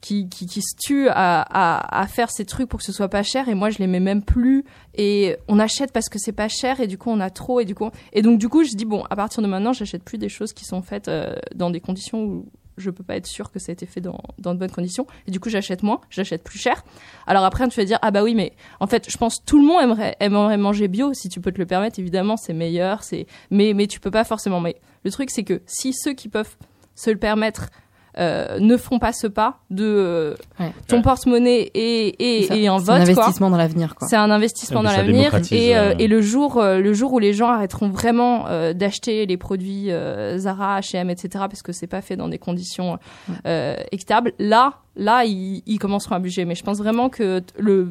qui, 0.00 0.28
se 0.60 0.76
tuent 0.78 1.08
à 1.10 2.06
faire 2.08 2.30
ces 2.30 2.44
trucs 2.44 2.68
pour 2.68 2.78
que 2.78 2.84
ce 2.84 2.92
soit 2.92 3.08
pas 3.08 3.22
cher. 3.22 3.48
Et 3.48 3.54
moi 3.54 3.70
je 3.70 3.78
les 3.78 3.86
mets 3.86 4.00
même 4.00 4.22
plus. 4.22 4.64
Et 4.94 5.36
on 5.48 5.58
achète 5.58 5.92
parce 5.92 6.08
que 6.08 6.18
c'est 6.18 6.32
pas 6.32 6.48
cher. 6.48 6.80
Et 6.80 6.86
du 6.86 6.98
coup 6.98 7.10
on 7.10 7.20
a 7.20 7.30
trop. 7.30 7.60
Et 7.60 7.64
du 7.64 7.74
coup 7.74 7.90
et 8.12 8.22
donc 8.22 8.38
du 8.38 8.48
coup 8.48 8.64
je 8.64 8.74
dis 8.74 8.84
bon 8.84 9.04
à 9.10 9.16
partir 9.16 9.42
de 9.42 9.48
maintenant 9.48 9.72
j'achète 9.72 10.02
plus 10.02 10.18
des 10.18 10.28
choses 10.28 10.52
qui 10.52 10.64
sont 10.64 10.82
faites 10.82 11.08
euh, 11.08 11.34
dans 11.54 11.70
des 11.70 11.80
conditions 11.80 12.24
où 12.24 12.46
je 12.76 12.88
peux 12.88 13.04
pas 13.04 13.16
être 13.16 13.26
sûr 13.26 13.52
que 13.52 13.58
ça 13.58 13.72
a 13.72 13.74
été 13.74 13.84
fait 13.84 14.00
dans, 14.00 14.18
dans 14.38 14.54
de 14.54 14.58
bonnes 14.58 14.70
conditions. 14.70 15.06
Et 15.26 15.30
du 15.30 15.38
coup 15.38 15.50
j'achète 15.50 15.82
moins. 15.82 16.00
J'achète 16.08 16.42
plus 16.42 16.58
cher. 16.58 16.82
Alors 17.26 17.44
après 17.44 17.68
tu 17.68 17.78
vas 17.78 17.84
dire 17.84 17.98
ah 18.02 18.10
bah 18.10 18.22
oui 18.22 18.34
mais 18.34 18.54
en 18.80 18.86
fait 18.86 19.10
je 19.10 19.16
pense 19.18 19.44
tout 19.44 19.60
le 19.60 19.66
monde 19.66 19.82
aimerait 19.82 20.16
aimerait 20.20 20.56
manger 20.56 20.88
bio 20.88 21.12
si 21.12 21.28
tu 21.28 21.40
peux 21.40 21.52
te 21.52 21.58
le 21.58 21.66
permettre. 21.66 21.98
Évidemment 21.98 22.36
c'est 22.36 22.54
meilleur 22.54 23.02
c'est 23.02 23.26
mais 23.50 23.74
mais 23.74 23.86
tu 23.86 24.00
peux 24.00 24.10
pas 24.10 24.24
forcément. 24.24 24.60
Mais 24.60 24.76
le 25.04 25.10
truc 25.10 25.30
c'est 25.30 25.44
que 25.44 25.60
si 25.66 25.92
ceux 25.92 26.14
qui 26.14 26.28
peuvent 26.28 26.56
se 26.94 27.10
le 27.10 27.18
permettre 27.18 27.70
euh, 28.18 28.58
ne 28.58 28.76
font 28.76 28.98
pas 28.98 29.12
ce 29.12 29.26
pas 29.26 29.58
de 29.70 29.84
euh, 29.84 30.34
Ouais. 30.58 30.72
ton 30.88 30.96
Ouais. 30.96 31.02
porte-monnaie 31.02 31.70
et, 31.74 32.40
et, 32.40 32.46
Ça, 32.46 32.56
et 32.56 32.66
un 32.68 32.78
c'est 32.78 32.90
un 32.90 32.94
vote 32.98 33.14
quoi. 33.14 33.22
investissement 33.24 33.50
dans 33.50 33.56
l'avenir, 33.56 33.94
quoi. 33.94 34.08
C'est 34.08 34.16
un 34.16 34.30
investissement 34.30 34.80
Et 34.80 34.84
dans 34.84 34.90
l'avenir 34.92 35.34
et, 35.52 35.76
euh, 35.76 35.90
euh, 35.90 35.94
et 35.98 36.08
le 36.08 36.20
jour 36.20 36.58
euh, 36.58 36.78
le 36.80 36.92
jour 36.92 37.12
où 37.12 37.18
les 37.18 37.32
gens 37.32 37.48
arrêteront 37.48 37.88
vraiment 37.88 38.46
euh, 38.48 38.72
d'acheter 38.72 39.26
les 39.26 39.36
produits 39.36 39.90
euh, 39.92 40.38
Zara, 40.38 40.80
H&M, 40.80 41.08
etc. 41.10 41.28
parce 41.48 41.62
que 41.62 41.72
c'est 41.72 41.86
pas 41.86 42.00
fait 42.02 42.16
dans 42.16 42.28
des 42.28 42.38
conditions 42.38 42.98
euh, 43.46 43.76
équitables, 43.92 44.32
là 44.38 44.74
là 44.96 45.24
ils, 45.24 45.62
ils 45.66 45.78
commenceront 45.78 46.16
à 46.16 46.18
bouger. 46.18 46.44
Mais 46.44 46.54
je 46.54 46.64
pense 46.64 46.78
vraiment 46.78 47.08
que 47.08 47.40
le 47.58 47.90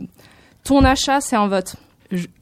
ton 0.63 0.83
achat 0.83 1.21
c'est 1.21 1.35
un 1.37 1.47
vote. 1.47 1.75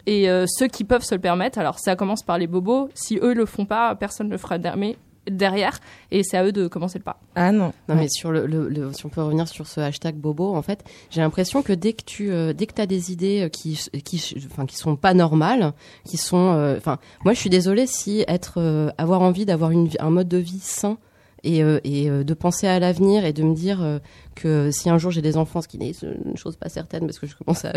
Et 0.05 0.29
euh, 0.29 0.45
ceux 0.47 0.67
qui 0.67 0.85
peuvent 0.85 1.03
se 1.03 1.13
le 1.13 1.19
permettre, 1.19 1.59
alors 1.59 1.77
ça 1.77 1.97
commence 1.97 2.23
par 2.23 2.37
les 2.37 2.47
bobos. 2.47 2.89
Si 2.93 3.19
eux 3.21 3.33
le 3.33 3.45
font 3.45 3.65
pas, 3.65 3.93
personne 3.95 4.29
le 4.29 4.37
fera 4.37 4.57
derrière. 4.57 4.95
Derrière 5.29 5.79
et 6.11 6.23
c'est 6.23 6.37
à 6.37 6.43
eux 6.45 6.51
de 6.51 6.67
commencer 6.67 6.97
le 6.99 7.03
pas. 7.03 7.19
Ah 7.35 7.51
non. 7.51 7.73
Non, 7.89 7.95
mais 7.95 8.07
sur 8.09 8.31
le, 8.31 8.45
le- 8.45 8.69
le- 8.69 8.93
si 8.93 9.05
on 9.05 9.09
peut 9.09 9.21
revenir 9.21 9.47
sur 9.47 9.67
ce 9.67 9.79
hashtag 9.81 10.15
bobo, 10.15 10.55
en 10.55 10.61
fait, 10.61 10.83
j'ai 11.09 11.21
l'impression 11.21 11.61
que 11.61 11.73
dès 11.73 11.93
que 11.93 12.03
tu, 12.05 12.31
euh, 12.31 12.53
dès 12.53 12.65
que 12.65 12.73
t'as 12.73 12.85
des 12.85 13.11
idées 13.11 13.41
euh, 13.43 13.49
qui, 13.49 13.79
qui, 14.03 14.35
enfin, 14.51 14.65
qui 14.65 14.75
sont 14.77 14.95
pas 14.95 15.13
normales, 15.13 15.73
qui 16.05 16.17
sont, 16.17 16.53
euh, 16.53 16.77
enfin, 16.77 16.97
moi, 17.25 17.33
je 17.33 17.39
suis 17.39 17.49
désolée 17.49 17.87
si 17.87 18.23
être, 18.27 18.55
euh, 18.57 18.89
avoir 18.97 19.21
envie 19.21 19.45
d'avoir 19.45 19.71
une, 19.71 19.87
vie- 19.87 19.97
un 19.99 20.09
mode 20.09 20.27
de 20.27 20.37
vie 20.37 20.59
sain 20.61 20.97
et, 21.43 21.63
euh, 21.63 21.79
et 21.83 22.09
euh, 22.09 22.23
de 22.23 22.33
penser 22.33 22.65
à 22.67 22.79
l'avenir 22.79 23.23
et 23.23 23.31
de 23.31 23.43
me 23.43 23.53
dire 23.53 23.81
euh, 23.83 23.99
que 24.35 24.71
si 24.71 24.89
un 24.89 24.97
jour 24.97 25.11
j'ai 25.11 25.21
des 25.21 25.37
enfants, 25.37 25.61
ce 25.61 25.67
qui 25.67 25.77
n'est 25.77 25.91
une 26.25 26.35
chose 26.35 26.55
pas 26.55 26.67
certaine 26.69 27.05
parce 27.05 27.19
que 27.19 27.27
je 27.27 27.35
commence 27.35 27.63
à, 27.65 27.69
à 27.69 27.73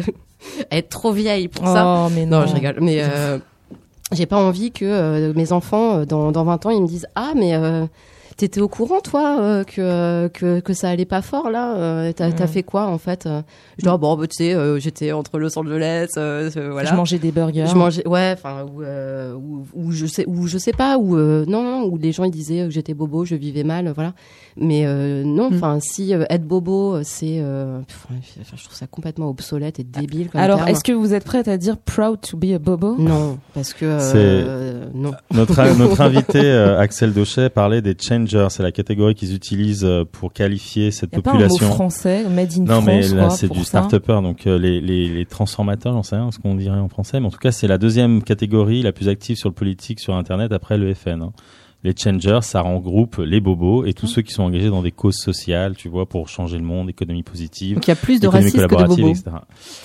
être 0.78 0.88
trop 0.88 1.12
vieille 1.12 1.48
pour 1.48 1.66
ça. 1.66 2.06
Oh, 2.06 2.10
mais 2.14 2.24
non. 2.24 2.40
Non, 2.40 2.46
je 2.46 2.54
rigole. 2.54 2.78
Mais 2.80 3.00
euh, 3.02 3.38
j'ai 4.12 4.26
pas 4.26 4.36
envie 4.36 4.72
que 4.72 4.84
euh, 4.84 5.32
mes 5.34 5.52
enfants, 5.52 5.98
euh, 5.98 6.04
dans, 6.04 6.32
dans 6.32 6.44
20 6.44 6.66
ans, 6.66 6.70
ils 6.70 6.82
me 6.82 6.86
disent 6.88 7.06
Ah, 7.14 7.32
mais 7.36 7.54
euh, 7.54 7.86
T'étais 8.40 8.62
au 8.62 8.68
courant, 8.68 9.00
toi, 9.00 9.36
euh, 9.42 9.64
que, 9.64 10.28
que 10.28 10.60
que 10.60 10.72
ça 10.72 10.88
allait 10.88 11.04
pas 11.04 11.20
fort 11.20 11.50
là 11.50 11.76
euh, 11.76 12.12
T'as 12.16 12.30
Mm. 12.30 12.48
fait 12.48 12.62
quoi 12.62 12.86
en 12.86 12.96
fait 12.96 13.26
euh? 13.26 13.42
Je 13.76 13.82
dis 13.82 13.88
ah, 13.90 13.98
bon, 13.98 14.16
bah, 14.16 14.26
tu 14.26 14.36
sais, 14.36 14.54
euh, 14.54 14.78
j'étais 14.78 15.12
entre 15.12 15.38
Los 15.38 15.58
Angeles, 15.58 16.08
euh, 16.16 16.48
euh, 16.56 16.70
voilà. 16.72 16.88
Je 16.90 16.94
mangeais 16.94 17.18
des 17.18 17.32
burgers. 17.32 17.66
Je 17.68 17.74
mangeais, 17.74 18.08
ouais, 18.08 18.30
enfin, 18.32 18.64
ou, 18.64 18.82
euh, 18.82 19.34
ou, 19.34 19.66
ou 19.74 19.92
je 19.92 20.06
sais, 20.06 20.24
ou 20.26 20.46
je 20.46 20.56
sais 20.56 20.72
pas, 20.72 20.96
ou 20.96 21.16
euh, 21.18 21.44
non, 21.46 21.62
non, 21.62 21.84
où 21.84 21.98
les 21.98 22.12
gens 22.12 22.24
ils 22.24 22.30
disaient 22.30 22.64
que 22.64 22.70
j'étais 22.70 22.94
bobo, 22.94 23.26
je 23.26 23.34
vivais 23.34 23.62
mal, 23.62 23.88
euh, 23.88 23.92
voilà. 23.94 24.14
Mais 24.56 24.86
euh, 24.86 25.22
non, 25.22 25.50
Mm. 25.50 25.54
enfin, 25.56 25.78
si 25.80 26.14
euh, 26.14 26.24
être 26.30 26.44
bobo, 26.46 26.94
euh, 26.94 27.00
c'est, 27.04 27.40
euh, 27.40 27.80
je 28.56 28.64
trouve 28.64 28.74
ça 28.76 28.86
complètement 28.86 29.28
obsolète 29.28 29.80
et 29.80 29.84
débile. 29.84 30.30
Comme 30.30 30.40
Alors, 30.40 30.66
est-ce 30.66 30.82
que 30.82 30.92
vous 30.92 31.12
êtes 31.12 31.24
prête 31.24 31.46
à 31.48 31.58
dire 31.58 31.76
proud 31.76 32.18
to 32.22 32.38
be 32.38 32.52
a 32.54 32.58
bobo? 32.58 32.96
Non, 32.98 33.38
parce 33.52 33.74
que 33.74 33.84
euh, 33.84 34.86
non. 34.94 35.10
Notre, 35.34 35.62
notre 35.78 36.00
invité 36.00 36.40
euh, 36.40 36.78
Axel 36.80 37.12
Dauchet 37.12 37.50
parlait 37.50 37.82
des 37.82 37.94
c'est 38.48 38.62
la 38.62 38.72
catégorie 38.72 39.14
qu'ils 39.14 39.34
utilisent 39.34 39.84
euh, 39.84 40.04
pour 40.04 40.32
qualifier 40.32 40.90
cette 40.90 41.14
a 41.16 41.20
pas 41.20 41.30
un 41.30 41.34
mot 41.34 41.40
population. 41.48 41.66
français, 41.74 42.24
made 42.28 42.52
in 42.56 42.60
Non, 42.60 42.66
France, 42.80 42.84
mais 42.86 43.08
là, 43.08 43.30
c'est 43.30 43.48
du 43.50 43.64
start-upper, 43.64 44.20
donc 44.22 44.46
euh, 44.46 44.58
les, 44.58 44.80
les, 44.80 45.08
les 45.08 45.26
transformateurs, 45.26 45.92
j'en 45.92 46.02
sais 46.02 46.16
rien 46.16 46.30
ce 46.30 46.38
qu'on 46.38 46.54
dirait 46.54 46.78
en 46.78 46.88
français, 46.88 47.20
mais 47.20 47.26
en 47.26 47.30
tout 47.30 47.38
cas, 47.38 47.52
c'est 47.52 47.66
la 47.68 47.78
deuxième 47.78 48.22
catégorie 48.22 48.82
la 48.82 48.92
plus 48.92 49.08
active 49.08 49.36
sur 49.36 49.48
le 49.48 49.54
politique 49.54 50.00
sur 50.00 50.14
Internet 50.14 50.52
après 50.52 50.78
le 50.78 50.92
FN. 50.94 51.22
hein. 51.22 51.32
Les 51.82 51.94
changers, 51.96 52.40
ça 52.42 52.60
regroupe 52.60 53.16
les 53.24 53.40
bobos 53.40 53.86
et 53.86 53.94
tous 53.94 54.04
Mmh. 54.04 54.08
ceux 54.14 54.22
qui 54.22 54.32
sont 54.34 54.42
engagés 54.42 54.68
dans 54.68 54.82
des 54.82 54.92
causes 54.92 55.16
sociales, 55.16 55.74
tu 55.76 55.88
vois, 55.88 56.04
pour 56.06 56.28
changer 56.28 56.58
le 56.58 56.62
monde, 56.64 56.90
économie 56.90 57.22
positive, 57.22 57.76
Donc 57.76 57.86
il 57.86 57.90
y 57.90 57.92
a 57.92 57.96
plus 57.96 58.20
de 58.20 58.26
économie 58.26 58.44
racisme 58.44 58.58
que 58.58 58.62
de 58.62 58.68
collaborative, 58.68 59.04
bobos. 59.04 59.14
etc. 59.18 59.36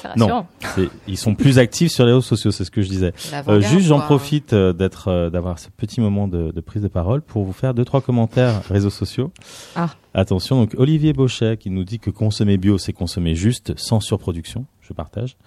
C'est 0.01 0.15
Non. 0.17 0.45
C'est- 0.75 0.89
Ils 1.07 1.17
sont 1.17 1.35
plus 1.35 1.57
actifs 1.57 1.91
sur 1.93 2.03
les 2.05 2.11
réseaux 2.11 2.21
sociaux, 2.21 2.51
c'est 2.51 2.65
ce 2.65 2.71
que 2.71 2.81
je 2.81 2.89
disais. 2.89 3.13
Euh, 3.47 3.61
juste, 3.61 3.87
j'en 3.87 4.01
profite 4.01 4.51
euh, 4.51 4.73
d'être, 4.73 5.07
euh, 5.07 5.29
d'avoir 5.29 5.57
ce 5.57 5.69
petit 5.69 6.01
moment 6.01 6.27
de, 6.27 6.51
de 6.51 6.59
prise 6.61 6.81
de 6.83 6.89
parole 6.89 7.21
pour 7.21 7.45
vous 7.45 7.53
faire 7.53 7.73
deux 7.73 7.85
trois 7.85 8.01
commentaires 8.01 8.61
réseaux 8.69 8.89
sociaux. 8.89 9.31
Ah. 9.77 9.89
Attention, 10.13 10.57
donc 10.59 10.75
Olivier 10.77 11.13
Bauchet 11.13 11.55
qui 11.55 11.69
nous 11.69 11.85
dit 11.85 11.99
que 11.99 12.09
consommer 12.09 12.57
bio, 12.57 12.77
c'est 12.77 12.91
consommer 12.93 13.35
juste, 13.35 13.73
sans 13.77 14.01
surproduction. 14.01 14.65
Je 14.81 14.91
partage. 14.91 15.37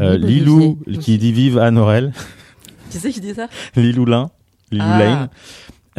Euh, 0.00 0.16
Oui, 0.20 0.26
Lilou 0.26 0.78
qui 1.00 1.18
dit 1.18 1.32
vive 1.32 1.58
à 1.58 1.70
Norel. 1.72 2.12
Tu 2.92 2.98
sais 2.98 3.10
qui 3.10 3.20
dit 3.20 3.34
ça? 3.34 3.48
Lilou 3.76 4.04
Lin. 4.04 4.30
Lilou 4.72 4.84
Ah. 4.86 4.98
Lane. 4.98 5.28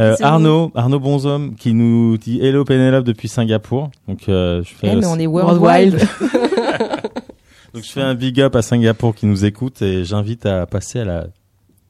Euh, 0.02 0.16
Arnaud, 0.22 0.72
Arnaud 0.74 1.00
Bonhomme 1.00 1.56
qui 1.56 1.74
nous 1.74 2.18
dit 2.18 2.40
Hello 2.42 2.66
Pénélope 2.66 3.06
depuis 3.06 3.28
Singapour. 3.28 3.92
Donc 4.08 4.28
euh, 4.30 4.64
je 4.64 4.74
fais 4.74 4.88
Eh, 4.92 4.96
mais 4.96 5.06
on 5.06 5.18
est 5.20 5.28
Worldwide. 5.28 5.94
worldwide. 5.94 6.08
donc 7.74 7.84
je 7.84 7.92
fais 7.92 8.02
un 8.02 8.16
big 8.16 8.42
up 8.42 8.56
à 8.56 8.62
Singapour 8.62 9.14
qui 9.14 9.26
nous 9.28 9.46
écoute 9.46 9.82
et 9.82 10.04
j'invite 10.04 10.46
à 10.46 10.66
passer 10.66 11.00
à 11.02 11.06
la 11.06 11.28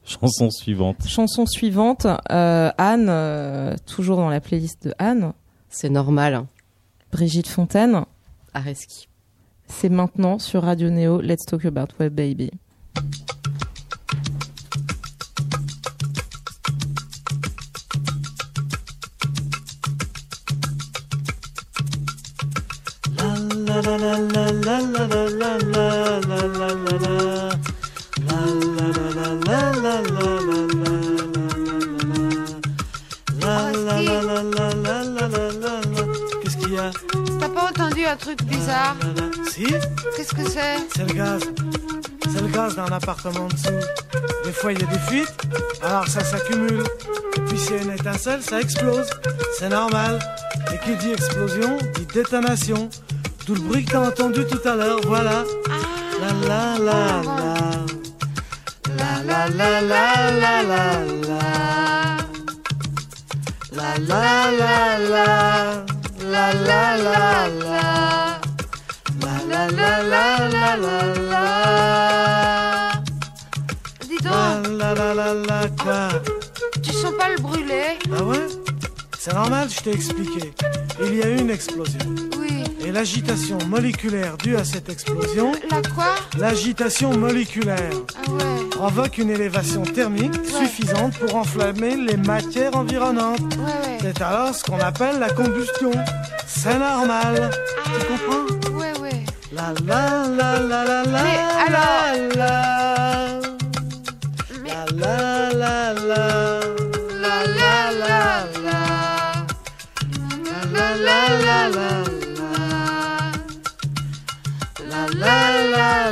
chanson 0.06 0.50
suivante. 0.50 0.98
Chanson 1.08 1.46
suivante, 1.46 2.06
euh, 2.32 2.70
Anne, 2.78 3.08
euh, 3.10 3.76
toujours 3.86 4.18
dans 4.18 4.30
la 4.30 4.42
playlist 4.42 4.88
de 4.88 4.94
Anne, 5.00 5.32
C'est 5.70 5.90
normal. 5.90 6.44
Brigitte 7.14 7.48
Fontaine. 7.48 8.02
Areski. 8.54 9.08
C'est 9.68 9.88
maintenant 9.90 10.38
sur 10.38 10.64
Radio 10.64 10.90
Neo. 10.90 11.22
Let's 11.22 11.46
talk 11.46 11.64
about 11.64 11.88
web 12.00 12.14
baby. 12.14 12.52
Des 44.46 44.52
fois, 44.54 44.72
il 44.72 44.80
y 44.80 44.84
a 44.84 44.88
des 44.88 45.00
fuites, 45.00 45.34
alors 45.82 46.08
ça 46.08 46.24
s'accumule. 46.24 46.84
Puis, 47.48 47.58
s'il 47.58 47.76
y 47.76 47.80
a 47.80 47.82
une 47.82 47.92
étincelle, 47.92 48.42
ça 48.42 48.62
explose. 48.62 49.10
C'est 49.60 49.70
normal. 49.70 50.20
Et 50.74 50.78
qui 50.80 50.96
dit 50.96 51.12
explosion, 51.12 51.78
dit 51.96 52.06
détonation. 52.14 52.90
Tout 53.46 53.56
le 53.56 53.62
bruit 53.62 53.84
que 53.84 53.92
t'as 53.92 54.08
entendu 54.08 54.46
tout 54.46 54.66
à 54.68 54.76
l'heure, 54.76 55.02
voilà. 55.06 55.44
La 56.22 56.48
la 56.48 56.78
la. 56.80 57.22
La 58.98 59.24
la 59.24 59.48
la 59.50 59.82
la 59.82 60.32
la 60.32 60.64
la 60.64 61.04
la. 61.28 61.40
La 63.74 63.98
la 63.98 64.52
la 64.52 65.00
la. 65.00 65.86
La 66.32 66.54
la 66.54 66.98
la 66.98 67.48
la. 67.48 67.61
Tu 76.82 76.92
sens 76.94 77.12
pas 77.18 77.30
le 77.30 77.42
brûler 77.42 77.98
Ah 78.18 78.24
ouais? 78.24 78.38
C'est 79.20 79.34
normal, 79.34 79.68
je 79.70 79.82
t'ai 79.84 79.92
expliqué. 79.94 80.52
Il 81.04 81.16
y 81.16 81.24
a 81.24 81.30
eu 81.30 81.38
une 81.40 81.52
explosion. 81.52 82.00
Oui. 82.40 82.64
Et 82.84 82.92
l'agitation 82.92 83.58
moléculaire 83.68 84.36
due 84.38 84.56
à 84.58 84.64
cette 84.64 84.90
explosion, 84.90 85.52
La 85.70 85.82
quoi? 85.94 86.16
L'agitation 86.40 87.16
moléculaire, 87.16 87.92
Ah 88.18 88.32
ouais. 88.32 88.70
provoque 88.72 89.20
une 89.20 89.30
élévation 89.30 89.84
thermique 89.84 90.34
suffisante 90.46 91.14
pour 91.20 91.36
enflammer 91.36 91.96
les 91.96 92.18
matières 92.18 92.76
environnantes. 92.76 93.40
Ouais, 93.40 93.58
ouais. 93.90 93.98
C'est 94.02 94.22
alors 94.24 94.56
ce 94.56 94.64
qu'on 94.64 94.80
appelle 94.80 95.20
la 95.20 95.30
combustion. 95.30 95.92
C'est 96.48 96.80
normal. 96.80 97.52
Tu 97.86 98.06
comprends? 98.08 98.80
Ouais, 98.80 98.94
ouais. 99.02 99.24
La 99.54 99.74
la 99.86 100.28
la 100.28 100.60
la 100.60 100.84
la 100.84 101.04
la 101.04 101.24
Mais 101.24 101.38
alors- 101.68 102.36
la 102.36 102.36
la 102.36 102.81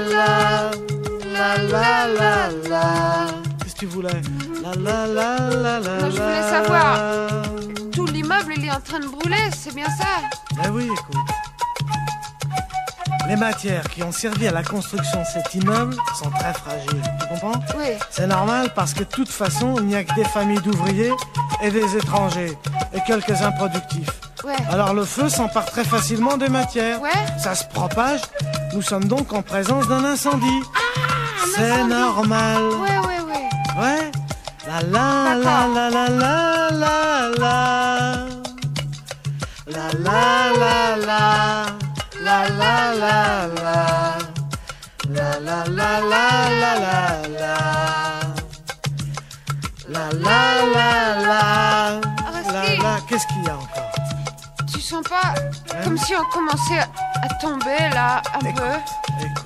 la 0.03 0.71
la 1.33 1.57
la 1.57 1.57
La 1.57 1.57
la 1.57 2.07
la 2.07 2.69
la 2.69 3.25
Qu'est-ce 3.63 3.73
que 3.75 3.79
tu 3.79 3.85
voulais? 3.87 4.21
La 4.63 4.71
la 4.75 5.07
la 5.07 5.37
la 5.49 5.79
la 5.79 5.97
Non, 5.99 6.11
je 6.11 6.21
voulais 6.21 6.41
la. 6.41 6.49
savoir. 6.49 6.99
Tout 7.93 8.05
l'immeuble, 8.07 8.53
il 8.57 8.65
est 8.65 8.71
en 8.71 8.79
train 8.81 8.99
de 8.99 9.07
brûler, 9.07 9.49
c'est 9.57 9.73
bien 9.73 9.87
ça? 9.87 10.05
Eh 10.65 10.69
oui, 10.69 10.83
écoute. 10.85 11.15
Les 13.27 13.35
matières 13.35 13.83
qui 13.89 14.01
ont 14.01 14.11
servi 14.11 14.47
à 14.47 14.51
la 14.51 14.63
construction 14.63 15.19
de 15.21 15.25
cet 15.25 15.53
immeuble 15.53 15.95
sont 16.17 16.31
très 16.31 16.51
fragiles. 16.53 17.01
Tu 17.21 17.27
comprends? 17.27 17.59
Oui. 17.77 17.89
C'est 18.09 18.25
normal 18.27 18.71
parce 18.75 18.93
que 18.93 18.99
de 19.01 19.03
toute 19.09 19.29
façon, 19.29 19.75
il 19.77 19.85
n'y 19.85 19.95
a 19.95 20.03
que 20.03 20.15
des 20.15 20.23
familles 20.25 20.61
d'ouvriers 20.61 21.13
et 21.61 21.69
des 21.69 21.95
étrangers 21.95 22.57
et 22.93 22.99
quelques 23.05 23.39
improductifs. 23.43 24.09
Ouais. 24.43 24.55
Alors 24.71 24.93
le 24.95 25.03
feu 25.05 25.29
s'empare 25.29 25.65
très 25.65 25.83
facilement 25.83 26.37
des 26.37 26.49
matières. 26.49 26.99
Ouais. 27.01 27.09
Ça 27.37 27.53
se 27.53 27.65
propage. 27.65 28.21
Nous 28.73 28.81
sommes 28.83 29.05
donc 29.05 29.33
en 29.33 29.41
présence 29.41 29.87
d'un 29.87 30.03
incendie. 30.05 30.61
C'est 31.55 31.83
normal. 31.85 32.61
Ouais, 32.63 32.97
ouais, 33.07 33.21
ouais. 33.27 33.49
Ouais. 33.81 34.11
La 34.67 34.81
la 34.81 35.35
la 35.35 35.67
la 35.67 35.89
la 35.89 36.07
la 36.09 36.69
la 36.71 37.29
la. 37.39 37.55
La 39.67 39.85
la 40.05 40.51
la 40.61 40.95
la. 40.97 41.65
La 42.23 42.49
la 42.49 42.93
la 42.93 43.47
la. 43.47 44.17
La 45.09 45.39
la 45.39 45.63
la 45.65 45.99
la 46.11 46.25
la 46.61 46.73
la 46.85 47.07
la. 47.39 47.55
La 49.89 50.05
la 50.13 50.41
la 50.75 50.89
la. 51.27 51.41
La 52.53 52.75
la. 52.75 52.99
Qu'est-ce 53.07 53.25
qu'il 53.27 53.43
y 53.43 53.49
a 53.49 53.57
pas 55.01 55.33
comme 55.83 55.97
si 55.97 56.13
on 56.15 56.25
commençait 56.33 56.79
à 56.79 57.33
tomber 57.41 57.89
là, 57.93 58.21
un 58.35 58.45
Écoute, 58.47 58.61
peu 58.61 59.25
écoute. 59.25 59.45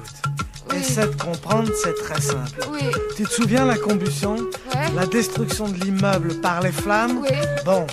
Oui. 0.72 0.78
Essaie 0.80 1.08
de 1.08 1.16
comprendre, 1.16 1.70
c'est 1.84 1.96
très 2.04 2.22
simple. 2.22 2.68
Oui. 2.72 2.90
Tu 3.16 3.24
te 3.24 3.32
souviens 3.32 3.66
la 3.66 3.78
combustion? 3.78 4.36
Ouais. 4.36 4.92
La 4.96 5.06
destruction 5.06 5.68
de 5.68 5.76
l'immeuble 5.84 6.36
par 6.42 6.62
les 6.62 6.72
flammes? 6.72 7.20
Oui. 7.22 7.38
Bon, 7.66 7.86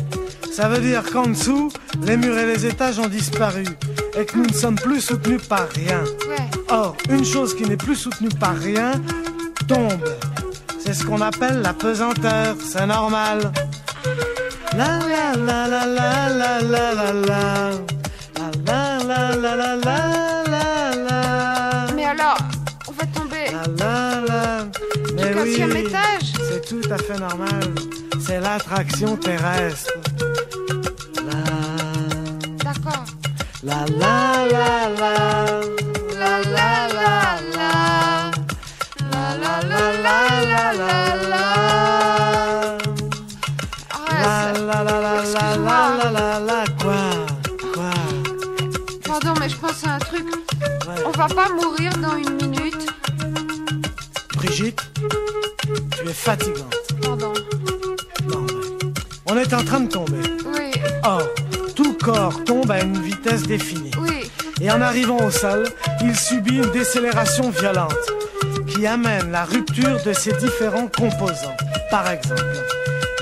ça 0.54 0.68
veut 0.68 0.80
dire 0.80 1.02
qu'en 1.10 1.26
dessous, 1.26 1.70
les 2.02 2.16
murs 2.16 2.38
et 2.38 2.46
les 2.46 2.66
étages 2.66 2.98
ont 2.98 3.08
disparu 3.08 3.64
et 4.18 4.24
que 4.24 4.36
nous 4.36 4.46
ne 4.46 4.52
sommes 4.52 4.76
plus 4.76 5.00
soutenus 5.00 5.42
par 5.42 5.68
rien. 5.74 6.02
Ouais. 6.28 6.50
Or, 6.70 6.96
une 7.08 7.24
chose 7.24 7.54
qui 7.56 7.64
n'est 7.64 7.76
plus 7.76 7.96
soutenue 7.96 8.28
par 8.28 8.56
rien 8.56 8.92
tombe. 9.68 10.04
C'est 10.78 10.94
ce 10.94 11.04
qu'on 11.04 11.20
appelle 11.20 11.60
la 11.62 11.74
pesanteur, 11.74 12.56
c'est 12.64 12.86
normal. 12.86 13.52
La 14.76 14.98
la 14.98 15.34
la 15.34 15.66
la 15.66 15.86
la 15.86 16.28
la 16.30 16.60
la 16.60 16.94
la 16.94 17.12
la. 17.12 17.70
La 18.36 18.46
la 18.66 18.80
la 19.04 19.20
la 19.36 19.54
la 19.56 19.76
la 19.76 19.94
la 20.46 20.72
la. 21.08 21.20
Mais 21.94 22.04
alors, 22.04 22.38
on 22.88 22.92
va 22.92 23.06
tomber 23.06 23.46
La 23.52 23.62
la 23.78 24.20
la. 24.28 24.64
du 24.64 25.14
Mais 25.14 25.34
oui, 25.34 25.56
quatrième 25.58 25.76
étage 25.76 26.32
c'est 26.48 26.64
tout 26.68 26.82
à 26.90 26.98
fait 26.98 27.18
normal. 27.18 27.62
C'est 28.20 28.40
l'attraction 28.40 29.16
terrestre. 29.16 29.92
La 33.62 33.84
la 33.84 34.46
la 34.50 34.88
la. 35.00 35.14
La 36.18 36.34
la 36.56 36.70
la 36.98 37.12
la. 37.56 37.70
La 39.12 39.24
la 39.42 39.54
la 39.68 39.82
la 40.04 40.16
la 40.44 40.72
la 40.72 41.28
la. 41.28 41.39
La 44.72 44.84
la 44.84 45.00
la 45.00 45.22
la 45.24 45.56
la 45.56 45.96
la 45.96 46.10
la 46.12 46.38
la. 46.40 46.64
Quoi 46.80 46.94
Quoi 47.74 47.90
Pardon, 49.04 49.34
mais 49.40 49.48
je 49.48 49.56
pense 49.56 49.84
à 49.84 49.94
un 49.94 49.98
truc. 49.98 50.24
Ouais. 50.26 51.02
On 51.06 51.10
va 51.10 51.26
pas 51.26 51.48
mourir 51.48 51.90
dans 51.98 52.16
une 52.16 52.36
minute. 52.36 52.86
Brigitte, 54.36 54.80
tu 56.00 56.08
es 56.08 56.12
fatigante. 56.12 56.74
Pardon. 57.02 57.32
Non, 58.28 58.46
mais 58.46 58.92
on 59.32 59.36
est 59.38 59.52
en 59.54 59.64
train 59.64 59.80
de 59.80 59.88
tomber. 59.88 60.20
Oui, 60.54 60.70
Or, 61.02 61.22
tout 61.74 61.94
corps 62.02 62.44
tombe 62.44 62.70
à 62.70 62.80
une 62.80 63.00
vitesse 63.02 63.42
définie. 63.42 63.90
oui. 64.00 64.30
Et 64.60 64.70
en 64.70 64.80
arrivant 64.82 65.16
au 65.26 65.30
sol, 65.30 65.64
il 66.02 66.14
subit 66.14 66.56
une 66.58 66.70
décélération 66.70 67.50
violente 67.50 67.96
qui 68.68 68.86
amène 68.86 69.32
la 69.32 69.44
rupture 69.44 70.00
de 70.04 70.12
ses 70.12 70.32
différents 70.34 70.86
composants. 70.86 71.56
Par 71.90 72.08
exemple, 72.10 72.44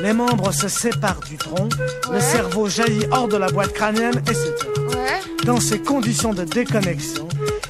les 0.03 0.13
membres 0.13 0.53
se 0.53 0.69
séparent 0.69 1.21
du 1.29 1.37
tronc, 1.37 1.69
le 2.13 2.21
cerveau 2.21 2.69
jaillit 2.69 3.07
hors 3.11 3.29
de 3.29 3.37
la 3.37 3.49
boîte 3.49 3.73
crânienne, 3.73 4.19
etc. 4.19 4.53
Ouais. 4.91 5.45
Dans 5.45 5.61
ces 5.61 5.81
conditions 5.81 6.35
de 6.35 6.45
déconnexion, 6.45 7.29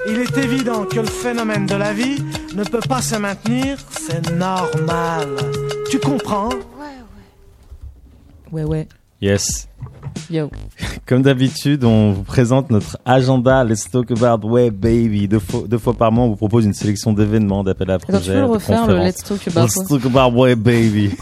il 0.09 0.19
est 0.19 0.37
évident 0.37 0.85
que 0.85 1.01
le 1.01 1.07
phénomène 1.07 1.67
de 1.67 1.75
la 1.75 1.93
vie 1.93 2.23
ne 2.55 2.65
peut 2.65 2.81
pas 2.87 3.03
se 3.03 3.17
maintenir, 3.17 3.79
c'est 3.91 4.31
normal. 4.33 5.29
Tu 5.91 5.99
comprends? 5.99 6.49
Ouais, 6.49 6.97
ouais. 8.53 8.63
Ouais, 8.63 8.65
ouais. 8.65 8.89
Yes. 9.21 9.69
Yo. 10.31 10.51
Comme 11.07 11.23
d'habitude, 11.23 11.85
on 11.85 12.13
vous 12.13 12.23
présente 12.23 12.71
notre 12.71 12.99
agenda 13.05 13.65
Let's 13.65 13.91
Talk 13.91 14.11
About 14.11 14.47
Web 14.47 14.75
Baby. 14.75 15.27
Deux 15.27 15.39
fois, 15.39 15.63
deux 15.67 15.79
fois 15.79 15.95
par 15.95 16.13
mois, 16.13 16.25
on 16.25 16.29
vous 16.31 16.37
propose 16.37 16.65
une 16.65 16.75
sélection 16.75 17.13
d'événements, 17.13 17.65
d'appels 17.65 17.91
à 17.91 17.95
Attends, 17.95 18.07
projets, 18.07 18.25
tu 18.25 18.31
peux 18.33 18.39
le 18.39 18.45
refaire, 18.45 18.87
le. 18.87 18.99
Let's 18.99 19.25
Talk 19.25 19.49
About 19.49 19.67
Let's 19.67 19.77
What 19.77 19.85
Talk 19.87 20.07
About 20.07 20.37
Web 20.39 20.61
Baby. 20.61 21.17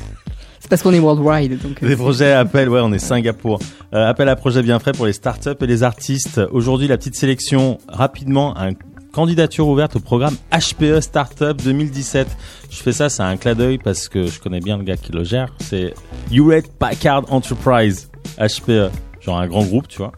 C'est 0.67 0.71
parce 0.71 0.83
qu'on 0.83 0.95
est 0.95 0.99
worldwide. 0.99 1.63
Donc, 1.63 1.81
euh, 1.81 1.87
Des 1.87 1.95
projets 1.95 2.33
appels, 2.33 2.69
ouais, 2.69 2.81
on 2.83 2.93
est 2.93 2.99
Singapour. 2.99 3.61
Euh, 3.95 4.11
appel 4.11 4.29
à 4.29 4.35
projets 4.35 4.65
bien 4.65 4.81
frais 4.81 4.91
pour 4.91 5.07
les 5.07 5.13
startups 5.13 5.51
et 5.61 5.67
les 5.69 5.85
artistes. 5.85 6.41
Aujourd'hui, 6.51 6.89
la 6.89 6.99
petite 6.99 7.15
sélection, 7.15 7.79
rapidement, 7.87 8.59
un 8.59 8.73
candidature 9.13 9.69
ouverte 9.69 9.95
au 9.95 10.01
programme 10.01 10.35
HPE 10.51 10.99
Startup 11.03 11.57
2017. 11.57 12.27
Je 12.69 12.79
fais 12.79 12.91
ça, 12.91 13.09
c'est 13.09 13.23
un 13.23 13.37
clin 13.37 13.55
d'œil 13.55 13.79
parce 13.79 14.09
que 14.09 14.27
je 14.27 14.41
connais 14.41 14.59
bien 14.59 14.77
le 14.77 14.83
gars 14.83 14.97
qui 14.97 15.13
le 15.13 15.23
gère. 15.23 15.55
C'est 15.61 15.95
Hewlett 16.33 16.67
Packard 16.77 17.33
Enterprise, 17.33 18.11
HPE. 18.37 18.91
Genre 19.21 19.39
un 19.39 19.47
grand 19.47 19.63
groupe, 19.63 19.87
tu 19.87 19.99
vois. 19.99 20.11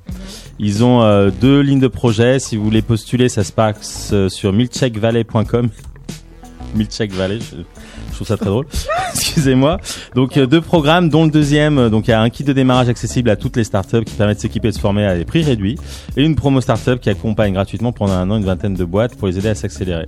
Ils 0.59 0.82
ont 0.82 1.03
euh, 1.03 1.30
deux 1.30 1.61
lignes 1.61 1.78
de 1.78 1.88
projet. 1.88 2.38
Si 2.38 2.57
vous 2.57 2.64
voulez 2.64 2.80
postuler, 2.80 3.28
ça 3.28 3.44
se 3.44 3.53
passe 3.53 4.14
sur 4.28 4.55
milkshakevalley.com. 4.55 5.68
Milkshake 6.74 7.12
Valley, 7.12 7.38
je 7.40 7.57
trouve 8.19 8.29
ça 8.29 8.37
très 8.37 8.51
drôle. 8.51 8.66
Excusez-moi. 9.14 9.79
Donc 10.14 10.37
euh, 10.37 10.47
deux 10.47 10.61
programmes, 10.61 11.09
dont 11.09 11.25
le 11.25 11.31
deuxième, 11.31 11.79
euh, 11.79 11.89
donc 11.89 12.09
il 12.09 12.11
y 12.11 12.14
a 12.14 12.21
un 12.21 12.31
kit 12.31 12.45
de 12.45 12.53
démarrage 12.53 12.89
accessible 12.89 13.31
à 13.31 13.37
toutes 13.37 13.57
les 13.57 13.64
startups 13.64 14.05
qui 14.05 14.14
permet 14.14 14.35
de 14.35 14.41
s'équiper 14.41 14.69
et 14.69 14.71
de 14.71 14.77
se 14.77 14.81
former 14.81 15.05
à 15.05 15.16
des 15.16 15.25
prix 15.25 15.43
réduits, 15.43 15.79
et 16.16 16.25
une 16.25 16.35
promo 16.35 16.61
startup 16.61 17.01
qui 17.01 17.11
accompagne 17.11 17.53
gratuitement 17.53 17.93
pendant 17.93 18.14
un 18.14 18.31
an 18.31 18.37
une 18.37 18.45
vingtaine 18.45 18.75
de 18.75 18.85
boîtes 18.85 19.16
pour 19.16 19.29
les 19.29 19.39
aider 19.39 19.49
à 19.49 19.55
s'accélérer. 19.55 20.07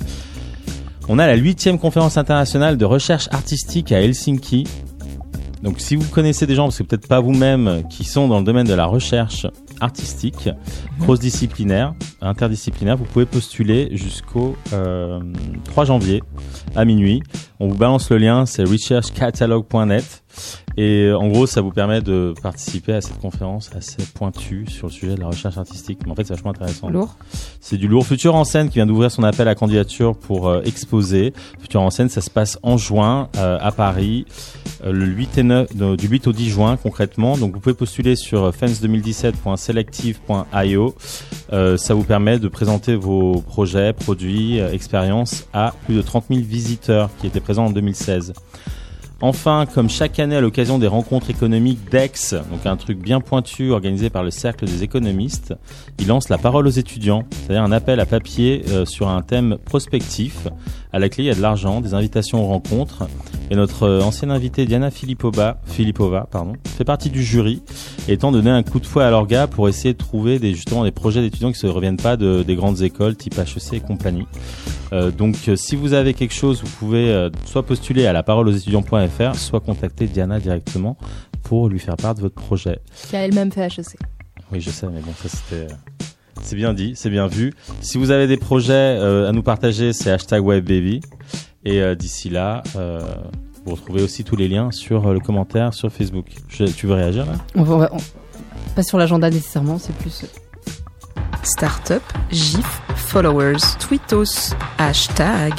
On 1.09 1.19
a 1.19 1.27
la 1.27 1.35
huitième 1.35 1.79
conférence 1.79 2.17
internationale 2.17 2.77
de 2.77 2.85
recherche 2.85 3.29
artistique 3.33 3.91
à 3.93 4.01
Helsinki. 4.01 4.65
Donc 5.63 5.81
si 5.81 5.97
vous 5.97 6.09
connaissez 6.09 6.47
des 6.47 6.55
gens, 6.55 6.65
parce 6.65 6.79
que 6.79 6.83
peut-être 6.85 7.09
pas 7.09 7.21
vous-même, 7.21 7.83
qui 7.91 8.05
sont 8.05 8.29
dans 8.29 8.39
le 8.39 8.45
domaine 8.45 8.67
de 8.67 8.75
la 8.75 8.87
recherche 8.87 9.47
artistique, 9.81 10.49
cross-disciplinaire, 11.01 11.95
interdisciplinaire, 12.21 12.97
vous 12.97 13.05
pouvez 13.05 13.27
postuler 13.27 13.89
jusqu'au 13.97 14.57
euh, 14.73 15.21
3 15.65 15.87
janvier 15.87 16.23
à 16.77 16.85
minuit. 16.85 17.23
On 17.59 17.69
vous 17.69 17.77
balance 17.77 18.11
le 18.11 18.19
lien, 18.19 18.47
c'est 18.47 18.65
researchcatalog.net. 18.65 20.23
Et 20.77 21.05
euh, 21.05 21.19
en 21.19 21.29
gros, 21.29 21.47
ça 21.47 21.61
vous 21.61 21.73
permet 21.73 22.01
de 22.01 22.35
participer 22.43 22.95
à 22.95 23.01
cette 23.01 23.19
conférence 23.19 23.71
assez 23.75 24.03
pointue 24.15 24.67
sur 24.69 24.87
le 24.87 24.93
sujet 24.93 25.15
de 25.15 25.21
la 25.21 25.29
recherche 25.29 25.59
artistique. 25.59 25.99
Mais 26.05 26.13
en 26.13 26.15
fait, 26.15 26.25
c'est 26.25 26.35
vachement 26.35 26.51
intéressant. 26.51 26.89
Lourd. 26.89 27.17
C'est 27.61 27.77
du 27.77 27.89
lourd. 27.89 28.07
Futur 28.07 28.35
en 28.35 28.45
scène 28.45 28.69
qui 28.69 28.77
vient 28.77 28.87
d'ouvrir 28.87 29.11
son 29.11 29.23
appel 29.23 29.49
à 29.49 29.55
candidature 29.55 30.17
pour 30.17 30.49
euh, 30.49 30.63
exposer. 30.63 31.33
Futur 31.61 31.83
en 31.83 31.91
scène, 31.91 32.09
ça 32.09 32.21
se 32.21 32.31
passe 32.31 32.59
en 32.63 32.77
juin 32.77 33.29
euh, 33.37 33.59
à 33.61 33.73
Paris, 33.73 34.27
euh, 34.85 34.93
le 34.93 35.07
8 35.07 35.39
et 35.39 35.43
9, 35.43 35.75
no, 35.75 35.97
du 35.97 36.07
8 36.09 36.29
au 36.29 36.33
10 36.33 36.51
juin 36.51 36.77
concrètement. 36.77 37.37
Donc 37.37 37.55
vous 37.55 37.61
pouvez 37.61 37.75
postuler 37.75 38.17
sur 38.17 38.45
euh, 38.45 38.53
fence2017.selective.io. 38.53 40.95
Euh, 41.53 41.77
ça 41.77 41.95
vous 41.95 42.05
permet 42.05 42.39
de 42.39 42.47
présenter 42.49 42.95
vos 42.95 43.43
projets, 43.43 43.93
produits, 43.93 44.61
euh, 44.61 44.73
expériences 44.73 45.47
à 45.53 45.75
plus 45.85 45.97
de 45.97 46.03
30 46.03 46.27
000 46.31 46.43
visiteurs 46.43 47.11
qui 47.21 47.27
étaient 47.27 47.41
présents 47.41 47.67
en 47.67 47.71
2016. 47.71 48.33
Enfin, 49.23 49.67
comme 49.67 49.91
chaque 49.91 50.19
année 50.19 50.37
à 50.37 50.41
l'occasion 50.41 50.79
des 50.79 50.87
rencontres 50.87 51.29
économiques 51.29 51.91
d'Aix, 51.91 52.35
donc 52.51 52.65
un 52.65 52.77
truc 52.77 52.99
bien 52.99 53.21
pointu 53.21 53.71
organisé 53.71 54.09
par 54.09 54.23
le 54.23 54.31
Cercle 54.31 54.65
des 54.65 54.83
économistes, 54.83 55.55
il 55.99 56.07
lance 56.07 56.31
la 56.31 56.39
parole 56.39 56.67
aux 56.67 56.71
étudiants, 56.71 57.25
c'est-à-dire 57.31 57.63
un 57.63 57.73
appel 57.73 58.01
à 58.01 58.07
papier 58.07 58.65
euh, 58.71 58.87
sur 58.87 59.09
un 59.09 59.21
thème 59.21 59.59
prospectif. 59.59 60.49
À 60.95 60.99
la 60.99 61.11
clé, 61.11 61.25
il 61.25 61.27
y 61.27 61.31
a 61.31 61.35
de 61.35 61.43
l'argent, 61.43 61.83
des 61.83 61.93
invitations 61.93 62.43
aux 62.43 62.47
rencontres. 62.47 63.05
Et 63.51 63.57
notre 63.57 63.83
euh, 63.83 64.01
ancienne 64.01 64.31
invitée 64.31 64.65
Diana 64.65 64.91
Filipova, 64.91 65.59
Filipova 65.65 66.29
pardon, 66.31 66.53
fait 66.65 66.85
partie 66.85 67.11
du 67.11 67.23
jury, 67.23 67.63
étant 68.09 68.33
donné 68.33 68.51
un 68.51 68.63
coup 68.63 68.81
de 68.81 68.87
fouet 68.87 69.05
à 69.05 69.11
l'orga 69.11 69.47
pour 69.47 69.69
essayer 69.69 69.93
de 69.93 69.99
trouver 69.99 70.39
des, 70.39 70.55
justement 70.55 70.85
des 70.85 70.93
projets 70.93 71.21
d'étudiants 71.21 71.53
qui 71.53 71.67
ne 71.67 71.71
reviennent 71.71 71.97
pas 71.97 72.17
de, 72.17 72.43
des 72.43 72.55
grandes 72.55 72.83
écoles 72.83 73.17
type 73.17 73.39
HEC 73.39 73.73
et 73.75 73.81
compagnie. 73.81 74.27
Euh, 74.93 75.11
donc 75.11 75.37
euh, 75.49 75.57
si 75.57 75.77
vous 75.77 75.93
avez 75.93 76.15
quelque 76.15 76.35
chose, 76.35 76.63
vous 76.63 76.71
pouvez 76.79 77.11
euh, 77.11 77.31
soit 77.45 77.65
postuler 77.65 78.07
à 78.07 78.13
la 78.13 78.23
parole 78.23 78.49
aux 78.49 78.53
étudiants.fr, 78.53 79.35
soit 79.35 79.61
contacter 79.61 80.07
Diana 80.07 80.41
directement 80.41 80.97
pour 81.43 81.69
lui 81.69 81.79
faire 81.79 81.97
part 81.97 82.15
de 82.15 82.21
votre 82.21 82.35
projet. 82.35 82.79
Qui 83.09 83.17
a 83.17 83.25
elle-même 83.25 83.51
fait 83.51 83.67
HEC. 83.67 83.97
Oui, 84.53 84.61
je 84.61 84.71
sais, 84.71 84.87
mais 84.87 85.01
bon, 85.01 85.13
ça 85.23 85.29
c'était. 85.29 85.73
C'est 86.43 86.57
bien 86.57 86.73
dit, 86.73 86.93
c'est 86.97 87.11
bien 87.11 87.27
vu. 87.27 87.53
Si 87.81 87.99
vous 87.99 88.11
avez 88.11 88.27
des 88.27 88.37
projets 88.37 88.73
euh, 88.73 89.29
à 89.29 89.33
nous 89.33 89.43
partager, 89.43 89.93
c'est 89.93 90.11
hashtag 90.11 90.43
WebBaby. 90.45 91.01
Et 91.65 91.81
euh, 91.83 91.95
d'ici 91.95 92.31
là, 92.31 92.63
euh, 92.77 93.01
vous 93.65 93.75
retrouvez 93.75 94.03
aussi 94.03 94.25
tous 94.25 94.37
les 94.37 94.49
liens 94.49 94.71
sur 94.71 95.07
euh, 95.09 95.13
le 95.15 95.21
commentaire 95.21 95.75
sur 95.75 95.93
Facebook. 95.93 96.27
Je- 96.49 96.65
tu 96.65 96.87
veux 96.87 96.95
réagir 96.95 97.27
là? 97.27 97.33
On 97.55 97.63
va, 97.63 97.75
on 97.75 97.79
va- 97.79 97.91
on- 97.93 98.75
pas 98.75 98.83
sur 98.83 98.99
l'agenda 98.99 99.29
nécessairement, 99.31 99.79
c'est 99.79 99.95
plus. 99.97 100.25
Startup, 101.43 102.03
GIF, 102.31 102.81
followers, 102.97 103.57
tweetos, 103.79 104.55
hashtag. 104.79 105.53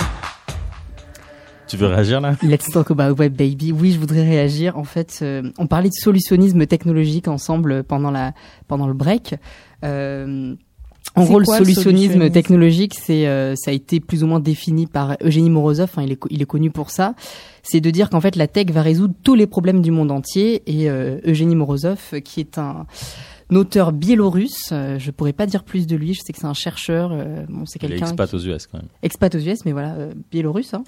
Tu 1.68 1.78
veux 1.78 1.88
réagir 1.88 2.20
là? 2.20 2.36
Let's 2.43 2.70
talk 2.70 2.91
about 2.91 3.18
web 3.18 3.34
baby. 3.36 3.72
Oui, 3.72 3.91
je 3.93 3.99
voudrais 3.99 4.24
réagir. 4.24 4.78
En 4.78 4.84
fait, 4.84 5.20
euh, 5.22 5.49
on 5.58 5.68
parlait 5.68 5.88
de 5.89 5.93
solutionnisme 5.93 6.66
technologique 6.66 7.28
ensemble 7.28 7.84
pendant 7.84 8.12
la 8.12 8.34
pendant 8.68 8.88
le 8.88 8.93
break. 8.93 9.36
Euh, 9.86 10.54
en 11.16 11.26
gros, 11.26 11.39
le 11.39 11.45
quoi, 11.45 11.60
le 11.60 11.66
solutionnisme, 11.66 11.99
solutionnisme 12.14 12.32
technologique, 12.34 12.93
c'est 12.97 13.28
euh, 13.28 13.54
ça 13.56 13.72
a 13.72 13.74
été 13.74 13.99
plus 13.99 14.24
ou 14.24 14.28
moins 14.28 14.39
défini 14.39 14.88
par 14.88 15.18
Eugénie 15.22 15.49
Morozov. 15.49 15.91
Hein, 15.97 16.04
il 16.04 16.12
est 16.14 16.20
il 16.30 16.41
est 16.41 16.45
connu 16.45 16.72
pour 16.72 16.89
ça. 16.89 17.16
C'est 17.64 17.82
de 17.82 17.89
dire 17.89 18.10
qu'en 18.10 18.22
fait, 18.22 18.36
la 18.36 18.47
tech 18.47 18.68
va 18.68 18.82
résoudre 18.82 19.14
tous 19.24 19.36
les 19.36 19.45
problèmes 19.47 19.82
du 19.82 19.91
monde 19.91 20.10
entier. 20.12 20.64
Et 20.68 20.89
euh, 20.89 21.20
Eugénie 21.26 21.56
Morozov, 21.56 22.22
qui 22.24 22.39
est 22.39 22.58
un 22.58 22.86
auteur 23.58 23.91
biélorusse, 23.91 24.70
euh, 24.72 24.97
je 24.97 25.12
pourrais 25.12 25.34
pas 25.34 25.45
dire 25.45 25.64
plus 25.64 25.86
de 25.88 25.95
lui. 25.95 26.14
Je 26.14 26.22
sais 26.26 26.32
que 26.34 26.39
c'est 26.39 26.45
un 26.47 26.54
chercheur. 26.54 27.12
euh, 27.12 27.45
bon, 27.49 27.66
c'est 27.66 27.82
Il 27.82 27.86
est 27.86 27.89
quelqu'un 27.89 28.08
expat 28.08 28.34
aux 28.34 28.39
US 28.39 28.68
quand 28.68 28.78
même. 28.78 28.88
expat 29.04 29.36
aux 29.36 29.39
US, 29.39 29.66
mais 29.66 29.72
voilà, 29.74 29.93
euh, 29.95 30.14
biélorusse. 30.32 30.74
Hein. 30.74 30.84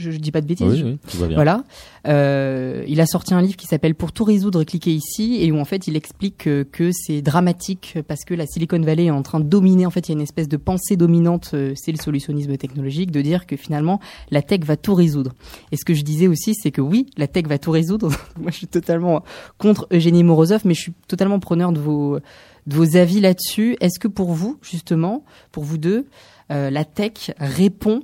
Je, 0.00 0.10
je 0.10 0.18
dis 0.18 0.30
pas 0.30 0.40
de 0.40 0.46
bêtises. 0.46 0.66
Oui, 0.66 0.82
oui, 0.82 0.98
tout 1.08 1.18
va 1.18 1.26
bien. 1.26 1.36
Voilà. 1.36 1.64
Euh, 2.06 2.84
il 2.88 3.00
a 3.00 3.06
sorti 3.06 3.34
un 3.34 3.42
livre 3.42 3.56
qui 3.56 3.66
s'appelle 3.66 3.94
Pour 3.94 4.12
tout 4.12 4.24
résoudre, 4.24 4.64
cliquez 4.64 4.92
ici, 4.92 5.38
et 5.40 5.52
où 5.52 5.58
en 5.58 5.64
fait 5.64 5.86
il 5.86 5.96
explique 5.96 6.38
que, 6.38 6.62
que 6.62 6.90
c'est 6.92 7.22
dramatique 7.22 7.98
parce 8.08 8.24
que 8.24 8.34
la 8.34 8.46
Silicon 8.46 8.80
Valley 8.80 9.06
est 9.06 9.10
en 9.10 9.22
train 9.22 9.40
de 9.40 9.44
dominer. 9.44 9.86
En 9.86 9.90
fait, 9.90 10.08
il 10.08 10.12
y 10.12 10.14
a 10.14 10.16
une 10.16 10.22
espèce 10.22 10.48
de 10.48 10.56
pensée 10.56 10.96
dominante, 10.96 11.50
euh, 11.54 11.72
c'est 11.76 11.92
le 11.92 11.98
solutionnisme 11.98 12.56
technologique, 12.56 13.10
de 13.10 13.20
dire 13.20 13.46
que 13.46 13.56
finalement 13.56 14.00
la 14.30 14.42
tech 14.42 14.60
va 14.60 14.76
tout 14.76 14.94
résoudre. 14.94 15.32
Et 15.72 15.76
ce 15.76 15.84
que 15.84 15.94
je 15.94 16.02
disais 16.02 16.26
aussi, 16.26 16.54
c'est 16.54 16.70
que 16.70 16.80
oui, 16.80 17.06
la 17.16 17.26
tech 17.26 17.46
va 17.46 17.58
tout 17.58 17.70
résoudre. 17.70 18.08
Moi, 18.40 18.50
je 18.50 18.56
suis 18.56 18.66
totalement 18.66 19.22
contre 19.58 19.86
Eugénie 19.92 20.24
Morozov, 20.24 20.62
mais 20.64 20.74
je 20.74 20.80
suis 20.80 20.92
totalement 21.08 21.38
preneur 21.38 21.72
de 21.72 21.80
vos 21.80 22.18
de 22.66 22.74
vos 22.74 22.96
avis 22.96 23.20
là-dessus. 23.20 23.76
Est-ce 23.80 23.98
que 23.98 24.08
pour 24.08 24.32
vous, 24.32 24.58
justement, 24.62 25.24
pour 25.52 25.64
vous 25.64 25.78
deux, 25.78 26.06
euh, 26.50 26.70
la 26.70 26.84
tech 26.84 27.32
répond 27.38 28.02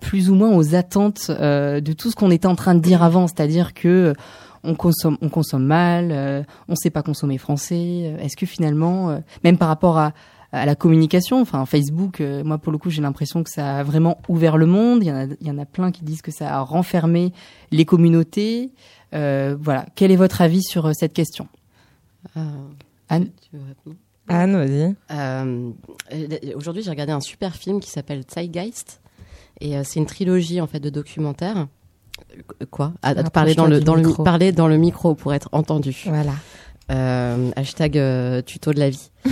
plus 0.00 0.30
ou 0.30 0.34
moins 0.34 0.54
aux 0.56 0.74
attentes 0.74 1.30
euh, 1.30 1.80
de 1.80 1.92
tout 1.92 2.10
ce 2.10 2.16
qu'on 2.16 2.30
était 2.30 2.46
en 2.46 2.54
train 2.56 2.74
de 2.74 2.80
dire 2.80 3.02
avant, 3.02 3.26
c'est-à-dire 3.26 3.74
que 3.74 4.14
on 4.64 4.74
consomme, 4.74 5.16
on 5.22 5.28
consomme 5.28 5.64
mal, 5.64 6.08
euh, 6.10 6.42
on 6.68 6.74
sait 6.74 6.90
pas 6.90 7.02
consommer 7.02 7.38
français. 7.38 7.76
euh, 8.04 8.18
Est-ce 8.18 8.36
que 8.36 8.44
finalement, 8.46 9.10
euh, 9.10 9.18
même 9.44 9.56
par 9.56 9.68
rapport 9.68 9.98
à, 9.98 10.12
à 10.50 10.66
la 10.66 10.74
communication, 10.74 11.40
enfin 11.40 11.64
Facebook, 11.64 12.20
euh, 12.20 12.42
moi 12.42 12.58
pour 12.58 12.72
le 12.72 12.78
coup 12.78 12.90
j'ai 12.90 13.00
l'impression 13.02 13.44
que 13.44 13.50
ça 13.50 13.76
a 13.78 13.82
vraiment 13.84 14.18
ouvert 14.28 14.56
le 14.56 14.66
monde. 14.66 15.04
Il 15.04 15.06
y 15.08 15.12
en 15.12 15.16
a, 15.16 15.24
il 15.40 15.46
y 15.46 15.50
en 15.50 15.58
a 15.58 15.64
plein 15.64 15.92
qui 15.92 16.04
disent 16.04 16.22
que 16.22 16.32
ça 16.32 16.56
a 16.56 16.60
renfermé 16.60 17.32
les 17.70 17.84
communautés. 17.84 18.72
Euh, 19.14 19.56
voilà. 19.60 19.86
Quel 19.94 20.10
est 20.10 20.16
votre 20.16 20.40
avis 20.42 20.62
sur 20.62 20.86
euh, 20.86 20.92
cette 20.92 21.12
question? 21.12 21.46
Anne? 23.08 23.28
Tu 23.40 23.56
veux 23.56 23.62
répondre? 23.66 23.96
Anne, 24.28 24.56
vas-y. 24.56 26.54
Aujourd'hui, 26.54 26.82
j'ai 26.82 26.90
regardé 26.90 27.12
un 27.12 27.20
super 27.20 27.54
film 27.54 27.80
qui 27.80 27.88
s'appelle 27.90 28.22
Zeitgeist. 28.30 29.00
Et 29.60 29.76
euh, 29.76 29.82
c'est 29.84 29.98
une 30.00 30.06
trilogie 30.06 30.60
en 30.60 30.66
fait 30.66 30.80
de 30.80 30.90
documentaires. 30.90 31.66
Quoi? 32.70 32.92
À, 33.02 33.10
à 33.10 33.22
parler 33.30 33.54
dans 33.54 33.66
le 33.66 33.80
dans 33.80 33.94
le 33.94 34.02
mi- 34.02 34.08
micro. 34.08 34.22
parler 34.24 34.52
dans 34.52 34.68
le 34.68 34.76
micro 34.76 35.14
pour 35.14 35.34
être 35.34 35.48
entendu. 35.52 35.96
Voilà. 36.06 36.32
Euh, 36.90 37.50
hashtag 37.54 37.98
euh, 37.98 38.40
tuto 38.42 38.72
de 38.72 38.78
la 38.78 38.90
vie. 38.90 39.10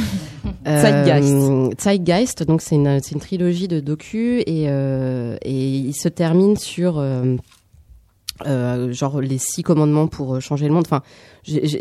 Zeitgeist. 0.66 1.32
Euh, 1.32 1.70
Zeitgeist, 1.80 2.42
donc 2.42 2.60
c'est 2.60 2.74
une, 2.74 3.00
une 3.12 3.20
trilogie 3.20 3.66
de 3.68 3.80
docu 3.80 4.40
et, 4.40 4.64
et 4.64 5.52
il 5.78 5.94
se 5.94 6.08
termine 6.08 6.56
sur 6.56 7.02
genre 8.90 9.20
les 9.20 9.38
six 9.38 9.62
commandements 9.62 10.06
pour 10.06 10.40
changer 10.40 10.68
le 10.68 10.74
monde. 10.74 10.84
Enfin, 10.86 11.02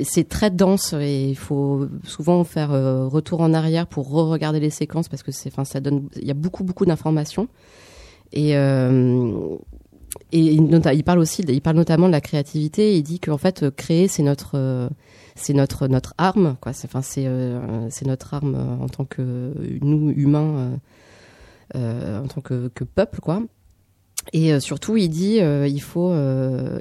c'est 0.03 0.29
très 0.29 0.49
dense 0.49 0.93
et 0.93 1.29
il 1.29 1.35
faut 1.35 1.87
souvent 2.03 2.43
faire 2.43 2.69
retour 2.71 3.41
en 3.41 3.53
arrière 3.53 3.87
pour 3.87 4.09
re-regarder 4.09 4.59
les 4.59 4.69
séquences 4.69 5.09
parce 5.09 5.23
que 5.23 5.31
c'est, 5.31 5.49
enfin, 5.51 5.65
ça 5.65 5.79
donne, 5.81 6.07
il 6.15 6.27
y 6.27 6.31
a 6.31 6.35
beaucoup 6.35 6.63
beaucoup 6.63 6.85
d'informations 6.85 7.47
et 8.36 8.55
euh, 8.55 9.57
et 10.31 10.39
il, 10.39 11.03
parle 11.03 11.19
aussi, 11.19 11.43
il 11.47 11.61
parle 11.61 11.75
notamment 11.77 12.07
de 12.07 12.11
la 12.11 12.21
créativité. 12.21 12.97
Il 12.97 13.03
dit 13.03 13.19
qu'en 13.19 13.38
fait, 13.38 13.63
euh, 13.63 13.71
créer, 13.71 14.07
c'est 14.07 14.23
notre, 14.23 14.51
euh, 14.55 14.89
c'est 15.36 15.53
notre 15.53 15.88
notre 15.88 16.13
arme, 16.17 16.55
quoi. 16.61 16.73
C'est, 16.73 16.88
enfin, 16.88 17.01
c'est, 17.01 17.25
euh, 17.27 17.88
c'est 17.89 18.05
notre 18.05 18.33
arme 18.33 18.55
en 18.81 18.88
tant 18.88 19.05
que 19.05 19.53
nous 19.81 20.11
humains, 20.11 20.79
euh, 21.75 22.23
en 22.23 22.27
tant 22.27 22.41
que, 22.41 22.69
que 22.73 22.83
peuple, 22.83 23.19
quoi. 23.19 23.43
Et 24.33 24.59
surtout, 24.59 24.97
il 24.97 25.09
dit, 25.09 25.38
il 25.38 25.81
faut, 25.81 26.11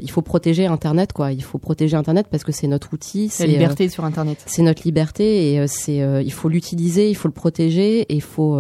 il 0.00 0.10
faut 0.10 0.22
protéger 0.22 0.66
Internet, 0.66 1.12
quoi. 1.12 1.30
Il 1.30 1.42
faut 1.42 1.58
protéger 1.58 1.94
Internet 1.94 2.26
parce 2.30 2.42
que 2.42 2.52
c'est 2.52 2.66
notre 2.66 2.94
outil, 2.94 3.26
La 3.26 3.30
c'est 3.30 3.44
euh, 3.44 3.46
liberté 3.48 3.88
sur 3.90 4.04
Internet. 4.06 4.42
c'est 4.46 4.62
notre 4.62 4.82
liberté 4.84 5.52
et 5.52 5.66
c'est 5.66 5.98
il 6.24 6.32
faut 6.32 6.48
l'utiliser, 6.48 7.10
il 7.10 7.14
faut 7.14 7.28
le 7.28 7.34
protéger 7.34 8.00
et 8.00 8.14
il 8.14 8.22
faut 8.22 8.58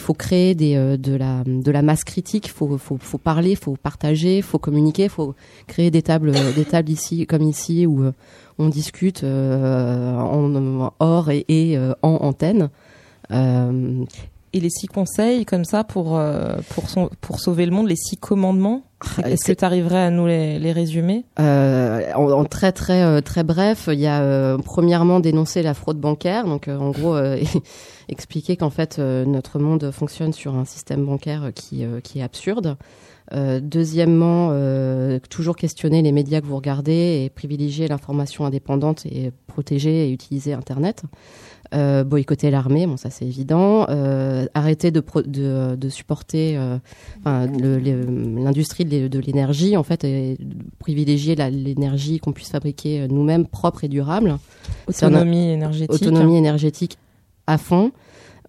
il 0.00 0.02
faut 0.02 0.14
créer 0.14 0.56
euh, 0.76 0.96
de 0.96 1.70
la 1.70 1.82
masse 1.82 2.04
critique, 2.04 2.46
il 2.46 2.50
faut 2.50 3.18
parler, 3.22 3.50
il 3.50 3.56
faut 3.56 3.76
partager, 3.76 4.38
il 4.38 4.42
faut 4.42 4.58
communiquer, 4.58 5.04
il 5.04 5.10
faut 5.10 5.34
créer 5.66 5.90
des 5.90 6.00
tables 6.00 6.32
euh, 6.34 6.52
des 6.54 6.64
tables 6.64 6.88
ici 6.88 7.26
comme 7.26 7.42
ici 7.42 7.86
où 7.86 8.02
euh, 8.02 8.12
on 8.58 8.70
discute 8.70 9.22
en 9.24 10.92
hors 10.98 11.30
et, 11.30 11.78
en 12.02 12.08
antenne. 12.08 12.70
Et 14.52 14.58
les 14.60 14.70
six 14.70 14.88
conseils 14.88 15.44
comme 15.44 15.64
ça 15.64 15.84
pour 15.84 16.18
euh, 16.18 16.56
pour 16.70 16.90
son, 16.90 17.08
pour 17.20 17.38
sauver 17.38 17.66
le 17.66 17.72
monde, 17.72 17.88
les 17.88 17.96
six 17.96 18.16
commandements. 18.16 18.82
Ah, 19.22 19.30
Est-ce 19.30 19.44
que 19.44 19.52
tu 19.52 19.64
arriverais 19.64 20.02
à 20.02 20.10
nous 20.10 20.26
les, 20.26 20.58
les 20.58 20.72
résumer? 20.72 21.24
Euh, 21.38 22.12
en, 22.14 22.30
en 22.30 22.44
très 22.44 22.72
très 22.72 23.02
euh, 23.02 23.20
très 23.20 23.44
bref, 23.44 23.88
il 23.90 24.00
y 24.00 24.06
a 24.06 24.20
euh, 24.22 24.58
premièrement 24.58 25.20
dénoncer 25.20 25.62
la 25.62 25.72
fraude 25.72 25.98
bancaire, 25.98 26.46
donc 26.46 26.68
en 26.68 26.90
gros 26.90 27.16
expliquer 28.08 28.56
qu'en 28.56 28.70
fait 28.70 28.98
notre 28.98 29.58
monde 29.60 29.90
fonctionne 29.92 30.32
sur 30.32 30.56
un 30.56 30.64
système 30.64 31.06
bancaire 31.06 31.52
qui 31.54 31.84
qui 32.02 32.18
est 32.18 32.22
absurde. 32.22 32.76
Deuxièmement, 33.32 34.52
toujours 35.30 35.54
questionner 35.54 36.02
les 36.02 36.10
médias 36.10 36.40
que 36.40 36.46
vous 36.46 36.56
regardez 36.56 37.22
et 37.24 37.30
privilégier 37.30 37.86
l'information 37.86 38.44
indépendante 38.44 39.06
et 39.06 39.30
protéger 39.46 40.08
et 40.08 40.12
utiliser 40.12 40.52
Internet. 40.52 41.04
Euh, 41.72 42.02
boycotter 42.02 42.50
l'armée, 42.50 42.84
bon 42.86 42.96
ça 42.96 43.10
c'est 43.10 43.24
évident. 43.24 43.86
Euh, 43.90 44.46
arrêter 44.54 44.90
de, 44.90 44.98
pro- 44.98 45.22
de, 45.22 45.76
de 45.76 45.88
supporter 45.88 46.56
euh, 46.56 46.78
l'industrie 47.24 48.84
de 48.84 48.90
l'é- 48.90 49.08
de 49.08 49.18
l'énergie 49.20 49.76
en 49.76 49.82
fait 49.82 50.02
et 50.04 50.36
privilégier 50.78 51.34
l'énergie 51.36 52.18
qu'on 52.18 52.32
puisse 52.32 52.48
fabriquer 52.50 53.06
nous-mêmes 53.08 53.46
propre 53.46 53.84
et 53.84 53.88
durable. 53.88 54.30
Un- 54.30 54.38
Autonomie 54.88 55.48
énergétique. 55.50 55.92
Autonomie 56.02 56.36
énergétique 56.36 56.98
à 57.46 57.58
fond. 57.58 57.92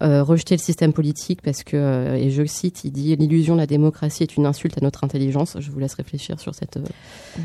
Rejeter 0.03 0.55
le 0.55 0.59
système 0.61 0.93
politique 0.93 1.43
parce 1.43 1.61
que, 1.63 2.15
et 2.15 2.32
je 2.32 2.43
cite, 2.43 2.86
il 2.86 2.91
dit 2.91 3.15
l'illusion 3.15 3.53
de 3.53 3.59
la 3.59 3.67
démocratie 3.67 4.24
est 4.24 4.36
une 4.36 4.47
insulte 4.47 4.76
à 4.80 4.82
notre 4.82 5.03
intelligence. 5.03 5.57
Je 5.59 5.69
vous 5.69 5.78
laisse 5.78 5.93
réfléchir 5.93 6.39
sur 6.39 6.55
cette, 6.55 6.78
euh, 6.78 6.84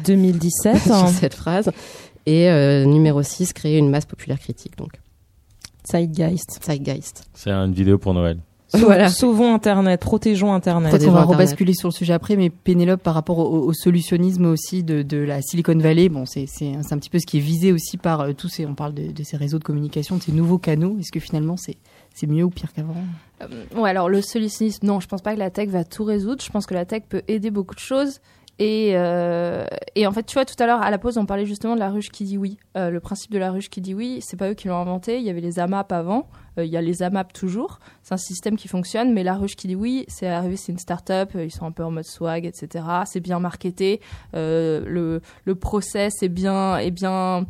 2017. 0.06 0.78
sur 0.82 1.08
cette 1.08 1.34
phrase. 1.34 1.70
Et 2.24 2.48
numéro 2.86 3.22
6, 3.22 3.52
créer 3.52 3.76
une 3.76 3.90
masse 3.90 4.06
populaire 4.06 4.38
critique. 4.40 4.76
Donc, 4.78 4.92
Zeitgeist. 5.90 6.60
Zeitgeist. 6.64 7.24
C'est 7.34 7.50
une 7.50 7.72
vidéo 7.72 7.98
pour 7.98 8.14
Noël. 8.14 8.38
Voilà. 8.74 9.08
Sauvons 9.10 9.54
Internet, 9.54 10.00
protégeons 10.00 10.52
Internet. 10.52 10.90
Peut-être 10.90 11.04
qu'on 11.06 11.12
va 11.12 11.20
Internet. 11.20 11.38
rebasculer 11.38 11.72
sur 11.72 11.88
le 11.88 11.92
sujet 11.92 12.12
après, 12.12 12.36
mais 12.36 12.50
Pénélope, 12.50 13.02
par 13.02 13.14
rapport 13.14 13.38
au, 13.38 13.60
au 13.66 13.72
solutionnisme 13.72 14.46
aussi 14.46 14.82
de, 14.82 15.02
de 15.02 15.18
la 15.18 15.40
Silicon 15.40 15.78
Valley, 15.78 16.08
bon, 16.08 16.26
c'est 16.26 16.46
c'est 16.46 16.74
un 16.74 16.98
petit 16.98 17.10
peu 17.10 17.18
ce 17.18 17.26
qui 17.26 17.38
est 17.38 17.40
visé 17.40 17.72
aussi 17.72 17.96
par 17.96 18.20
euh, 18.22 18.32
tous 18.32 18.48
ces, 18.48 18.66
on 18.66 18.74
parle 18.74 18.94
de, 18.94 19.12
de 19.12 19.22
ces 19.22 19.36
réseaux 19.36 19.58
de 19.58 19.64
communication, 19.64 20.16
de 20.16 20.22
ces 20.22 20.32
nouveaux 20.32 20.58
canaux. 20.58 20.96
Est-ce 20.98 21.12
que 21.12 21.20
finalement 21.20 21.56
c'est 21.56 21.76
c'est 22.14 22.26
mieux 22.26 22.44
ou 22.44 22.50
pire 22.50 22.72
qu'avant? 22.72 22.94
Euh, 23.42 23.46
ouais, 23.80 23.90
alors 23.90 24.08
le 24.08 24.20
solutionnisme, 24.20 24.86
non, 24.86 25.00
je 25.00 25.06
pense 25.06 25.22
pas 25.22 25.34
que 25.34 25.38
la 25.38 25.50
tech 25.50 25.68
va 25.68 25.84
tout 25.84 26.04
résoudre. 26.04 26.42
Je 26.42 26.50
pense 26.50 26.66
que 26.66 26.74
la 26.74 26.84
tech 26.84 27.02
peut 27.08 27.22
aider 27.28 27.50
beaucoup 27.50 27.74
de 27.74 27.80
choses. 27.80 28.20
Et, 28.58 28.92
euh, 28.94 29.66
et 29.94 30.06
en 30.06 30.12
fait, 30.12 30.22
tu 30.24 30.32
vois, 30.34 30.46
tout 30.46 30.54
à 30.58 30.66
l'heure, 30.66 30.80
à 30.80 30.90
la 30.90 30.96
pause, 30.96 31.18
on 31.18 31.26
parlait 31.26 31.44
justement 31.44 31.74
de 31.74 31.80
la 31.80 31.90
ruche 31.90 32.08
qui 32.10 32.24
dit 32.24 32.38
oui. 32.38 32.56
Euh, 32.76 32.88
le 32.90 33.00
principe 33.00 33.30
de 33.30 33.38
la 33.38 33.50
ruche 33.50 33.68
qui 33.68 33.82
dit 33.82 33.94
oui, 33.94 34.20
c'est 34.22 34.38
pas 34.38 34.50
eux 34.50 34.54
qui 34.54 34.68
l'ont 34.68 34.76
inventé. 34.80 35.18
Il 35.18 35.24
y 35.24 35.30
avait 35.30 35.42
les 35.42 35.58
AMAP 35.58 35.92
avant. 35.92 36.26
Euh, 36.58 36.64
il 36.64 36.70
y 36.70 36.76
a 36.78 36.80
les 36.80 37.02
AMAP 37.02 37.34
toujours. 37.34 37.80
C'est 38.02 38.14
un 38.14 38.18
système 38.18 38.56
qui 38.56 38.66
fonctionne. 38.68 39.12
Mais 39.12 39.24
la 39.24 39.34
ruche 39.34 39.56
qui 39.56 39.66
dit 39.68 39.74
oui, 39.76 40.06
c'est 40.08 40.26
arrivé, 40.26 40.56
c'est 40.56 40.72
une 40.72 40.78
start-up. 40.78 41.32
euh, 41.36 41.44
Ils 41.44 41.50
sont 41.50 41.66
un 41.66 41.70
peu 41.70 41.84
en 41.84 41.90
mode 41.90 42.04
swag, 42.06 42.46
etc. 42.46 42.84
C'est 43.04 43.20
bien 43.20 43.40
marketé. 43.40 44.00
Euh, 44.34 44.82
le, 44.86 45.20
le 45.44 45.54
process 45.54 46.22
est 46.22 46.30
bien, 46.30 46.78
est, 46.78 46.90
bien, 46.90 47.44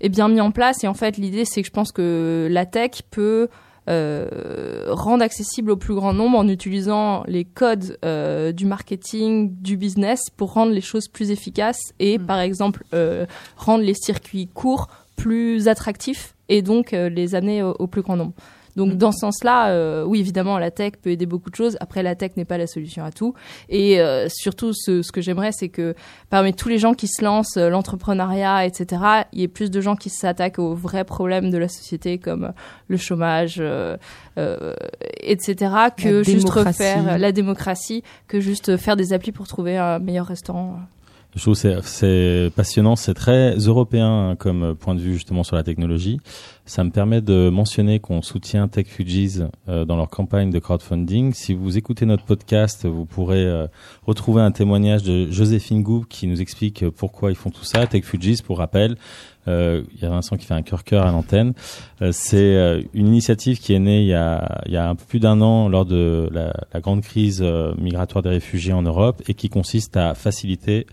est 0.00 0.08
bien 0.08 0.28
mis 0.28 0.40
en 0.40 0.50
place. 0.50 0.82
Et 0.82 0.88
en 0.88 0.94
fait, 0.94 1.18
l'idée, 1.18 1.44
c'est 1.44 1.62
que 1.62 1.68
je 1.68 1.72
pense 1.72 1.92
que 1.92 2.48
la 2.50 2.66
tech 2.66 3.02
peut 3.12 3.48
euh, 3.88 4.84
rendre 4.88 5.22
accessible 5.22 5.70
au 5.70 5.76
plus 5.76 5.94
grand 5.94 6.12
nombre 6.12 6.38
en 6.38 6.46
utilisant 6.48 7.24
les 7.26 7.44
codes 7.44 7.98
euh, 8.04 8.52
du 8.52 8.66
marketing, 8.66 9.54
du 9.60 9.76
business 9.76 10.20
pour 10.36 10.52
rendre 10.52 10.72
les 10.72 10.80
choses 10.80 11.08
plus 11.08 11.30
efficaces 11.30 11.80
et 11.98 12.18
Mm. 12.18 12.26
par 12.26 12.40
exemple 12.40 12.84
euh, 12.94 13.26
rendre 13.56 13.84
les 13.84 13.94
circuits 13.94 14.48
courts 14.52 14.88
plus 15.16 15.68
attractifs 15.68 16.34
et 16.48 16.62
donc 16.62 16.92
les 16.92 17.34
amener 17.34 17.62
au, 17.62 17.74
au 17.78 17.86
plus 17.86 18.02
grand 18.02 18.16
nombre. 18.16 18.32
Donc 18.78 18.94
Mm. 18.94 18.96
dans 18.96 19.12
ce 19.12 19.18
sens-là, 19.18 19.68
euh, 19.70 20.04
oui 20.06 20.20
évidemment 20.20 20.56
la 20.58 20.70
tech 20.70 20.92
peut 21.02 21.10
aider 21.10 21.26
beaucoup 21.26 21.50
de 21.50 21.54
choses. 21.56 21.76
Après 21.80 22.02
la 22.02 22.14
tech 22.14 22.30
n'est 22.36 22.46
pas 22.46 22.56
la 22.56 22.66
solution 22.66 23.04
à 23.04 23.10
tout. 23.12 23.34
Et 23.68 24.00
euh, 24.00 24.28
surtout 24.30 24.72
ce, 24.72 25.02
ce 25.02 25.12
que 25.12 25.20
j'aimerais 25.20 25.50
c'est 25.52 25.68
que 25.68 25.94
parmi 26.30 26.54
tous 26.54 26.68
les 26.70 26.78
gens 26.78 26.94
qui 26.94 27.08
se 27.08 27.22
lancent, 27.22 27.56
euh, 27.58 27.68
l'entrepreneuriat, 27.68 28.64
etc., 28.64 29.02
il 29.32 29.40
y 29.40 29.42
ait 29.42 29.48
plus 29.48 29.70
de 29.70 29.80
gens 29.80 29.96
qui 29.96 30.08
s'attaquent 30.08 30.58
aux 30.60 30.74
vrais 30.74 31.04
problèmes 31.04 31.50
de 31.50 31.58
la 31.58 31.68
société 31.68 32.18
comme 32.18 32.44
euh, 32.44 32.50
le 32.86 32.96
chômage, 32.96 33.56
euh, 33.58 33.96
euh, 34.38 34.74
etc., 35.20 35.72
que 35.96 36.22
juste 36.22 36.48
refaire 36.48 37.18
la 37.18 37.32
démocratie, 37.32 38.02
que 38.28 38.40
juste 38.40 38.76
faire 38.76 38.94
des 38.96 39.12
applis 39.12 39.32
pour 39.32 39.46
trouver 39.48 39.76
un 39.76 39.98
meilleur 39.98 40.26
restaurant. 40.26 40.76
Je 41.36 41.42
trouve 41.42 41.54
que 41.54 41.60
c'est- 41.60 41.76
c'est 41.82 42.50
passionnant, 42.56 42.96
c'est 42.96 43.12
très 43.12 43.54
européen 43.56 44.30
hein, 44.30 44.36
comme 44.36 44.74
point 44.74 44.94
de 44.94 45.00
vue 45.00 45.12
justement 45.12 45.44
sur 45.44 45.56
la 45.56 45.62
technologie. 45.62 46.20
Ça 46.68 46.84
me 46.84 46.90
permet 46.90 47.22
de 47.22 47.48
mentionner 47.48 47.98
qu'on 47.98 48.20
soutient 48.20 48.68
Tech 48.68 48.88
Fugees 48.88 49.42
euh, 49.70 49.86
dans 49.86 49.96
leur 49.96 50.10
campagne 50.10 50.50
de 50.50 50.58
crowdfunding. 50.58 51.32
Si 51.32 51.54
vous 51.54 51.78
écoutez 51.78 52.04
notre 52.04 52.24
podcast, 52.24 52.84
vous 52.84 53.06
pourrez 53.06 53.42
euh, 53.42 53.66
retrouver 54.06 54.42
un 54.42 54.50
témoignage 54.50 55.02
de 55.02 55.30
Joséphine 55.30 55.82
Goub 55.82 56.04
qui 56.04 56.26
nous 56.26 56.42
explique 56.42 56.86
pourquoi 56.90 57.30
ils 57.30 57.36
font 57.36 57.48
tout 57.48 57.64
ça. 57.64 57.86
Tech 57.86 58.04
Fugees, 58.04 58.42
pour 58.44 58.58
rappel, 58.58 58.96
euh, 59.48 59.82
il 59.94 60.02
y 60.02 60.04
a 60.04 60.10
Vincent 60.10 60.36
qui 60.36 60.46
fait 60.46 60.54
un 60.54 60.62
cœur-cœur 60.62 61.06
à 61.06 61.10
l'antenne. 61.10 61.54
Euh, 62.02 62.10
c'est 62.12 62.36
euh, 62.36 62.82
une 62.92 63.06
initiative 63.06 63.58
qui 63.58 63.72
est 63.72 63.78
née 63.78 64.02
il 64.02 64.08
y 64.08 64.14
a, 64.14 64.60
y 64.66 64.76
a 64.76 64.88
un 64.88 64.94
peu 64.94 65.04
plus 65.06 65.20
d'un 65.20 65.40
an 65.40 65.68
lors 65.68 65.86
de 65.86 66.28
la, 66.32 66.52
la 66.72 66.80
grande 66.80 67.02
crise 67.02 67.42
migratoire 67.78 68.22
des 68.22 68.30
réfugiés 68.30 68.72
en 68.72 68.82
Europe 68.82 69.22
et 69.26 69.34
qui 69.34 69.48
consiste 69.48 69.96
à 69.96 70.14
faciliter 70.14 70.86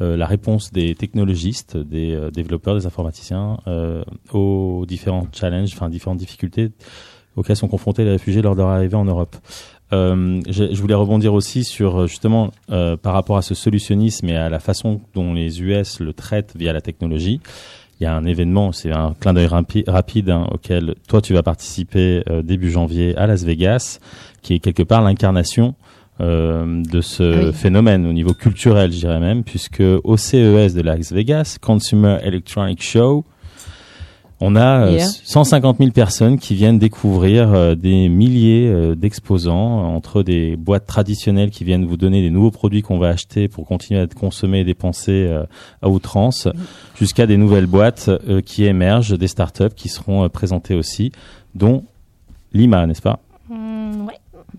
la 0.00 0.26
réponse 0.26 0.72
des 0.72 0.94
technologistes, 0.94 1.76
des 1.76 2.12
euh, 2.14 2.30
développeurs, 2.30 2.74
des 2.74 2.86
informaticiens 2.86 3.58
euh, 3.66 4.02
aux 4.32 4.84
différents 4.86 5.26
challenges, 5.32 5.70
enfin 5.74 5.88
différentes 5.88 6.18
difficultés 6.18 6.70
auxquelles 7.36 7.56
sont 7.56 7.68
confrontés 7.68 8.04
les 8.04 8.10
réfugiés 8.10 8.42
lors 8.42 8.54
de 8.54 8.60
leur 8.60 8.68
arrivée 8.68 8.96
en 8.96 9.04
Europe. 9.04 9.36
Euh, 9.92 10.40
je, 10.48 10.72
je 10.72 10.80
voulais 10.80 10.94
rebondir 10.94 11.34
aussi 11.34 11.64
sur 11.64 12.00
euh, 12.02 12.06
justement 12.06 12.50
euh, 12.70 12.96
par 12.96 13.12
rapport 13.12 13.36
à 13.36 13.42
ce 13.42 13.54
solutionnisme 13.54 14.28
et 14.28 14.36
à 14.36 14.48
la 14.48 14.58
façon 14.58 15.02
dont 15.14 15.34
les 15.34 15.60
US 15.60 16.00
le 16.00 16.12
traitent 16.14 16.54
via 16.56 16.72
la 16.72 16.80
technologie. 16.80 17.40
Il 18.00 18.04
y 18.04 18.06
a 18.06 18.14
un 18.14 18.24
événement, 18.24 18.72
c'est 18.72 18.90
un 18.90 19.14
clin 19.20 19.34
d'œil 19.34 19.46
rapi- 19.46 19.88
rapide 19.88 20.30
hein, 20.30 20.48
auquel 20.50 20.94
toi 21.08 21.20
tu 21.20 21.34
vas 21.34 21.42
participer 21.42 22.22
euh, 22.28 22.42
début 22.42 22.70
janvier 22.70 23.16
à 23.16 23.26
Las 23.26 23.44
Vegas, 23.44 23.98
qui 24.40 24.54
est 24.54 24.58
quelque 24.58 24.82
part 24.82 25.02
l'incarnation 25.02 25.74
euh, 26.22 26.82
de 26.82 27.00
ce 27.00 27.46
oui. 27.48 27.52
phénomène 27.52 28.06
au 28.06 28.12
niveau 28.12 28.32
culturel, 28.34 28.92
je 28.92 28.98
dirais 28.98 29.20
même, 29.20 29.42
puisque 29.42 29.82
au 30.04 30.16
CES 30.16 30.74
de 30.74 30.80
Las 30.80 31.12
Vegas, 31.12 31.58
Consumer 31.60 32.18
Electronic 32.22 32.82
Show, 32.82 33.24
On 34.44 34.56
a 34.56 34.86
euh, 34.86 34.90
Hier. 34.90 35.06
150 35.06 35.78
000 35.78 35.90
personnes 35.92 36.36
qui 36.36 36.56
viennent 36.56 36.80
découvrir 36.80 37.54
euh, 37.54 37.76
des 37.76 38.08
milliers 38.08 38.66
euh, 38.68 38.96
d'exposants 38.96 39.78
euh, 39.78 39.96
entre 39.96 40.24
des 40.24 40.56
boîtes 40.56 40.84
traditionnelles 40.84 41.50
qui 41.50 41.62
viennent 41.62 41.86
vous 41.86 41.96
donner 41.96 42.22
des 42.22 42.30
nouveaux 42.30 42.50
produits 42.50 42.82
qu'on 42.82 42.98
va 42.98 43.10
acheter 43.10 43.46
pour 43.46 43.64
continuer 43.68 44.00
à 44.00 44.02
être 44.02 44.16
consommés 44.16 44.58
et 44.60 44.64
dépenser 44.64 45.26
euh, 45.28 45.44
à 45.80 45.88
outrance, 45.88 46.48
jusqu'à 46.98 47.26
des 47.28 47.36
nouvelles 47.36 47.66
boîtes 47.66 48.08
euh, 48.08 48.40
qui 48.40 48.64
émergent, 48.64 49.16
des 49.16 49.28
startups 49.28 49.76
qui 49.76 49.88
seront 49.88 50.24
euh, 50.24 50.28
présentées 50.28 50.74
aussi, 50.74 51.12
dont 51.54 51.84
Lima, 52.52 52.84
n'est-ce 52.88 53.02
pas? 53.02 53.20
Mm. 53.20 53.31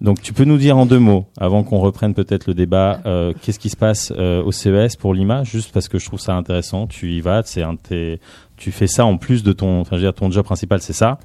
Donc 0.01 0.21
tu 0.21 0.33
peux 0.33 0.43
nous 0.43 0.57
dire 0.57 0.77
en 0.77 0.85
deux 0.85 0.99
mots, 0.99 1.25
avant 1.39 1.63
qu'on 1.63 1.79
reprenne 1.79 2.13
peut-être 2.13 2.47
le 2.47 2.53
débat, 2.53 2.99
euh, 3.05 3.33
qu'est-ce 3.41 3.59
qui 3.59 3.69
se 3.69 3.77
passe 3.77 4.11
euh, 4.17 4.43
au 4.43 4.51
CES 4.51 4.95
pour 4.95 5.13
Lima, 5.13 5.43
juste 5.43 5.71
parce 5.71 5.87
que 5.87 5.99
je 5.99 6.05
trouve 6.05 6.19
ça 6.19 6.35
intéressant. 6.35 6.87
Tu 6.87 7.11
y 7.13 7.21
vas, 7.21 7.41
c'est 7.45 7.63
un 7.63 7.73
de 7.73 7.79
tes- 7.79 8.19
tu 8.57 8.71
fais 8.71 8.87
ça 8.87 9.05
en 9.05 9.17
plus 9.17 9.43
de 9.43 9.53
ton, 9.53 9.81
enfin 9.81 9.95
je 9.97 10.01
veux 10.01 10.07
dire 10.07 10.13
ton 10.13 10.29
job 10.31 10.43
principal 10.45 10.81
c'est 10.81 10.93
ça, 10.93 11.19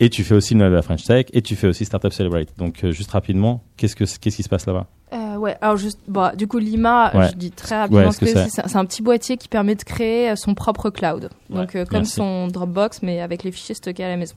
et 0.00 0.08
tu 0.10 0.24
fais 0.24 0.34
aussi 0.34 0.54
le 0.54 0.60
de 0.68 0.74
la 0.74 0.82
French 0.82 1.04
Tech, 1.04 1.26
et 1.32 1.42
tu 1.42 1.56
fais 1.56 1.66
aussi 1.66 1.84
Startup 1.84 2.12
Celebrate. 2.12 2.48
Donc 2.58 2.84
euh, 2.84 2.92
juste 2.92 3.10
rapidement, 3.10 3.62
qu'est-ce 3.76 3.96
que 3.96 4.04
qu'est-ce 4.04 4.36
qui 4.36 4.42
se 4.42 4.48
passe 4.48 4.66
là-bas? 4.66 4.86
Ouais, 5.38 5.54
alors 5.60 5.76
juste, 5.76 6.00
bon, 6.08 6.34
du 6.34 6.46
coup, 6.48 6.58
Lima, 6.58 7.10
Ouais. 7.14 7.28
je 7.30 7.36
dis 7.36 7.50
très 7.50 7.76
rapidement 7.78 8.06
Ouais, 8.06 8.10
ce 8.12 8.24
ce 8.26 8.32
que 8.32 8.50
c'est. 8.68 8.76
Un 8.76 8.84
petit 8.86 9.02
boîtier 9.02 9.36
qui 9.36 9.48
permet 9.48 9.74
de 9.74 9.82
créer 9.82 10.34
son 10.34 10.54
propre 10.54 10.88
cloud. 10.88 11.28
Donc, 11.50 11.76
euh, 11.76 11.84
comme 11.84 12.04
son 12.06 12.48
Dropbox, 12.48 13.02
mais 13.02 13.20
avec 13.20 13.44
les 13.44 13.52
fichiers 13.52 13.74
stockés 13.74 14.02
à 14.02 14.08
la 14.08 14.16
maison. 14.16 14.34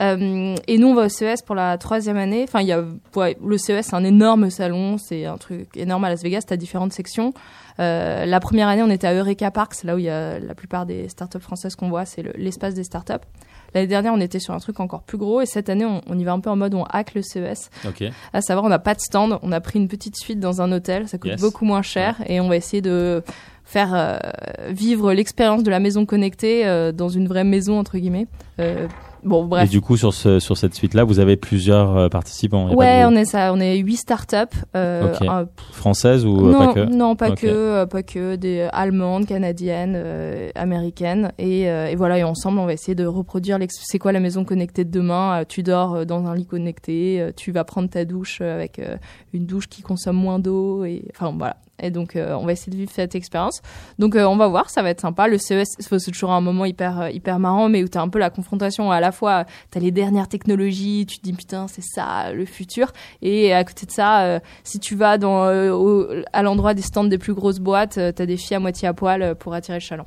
Euh, 0.00 0.54
et 0.68 0.78
nous, 0.78 0.88
on 0.88 0.94
va 0.94 1.06
au 1.06 1.08
CES 1.08 1.42
pour 1.42 1.54
la 1.54 1.76
troisième 1.78 2.16
année. 2.16 2.44
Enfin, 2.44 2.60
il 2.60 2.68
y 2.68 2.72
a, 2.72 2.84
ouais, 3.16 3.36
le 3.44 3.58
CES, 3.58 3.86
c'est 3.86 3.94
un 3.96 4.04
énorme 4.04 4.48
salon, 4.50 4.96
c'est 4.98 5.24
un 5.26 5.36
truc 5.38 5.76
énorme 5.76 6.04
à 6.04 6.08
Las 6.10 6.22
Vegas. 6.22 6.42
T'as 6.46 6.56
différentes 6.56 6.92
sections. 6.92 7.32
Euh, 7.80 8.24
la 8.26 8.40
première 8.40 8.68
année, 8.68 8.82
on 8.82 8.90
était 8.90 9.06
à 9.06 9.14
Eureka 9.14 9.50
Park, 9.50 9.74
c'est 9.74 9.86
là 9.86 9.94
où 9.94 9.98
il 9.98 10.04
y 10.04 10.08
a 10.10 10.38
la 10.40 10.54
plupart 10.54 10.84
des 10.86 11.08
startups 11.08 11.38
françaises 11.40 11.76
qu'on 11.76 11.88
voit, 11.88 12.04
c'est 12.04 12.22
le- 12.22 12.32
l'espace 12.36 12.74
des 12.74 12.82
startups. 12.84 13.12
L'année 13.74 13.86
dernière, 13.86 14.12
on 14.14 14.20
était 14.20 14.40
sur 14.40 14.52
un 14.54 14.58
truc 14.58 14.80
encore 14.80 15.02
plus 15.02 15.18
gros, 15.18 15.40
et 15.42 15.46
cette 15.46 15.68
année, 15.68 15.84
on, 15.84 16.00
on 16.08 16.18
y 16.18 16.24
va 16.24 16.32
un 16.32 16.40
peu 16.40 16.50
en 16.50 16.56
mode 16.56 16.74
on 16.74 16.84
hack 16.84 17.14
le 17.14 17.22
CES. 17.22 17.70
Ok. 17.86 18.02
À 18.32 18.40
savoir, 18.40 18.64
on 18.66 18.68
n'a 18.68 18.78
pas 18.80 18.94
de 18.94 19.00
stand, 19.00 19.38
on 19.42 19.52
a 19.52 19.60
pris 19.60 19.78
une 19.78 19.86
petite 19.88 20.16
suite 20.16 20.40
dans 20.40 20.60
un 20.60 20.72
hôtel, 20.72 21.06
ça 21.06 21.18
coûte 21.18 21.30
Yes. 21.32 21.40
beaucoup 21.40 21.64
moins 21.64 21.82
cher 21.82 22.16
et 22.26 22.40
on 22.40 22.48
va 22.48 22.56
essayer 22.56 22.80
de 22.82 23.22
faire 23.70 23.90
euh, 23.94 24.16
vivre 24.70 25.12
l'expérience 25.12 25.62
de 25.62 25.70
la 25.70 25.78
maison 25.78 26.06
connectée 26.06 26.66
euh, 26.66 26.90
dans 26.90 27.10
une 27.10 27.28
vraie 27.28 27.44
maison 27.44 27.78
entre 27.78 27.98
guillemets. 27.98 28.26
Euh, 28.60 28.88
bon, 29.24 29.44
Et 29.44 29.48
bref. 29.48 29.68
du 29.70 29.82
coup 29.82 29.98
sur 29.98 30.14
ce 30.14 30.38
sur 30.40 30.56
cette 30.56 30.74
suite 30.74 30.94
là, 30.94 31.04
vous 31.04 31.18
avez 31.18 31.36
plusieurs 31.36 32.08
participants. 32.08 32.74
Ouais, 32.74 33.02
de- 33.02 33.06
on 33.08 33.14
est 33.14 33.26
ça, 33.26 33.52
on 33.52 33.60
est 33.60 33.76
huit 33.76 33.98
startups. 33.98 34.36
Ok. 34.74 35.28
un- 35.28 35.46
françaises 35.72 36.24
ou 36.24 36.50
non, 36.50 36.58
pas 36.58 36.72
que 36.72 36.80
non, 36.90 37.14
pas 37.14 37.30
que, 37.32 37.84
pas 37.84 38.02
que 38.02 38.36
des 38.36 38.62
allemandes, 38.72 39.26
canadiennes, 39.26 40.02
américaines, 40.54 41.32
et, 41.38 41.64
et 41.64 41.94
voilà. 41.94 42.18
Et 42.18 42.24
ensemble, 42.24 42.58
on 42.60 42.64
va 42.66 42.72
essayer 42.72 42.94
de 42.94 43.04
reproduire. 43.06 43.58
C'est 43.68 43.98
quoi 43.98 44.12
la 44.12 44.20
maison 44.20 44.44
connectée 44.44 44.84
de 44.86 44.90
demain 44.90 45.44
Tu 45.46 45.62
dors 45.62 46.06
dans 46.06 46.24
un 46.26 46.34
lit 46.34 46.46
connecté, 46.46 47.28
tu 47.36 47.52
vas 47.52 47.64
prendre 47.64 47.90
ta 47.90 48.06
douche 48.06 48.40
avec 48.40 48.80
une 49.34 49.44
douche 49.46 49.68
qui 49.68 49.82
consomme 49.82 50.16
moins 50.16 50.38
d'eau, 50.38 50.84
et 50.84 51.04
enfin 51.14 51.34
voilà. 51.36 51.56
Et 51.80 51.90
donc, 51.90 52.16
euh, 52.16 52.34
on 52.34 52.44
va 52.44 52.52
essayer 52.52 52.72
de 52.72 52.76
vivre 52.76 52.90
cette 52.92 53.14
expérience. 53.14 53.62
Donc, 53.98 54.16
euh, 54.16 54.24
on 54.24 54.36
va 54.36 54.48
voir, 54.48 54.68
ça 54.70 54.82
va 54.82 54.90
être 54.90 55.00
sympa. 55.00 55.28
Le 55.28 55.38
CES, 55.38 55.64
c'est 55.78 56.10
toujours 56.10 56.32
un 56.32 56.40
moment 56.40 56.64
hyper, 56.64 57.00
euh, 57.02 57.10
hyper 57.10 57.38
marrant, 57.38 57.68
mais 57.68 57.84
où 57.84 57.88
t'as 57.88 58.02
un 58.02 58.08
peu 58.08 58.18
la 58.18 58.30
confrontation. 58.30 58.90
À 58.90 59.00
la 59.00 59.12
fois, 59.12 59.44
t'as 59.70 59.80
les 59.80 59.90
dernières 59.90 60.28
technologies, 60.28 61.06
tu 61.06 61.18
te 61.18 61.22
dis 61.22 61.32
putain, 61.32 61.66
c'est 61.68 61.84
ça 61.84 62.32
le 62.32 62.44
futur. 62.44 62.92
Et 63.22 63.52
à 63.54 63.62
côté 63.64 63.86
de 63.86 63.92
ça, 63.92 64.22
euh, 64.22 64.40
si 64.64 64.80
tu 64.80 64.94
vas 64.96 65.18
dans, 65.18 65.44
euh, 65.44 65.70
au- 65.72 66.06
à 66.32 66.42
l'endroit 66.42 66.74
des 66.74 66.82
stands 66.82 67.04
des 67.04 67.18
plus 67.18 67.34
grosses 67.34 67.60
boîtes, 67.60 67.98
euh, 67.98 68.12
t'as 68.12 68.26
des 68.26 68.36
filles 68.36 68.56
à 68.56 68.60
moitié 68.60 68.88
à 68.88 68.92
poil 68.94 69.34
pour 69.36 69.54
attirer 69.54 69.78
le 69.78 69.82
chaland. 69.82 70.06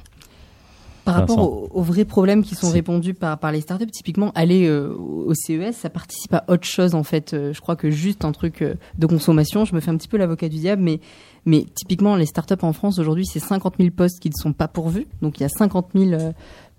Par 1.04 1.16
rapport 1.16 1.40
aux, 1.40 1.68
aux 1.74 1.82
vrais 1.82 2.06
problèmes 2.06 2.44
qui 2.44 2.54
sont 2.54 2.68
Si. 2.68 2.74
répondus 2.74 3.16
par, 3.16 3.40
par 3.40 3.52
les 3.52 3.62
startups, 3.62 3.88
typiquement, 3.88 4.32
aller 4.36 4.68
euh, 4.68 4.94
au 4.96 5.34
CES, 5.34 5.76
ça 5.76 5.90
participe 5.90 6.32
à 6.36 6.44
autre 6.48 6.66
chose 6.68 6.94
en 6.94 7.02
fait. 7.02 7.34
Euh, 7.34 7.54
je 7.54 7.60
crois 7.60 7.76
que 7.76 7.90
juste 7.90 8.24
un 8.24 8.32
truc 8.32 8.62
euh, 8.62 8.76
de 9.00 9.08
consommation, 9.08 9.66
je 9.66 9.74
me 9.74 9.80
fais 9.80 9.90
un 9.90 9.98
petit 9.98 10.08
peu 10.08 10.18
l'avocat 10.18 10.48
du 10.48 10.58
diable, 10.58 10.84
mais, 10.84 11.00
mais 11.46 11.66
typiquement, 11.74 12.16
les 12.16 12.26
startups 12.26 12.64
en 12.64 12.74
France 12.74 13.00
aujourd'hui, 13.00 13.26
c'est 13.26 13.40
50 13.40 13.76
000 13.80 13.90
postes 13.92 14.20
qui 14.20 14.30
ne 14.30 14.36
sont 14.36 14.54
pas 14.54 14.68
pourvus. 14.68 15.08
Donc 15.22 15.40
il 15.40 15.44
y 15.44 15.46
a 15.46 15.50
50 15.50 15.90
000 15.96 16.12
euh, 16.12 16.32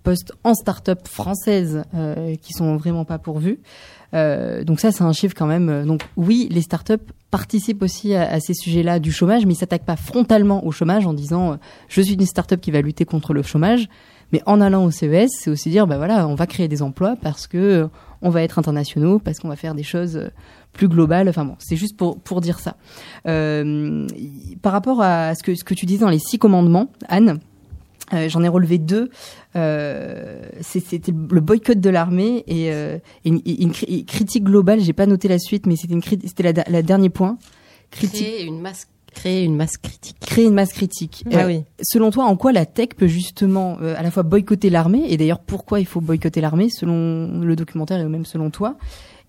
postes 0.03 0.33
en 0.43 0.53
start-up 0.53 1.07
française 1.07 1.83
euh, 1.95 2.35
qui 2.35 2.53
sont 2.53 2.75
vraiment 2.77 3.05
pas 3.05 3.17
pourvus. 3.17 3.59
Euh, 4.13 4.63
donc 4.63 4.79
ça, 4.79 4.91
c'est 4.91 5.03
un 5.03 5.13
chiffre 5.13 5.33
quand 5.35 5.47
même. 5.47 5.69
Euh, 5.69 5.85
Donc 5.85 6.03
oui, 6.15 6.47
les 6.51 6.61
startups 6.61 6.93
participent 7.31 7.81
aussi 7.81 8.13
à, 8.13 8.39
ces 8.39 8.53
sujets-là 8.53 8.99
du 8.99 9.11
chômage, 9.11 9.45
mais 9.45 9.53
ils 9.53 9.57
s'attaquent 9.57 9.85
pas 9.85 9.95
frontalement 9.95 10.65
au 10.65 10.71
chômage 10.71 11.07
en 11.07 11.13
disant 11.13 11.57
je 11.87 12.01
suis 12.01 12.13
une 12.13 12.25
startup 12.27 12.61
qui 12.61 12.69
va 12.69 12.81
lutter 12.81 13.05
contre 13.05 13.33
le 13.33 13.41
chômage. 13.41 13.89
Mais 14.31 14.41
en 14.45 14.61
allant 14.61 14.85
au 14.85 14.91
CES, 14.91 15.29
c'est 15.39 15.49
aussi 15.49 15.69
dire 15.69 15.87
bah 15.87 15.97
voilà, 15.97 16.27
on 16.27 16.35
va 16.35 16.45
créer 16.45 16.67
des 16.67 16.83
emplois 16.83 17.15
parce 17.21 17.47
que 17.47 17.89
on 18.21 18.29
va 18.29 18.43
être 18.43 18.59
internationaux, 18.59 19.19
parce 19.19 19.39
qu'on 19.39 19.49
va 19.49 19.55
faire 19.55 19.75
des 19.75 19.83
choses 19.83 20.29
plus 20.73 20.87
globales. 20.87 21.29
Enfin 21.29 21.45
bon, 21.45 21.55
c'est 21.59 21.75
juste 21.77 21.95
pour 21.95 22.19
pour 22.19 22.41
dire 22.41 22.59
ça. 22.59 22.75
Euh, 23.27 24.07
par 24.61 24.71
rapport 24.73 25.01
à 25.01 25.35
ce 25.35 25.43
que 25.43 25.55
ce 25.55 25.63
que 25.63 25.73
tu 25.73 25.85
disais 25.85 26.01
dans 26.01 26.09
les 26.09 26.19
six 26.19 26.37
commandements, 26.39 26.89
Anne. 27.07 27.39
euh, 28.13 28.27
J'en 28.29 28.43
ai 28.43 28.47
relevé 28.49 28.77
deux. 28.79 29.09
Euh, 29.55 30.41
C'était 30.61 31.11
le 31.11 31.41
boycott 31.41 31.79
de 31.79 31.89
l'armée 31.89 32.43
et, 32.47 32.71
euh, 32.73 32.97
et 33.25 33.29
une, 33.29 33.41
et 33.45 33.61
une 33.63 33.71
cri- 33.71 34.05
critique 34.05 34.43
globale. 34.43 34.79
J'ai 34.81 34.93
pas 34.93 35.05
noté 35.05 35.27
la 35.27 35.39
suite, 35.39 35.65
mais 35.65 35.75
c'était 35.75 35.93
une 35.93 36.01
c'était 36.03 36.43
la, 36.51 36.63
la 36.67 36.81
dernier 36.81 37.09
point. 37.09 37.37
Critique, 37.91 38.25
Créer 38.27 38.43
une 38.45 38.59
masse, 38.59 38.87
créer 39.13 39.43
une 39.43 39.55
masse 39.55 39.77
critique. 39.77 40.17
créer 40.19 40.45
une 40.45 40.53
masse 40.55 40.73
critique. 40.73 41.23
Ah 41.31 41.41
Euh, 41.43 41.47
oui. 41.47 41.61
Selon 41.83 42.09
toi, 42.09 42.25
en 42.25 42.35
quoi 42.35 42.51
la 42.51 42.65
tech 42.65 42.89
peut 42.97 43.05
justement 43.07 43.77
euh, 43.81 43.93
à 43.95 44.01
la 44.01 44.09
fois 44.09 44.23
boycotter 44.23 44.71
l'armée 44.71 45.03
et 45.09 45.17
d'ailleurs 45.17 45.39
pourquoi 45.39 45.79
il 45.79 45.85
faut 45.85 46.01
boycotter 46.01 46.41
l'armée 46.41 46.69
selon 46.71 47.41
le 47.41 47.55
documentaire 47.55 47.99
et 47.99 48.05
même 48.05 48.25
selon 48.25 48.49
toi 48.49 48.75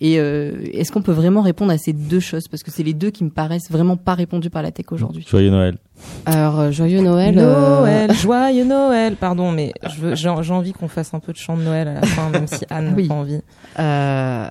Et 0.01 0.19
euh, 0.19 0.53
est-ce 0.73 0.91
qu'on 0.93 1.03
peut 1.03 1.13
vraiment 1.13 1.41
répondre 1.43 1.73
à 1.73 1.79
ces 1.79 1.93
deux 1.93 2.21
choses? 2.21 2.49
Parce 2.49 2.63
que 2.63 2.71
c'est 2.71 2.83
les 2.83 2.95
deux 2.95 3.11
qui 3.11 3.25
me 3.25 3.31
paraissent 3.31 3.71
vraiment 3.71 3.97
pas 3.97 4.15
répondues 4.15 4.51
par 4.51 4.63
la 4.63 4.71
tech 4.73 4.87
aujourd'hui. 4.91 5.25
Joyeux 5.29 5.51
Noël. 5.51 5.79
Alors, 6.27 6.59
euh, 6.61 6.71
joyeux 6.73 7.01
Noël. 7.01 7.39
euh, 7.39 7.81
Noël, 7.81 8.13
joyeux 8.21 8.65
Noël. 8.65 9.17
Pardon, 9.17 9.51
mais 9.53 9.73
j'ai 10.15 10.29
envie 10.29 10.73
qu'on 10.73 10.89
fasse 10.89 11.15
un 11.15 11.21
peu 11.21 11.33
de 11.33 11.39
chant 11.39 11.57
de 11.57 11.63
Noël 11.63 11.89
à 11.89 11.95
la 11.95 12.03
fin, 12.03 12.29
même 12.31 12.47
si 12.47 12.65
Anne 12.71 12.91
n'a 12.91 12.93
Oui. 12.97 13.09
pas 13.09 13.15
envie. 13.15 13.41
Euh, 13.79 14.51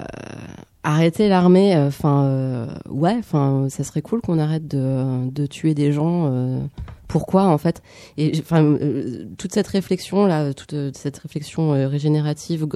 arrêter 0.84 1.30
l'armée, 1.30 1.76
enfin, 1.78 2.24
euh, 2.26 2.68
ouais, 2.90 3.16
enfin, 3.20 3.68
ça 3.70 3.84
serait 3.84 4.02
cool 4.02 4.22
qu'on 4.22 4.40
arrête 4.40 4.68
de, 4.68 5.30
de 5.30 5.46
tuer 5.46 5.74
des 5.74 5.92
gens. 5.92 6.30
euh, 6.32 6.60
pourquoi 7.08 7.44
en 7.46 7.58
fait 7.58 7.82
Et 8.18 8.32
enfin, 8.40 8.64
euh, 8.64 9.26
toute 9.38 9.54
cette 9.54 9.68
réflexion 9.68 10.26
là, 10.26 10.54
toute 10.54 10.74
euh, 10.74 10.92
cette 10.94 11.18
réflexion 11.18 11.74
euh, 11.74 11.88
régénérative 11.88 12.68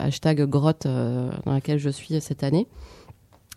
hashtag 0.00 0.42
grotte 0.48 0.86
dans 0.86 1.52
laquelle 1.52 1.78
je 1.78 1.90
suis 1.90 2.20
cette 2.20 2.42
année, 2.42 2.66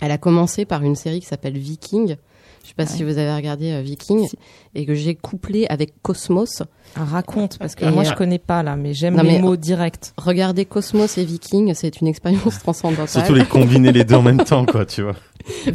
elle 0.02 0.12
a 0.12 0.18
commencé 0.18 0.66
par 0.66 0.84
une 0.84 0.96
série 0.96 1.20
qui 1.20 1.28
s'appelle 1.28 1.58
Viking. 1.58 2.16
Je 2.64 2.70
sais 2.70 2.76
pas 2.76 2.86
si 2.86 3.04
vous 3.04 3.18
avez 3.18 3.34
regardé 3.34 3.82
Viking 3.84 4.28
Si. 4.28 4.38
et 4.74 4.86
que 4.86 4.96
j'ai 4.96 5.16
couplé 5.16 5.68
avec 5.68 6.02
Cosmos. 6.02 6.64
Raconte, 6.96 7.58
parce 7.60 7.76
que 7.76 7.84
Et, 7.86 7.92
moi 7.92 8.04
euh, 8.04 8.10
je 8.10 8.14
connais 8.14 8.40
pas 8.40 8.64
là, 8.64 8.76
mais 8.78 8.94
j'aime 8.94 9.18
les 9.18 9.24
mais- 9.24 9.40
mots 9.40 9.58
directs. 9.58 10.14
Regardez 10.18 10.64
Cosmos 10.66 11.18
et 11.18 11.26
Viking, 11.26 11.74
c'est 11.74 12.00
une 12.00 12.08
expérience 12.08 12.60
transcendantale. 12.60 13.08
Surtout 13.10 13.34
les 13.34 13.44
combiner 13.46 13.92
les 13.92 14.04
deux 14.06 14.16
en 14.16 14.22
même 14.22 14.44
temps, 14.44 14.66
quoi, 14.66 14.86
tu 14.86 15.02
vois. 15.02 15.16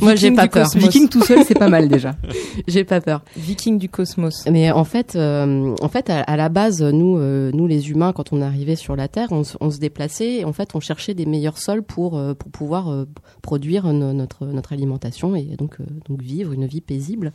Moi, 0.00 0.16
j'ai 0.16 0.32
pas 0.32 0.48
peur. 0.48 0.64
cosmos. 0.64 0.82
Viking 0.82 1.08
tout 1.08 1.22
seul, 1.22 1.44
c'est 1.46 1.54
pas 1.58 1.68
mal 1.68 1.88
déjà. 1.88 2.16
J'ai 2.66 2.82
pas 2.84 3.00
peur. 3.00 3.22
Viking 3.36 3.78
du 3.78 3.88
cosmos. 3.88 4.44
Mais 4.50 4.72
en 4.72 4.82
fait, 4.84 5.14
euh, 5.14 5.76
en 5.80 5.88
fait, 5.88 6.10
à, 6.10 6.22
à 6.22 6.36
la 6.36 6.48
base, 6.48 6.82
nous, 6.82 7.18
euh, 7.18 7.52
nous 7.54 7.68
les 7.68 7.90
humains, 7.90 8.12
quand 8.12 8.32
on 8.32 8.42
arrivait 8.42 8.74
sur 8.74 8.96
la 8.96 9.06
Terre, 9.06 9.28
on, 9.30 9.44
se- 9.44 9.56
on 9.60 9.70
se 9.70 9.78
déplaçait. 9.78 10.38
Et 10.38 10.44
en 10.44 10.52
fait, 10.52 10.70
on 10.74 10.80
cherchait 10.80 11.14
des 11.14 11.24
meilleurs 11.26 11.58
sols 11.58 11.84
pour 11.84 12.18
euh, 12.18 12.34
pour 12.34 12.50
pouvoir 12.50 12.90
euh, 12.90 13.04
produire 13.42 13.86
no- 13.92 14.12
notre 14.12 14.44
notre 14.46 14.72
alimentation 14.72 15.36
et 15.36 15.44
donc 15.56 15.76
euh, 15.80 15.84
donc 16.08 16.20
vivre 16.20 16.52
une 16.52 16.66
vie 16.66 16.80
paisible. 16.80 17.32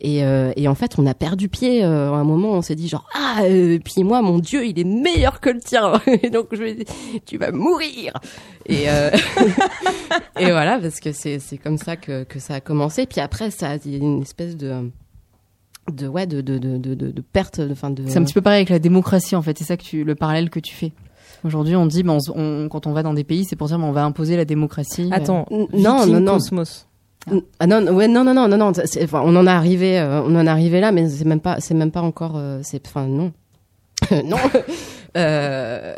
Et, 0.00 0.24
euh, 0.24 0.52
et 0.56 0.68
en 0.68 0.74
fait, 0.74 0.98
on 0.98 1.06
a 1.06 1.14
perdu 1.14 1.48
pied. 1.48 1.84
euh, 1.84 2.12
à 2.12 2.16
un 2.16 2.24
moment, 2.24 2.52
on 2.52 2.62
s'est 2.62 2.74
dit 2.74 2.88
genre 2.88 3.08
ah, 3.14 3.42
euh, 3.44 3.78
puis 3.82 4.04
moi, 4.04 4.20
mon 4.22 4.38
Dieu, 4.38 4.66
il 4.66 4.78
est 4.78 4.84
meilleur 4.84 5.40
que 5.40 5.50
le 5.50 5.60
tien. 5.60 5.92
Et 6.22 6.30
donc 6.30 6.48
je 6.52 6.62
vais, 6.62 6.76
tu 7.24 7.38
vas 7.38 7.50
mourir. 7.52 8.12
Et 8.66 8.90
euh, 8.90 9.10
et 10.38 10.50
voilà, 10.50 10.78
parce 10.78 11.00
que 11.00 11.12
c'est 11.12 11.38
c'est 11.38 11.56
comme 11.56 11.78
ça 11.78 11.96
que 11.96 12.24
que 12.24 12.38
ça 12.38 12.54
a 12.54 12.60
commencé. 12.60 13.06
Puis 13.06 13.20
après, 13.20 13.50
ça 13.50 13.70
a 13.70 13.76
il 13.76 13.92
y 13.92 13.94
a 13.94 13.98
une 13.98 14.22
espèce 14.22 14.56
de 14.56 14.90
de 15.90 16.08
ouais 16.08 16.26
de 16.26 16.40
de 16.40 16.58
de 16.58 16.76
de, 16.76 16.94
de, 16.94 17.20
perte 17.20 17.60
de 17.60 17.74
fin 17.74 17.90
de 17.90 18.02
C'est 18.06 18.18
un 18.18 18.24
petit 18.24 18.34
peu 18.34 18.42
pareil 18.42 18.58
avec 18.58 18.70
la 18.70 18.78
démocratie 18.78 19.36
en 19.36 19.42
fait. 19.42 19.56
C'est 19.56 19.64
ça 19.64 19.76
que 19.76 19.82
tu, 19.84 20.04
le 20.04 20.14
parallèle 20.14 20.50
que 20.50 20.60
tu 20.60 20.74
fais. 20.74 20.92
Aujourd'hui, 21.44 21.76
on 21.76 21.86
dit, 21.86 22.02
ben, 22.02 22.18
on 22.34 22.68
quand 22.68 22.86
on 22.86 22.92
va 22.92 23.02
dans 23.02 23.14
des 23.14 23.24
pays, 23.24 23.44
c'est 23.44 23.56
pour 23.56 23.68
dire, 23.68 23.78
ben, 23.78 23.84
on 23.84 23.92
va 23.92 24.04
imposer 24.04 24.36
la 24.36 24.44
démocratie. 24.44 25.08
Attends, 25.12 25.46
Viking 25.50 25.82
non, 25.82 26.06
non, 26.06 26.20
non. 26.20 26.32
cosmos. 26.34 26.85
Ah 27.58 27.66
non, 27.66 27.80
non, 27.80 27.92
ouais, 27.92 28.06
non, 28.08 28.22
non, 28.24 28.34
non, 28.34 28.46
non, 28.48 28.56
non. 28.56 28.72
Enfin, 29.02 29.22
on 29.24 29.34
en 29.34 29.46
est 29.46 29.50
arrivé, 29.50 29.98
euh, 29.98 30.22
on 30.22 30.34
en 30.36 30.46
est 30.46 30.50
arrivé 30.50 30.80
là, 30.80 30.92
mais 30.92 31.08
c'est 31.08 31.24
même 31.24 31.40
pas, 31.40 31.60
c'est 31.60 31.74
même 31.74 31.90
pas 31.90 32.02
encore, 32.02 32.36
euh, 32.36 32.60
c'est, 32.62 32.86
enfin, 32.86 33.06
non, 33.06 33.32
non. 34.24 34.36
Euh, 35.16 35.94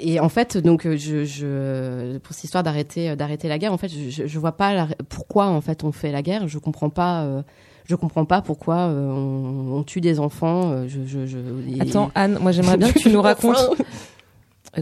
et 0.00 0.20
en 0.20 0.28
fait, 0.28 0.56
donc, 0.56 0.86
euh, 0.86 0.96
je, 0.96 1.24
je, 1.24 2.18
pour 2.18 2.34
cette 2.34 2.44
histoire 2.44 2.62
d'arrêter, 2.62 3.10
euh, 3.10 3.16
d'arrêter 3.16 3.48
la 3.48 3.58
guerre, 3.58 3.72
en 3.72 3.78
fait, 3.78 3.88
je, 3.88 4.26
je, 4.26 4.38
vois 4.38 4.52
pas 4.52 4.72
la- 4.74 4.88
pourquoi 5.08 5.46
en 5.46 5.60
fait 5.60 5.84
on 5.84 5.92
fait 5.92 6.12
la 6.12 6.22
guerre. 6.22 6.48
Je 6.48 6.58
comprends 6.58 6.90
pas. 6.90 7.22
euh, 7.22 7.42
je 7.84 7.94
comprends 7.96 8.24
pas 8.24 8.42
pourquoi 8.42 8.76
euh, 8.88 9.10
on, 9.10 9.78
on 9.78 9.82
tue 9.82 10.00
des 10.00 10.20
enfants. 10.20 10.70
euh, 10.72 10.84
Je, 10.88 11.00
je, 11.06 11.26
je, 11.26 11.38
Attends, 11.80 12.10
Anne, 12.14 12.38
moi 12.40 12.52
j'aimerais 12.52 12.76
bien 12.76 12.92
que 12.92 12.98
tu 12.98 13.10
nous 13.10 13.22
racontes. 13.22 13.56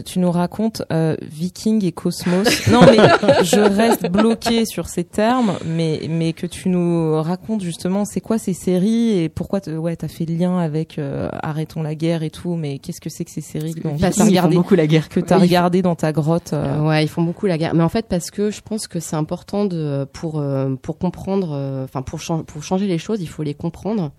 Tu 0.05 0.19
nous 0.19 0.31
racontes 0.31 0.83
euh, 0.91 1.15
Viking 1.21 1.83
et 1.85 1.91
Cosmos. 1.91 2.67
non, 2.71 2.81
mais 2.81 2.97
je 3.43 3.59
reste 3.59 4.11
bloqué 4.11 4.65
sur 4.65 4.87
ces 4.89 5.03
termes, 5.03 5.53
mais 5.65 6.01
mais 6.09 6.33
que 6.33 6.45
tu 6.45 6.69
nous 6.69 7.21
racontes 7.21 7.61
justement, 7.61 8.05
c'est 8.05 8.21
quoi 8.21 8.37
ces 8.37 8.53
séries 8.53 9.17
et 9.19 9.29
pourquoi 9.29 9.61
t- 9.61 9.75
ouais 9.75 9.95
t'as 9.95 10.07
fait 10.07 10.25
le 10.25 10.35
lien 10.35 10.57
avec 10.59 10.99
euh, 10.99 11.29
Arrêtons 11.41 11.81
la 11.81 11.95
guerre 11.95 12.23
et 12.23 12.29
tout, 12.29 12.55
mais 12.55 12.79
qu'est-ce 12.79 13.01
que 13.01 13.09
c'est 13.09 13.25
que 13.25 13.31
ces 13.31 13.41
séries 13.41 13.73
que 13.75 13.81
t'as 13.81 14.25
regardé 14.25 14.55
beaucoup 14.55 14.75
la 14.75 14.87
guerre. 14.87 15.09
que 15.09 15.19
t'as 15.19 15.37
regardé 15.37 15.81
dans 15.81 15.95
ta 15.95 16.11
grotte 16.11 16.53
euh, 16.53 16.65
Euh, 16.77 16.87
ouais, 16.87 17.03
ils 17.03 17.07
font 17.09 17.23
beaucoup 17.23 17.45
la 17.47 17.57
guerre. 17.57 17.73
Mais 17.73 17.83
en 17.83 17.89
fait, 17.89 18.07
parce 18.07 18.29
que 18.29 18.51
je 18.51 18.61
pense 18.61 18.87
que 18.87 18.99
c'est 18.99 19.15
important 19.15 19.65
de 19.65 20.05
pour 20.13 20.39
euh, 20.39 20.75
pour 20.81 20.97
comprendre, 20.97 21.51
euh, 21.53 21.83
enfin 21.85 22.01
pour 22.01 22.19
chan- 22.19 22.43
pour 22.43 22.61
changer 22.63 22.87
les 22.87 22.97
choses, 22.97 23.21
il 23.21 23.27
faut 23.29 23.43
les 23.43 23.53
comprendre. 23.53 24.11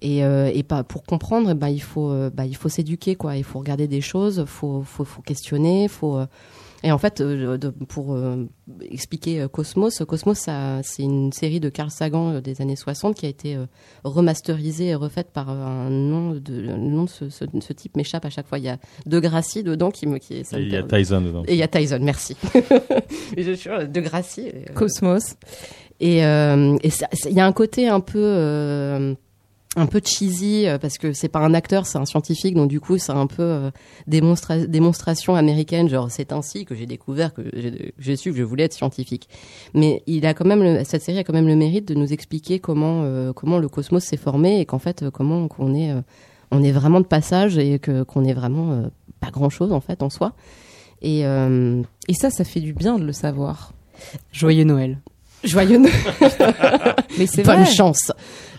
Et, 0.00 0.24
euh, 0.24 0.50
et 0.54 0.62
pas 0.62 0.84
pour 0.84 1.02
comprendre, 1.02 1.54
bah 1.54 1.70
il 1.70 1.82
faut 1.82 2.10
euh, 2.10 2.30
bah 2.32 2.46
il 2.46 2.54
faut 2.56 2.68
s'éduquer 2.68 3.16
quoi. 3.16 3.36
Il 3.36 3.44
faut 3.44 3.58
regarder 3.58 3.88
des 3.88 4.00
choses, 4.00 4.44
faut 4.46 4.82
faut 4.82 5.04
faut 5.04 5.22
questionner, 5.22 5.88
faut 5.88 6.16
euh, 6.18 6.26
et 6.84 6.92
en 6.92 6.98
fait, 6.98 7.20
euh, 7.20 7.58
de- 7.58 7.70
pour 7.70 8.14
euh, 8.14 8.44
expliquer 8.88 9.40
euh, 9.40 9.48
Cosmos, 9.48 10.00
Cosmos, 10.06 10.38
ça, 10.38 10.78
c'est 10.84 11.02
une 11.02 11.32
série 11.32 11.58
de 11.58 11.68
Carl 11.70 11.90
Sagan 11.90 12.34
euh, 12.34 12.40
des 12.40 12.60
années 12.60 12.76
60 12.76 13.16
qui 13.16 13.26
a 13.26 13.28
été 13.28 13.56
euh, 13.56 13.66
remasterisée 14.04 14.86
et 14.86 14.94
refaite 14.94 15.30
par 15.32 15.50
un 15.50 15.90
nom 15.90 16.34
de, 16.34 16.60
le 16.60 16.76
nom 16.76 17.02
de 17.04 17.08
ce, 17.08 17.30
ce, 17.30 17.44
ce 17.60 17.72
type 17.72 17.96
m'échappe 17.96 18.24
à 18.24 18.30
chaque 18.30 18.46
fois. 18.46 18.58
Il 18.58 18.64
y 18.64 18.68
a 18.68 18.78
De 19.06 19.18
Gracie 19.18 19.64
dedans 19.64 19.90
qui 19.90 20.06
me 20.06 20.18
qui 20.18 20.44
ça 20.44 20.56
Et 20.58 20.60
me 20.60 20.66
il 20.66 20.72
y 20.72 20.76
a 20.76 20.84
Tyson 20.84 21.20
dedans. 21.20 21.42
et 21.48 21.54
il 21.54 21.58
y 21.58 21.62
a 21.64 21.68
Tyson, 21.68 21.98
merci. 22.00 22.36
Et 23.36 23.42
je 23.42 23.52
suis 23.52 23.70
de 23.70 24.00
Gracie. 24.00 24.48
euh, 24.54 24.72
Cosmos. 24.74 25.34
Et 25.98 26.24
euh, 26.24 26.76
il 27.26 27.32
y 27.36 27.40
a 27.40 27.46
un 27.46 27.52
côté 27.52 27.88
un 27.88 27.98
peu 27.98 28.20
euh, 28.22 29.14
un 29.76 29.86
peu 29.86 30.00
cheesy 30.04 30.66
euh, 30.66 30.78
parce 30.78 30.98
que 30.98 31.12
c'est 31.12 31.28
pas 31.28 31.40
un 31.40 31.54
acteur, 31.54 31.86
c'est 31.86 31.98
un 31.98 32.06
scientifique, 32.06 32.54
donc 32.54 32.68
du 32.68 32.80
coup 32.80 32.98
c'est 32.98 33.12
un 33.12 33.26
peu 33.26 33.42
euh, 33.42 33.70
démonstra- 34.08 34.66
démonstration 34.66 35.34
américaine, 35.36 35.88
genre 35.88 36.10
c'est 36.10 36.32
ainsi 36.32 36.64
que 36.64 36.74
j'ai 36.74 36.86
découvert 36.86 37.32
que 37.34 37.42
j'ai 37.98 38.16
su 38.16 38.32
que 38.32 38.36
je 38.38 38.42
voulais 38.42 38.64
être 38.64 38.72
scientifique. 38.72 39.28
Mais 39.74 40.02
il 40.06 40.26
a 40.26 40.34
quand 40.34 40.46
même 40.46 40.62
le- 40.62 40.84
cette 40.84 41.02
série 41.02 41.18
a 41.18 41.24
quand 41.24 41.34
même 41.34 41.46
le 41.46 41.54
mérite 41.56 41.86
de 41.86 41.94
nous 41.94 42.12
expliquer 42.12 42.58
comment 42.60 43.02
euh, 43.04 43.32
comment 43.32 43.58
le 43.58 43.68
cosmos 43.68 44.02
s'est 44.04 44.16
formé 44.16 44.58
et 44.60 44.64
qu'en 44.66 44.78
fait 44.78 45.02
euh, 45.02 45.10
comment 45.10 45.46
qu'on 45.48 45.74
est 45.74 45.92
euh, 45.92 46.00
on 46.50 46.62
est 46.62 46.72
vraiment 46.72 47.00
de 47.00 47.06
passage 47.06 47.58
et 47.58 47.78
que 47.78 48.02
qu'on 48.04 48.24
est 48.24 48.32
vraiment 48.34 48.72
euh, 48.72 48.88
pas 49.20 49.30
grand 49.30 49.50
chose 49.50 49.72
en 49.72 49.80
fait 49.80 50.02
en 50.02 50.08
soi. 50.10 50.32
Et 51.02 51.26
euh, 51.26 51.82
Et 52.08 52.14
ça, 52.14 52.30
ça 52.30 52.42
fait 52.42 52.60
du 52.60 52.72
bien 52.72 52.98
de 52.98 53.04
le 53.04 53.12
savoir. 53.12 53.72
Joyeux 54.32 54.64
Noël. 54.64 54.98
joyeux 55.44 55.78
Noël. 55.78 55.92
Mais 57.16 57.26
c'est 57.26 57.42
bonne 57.42 57.62
vrai. 57.62 57.72
chance. 57.72 58.12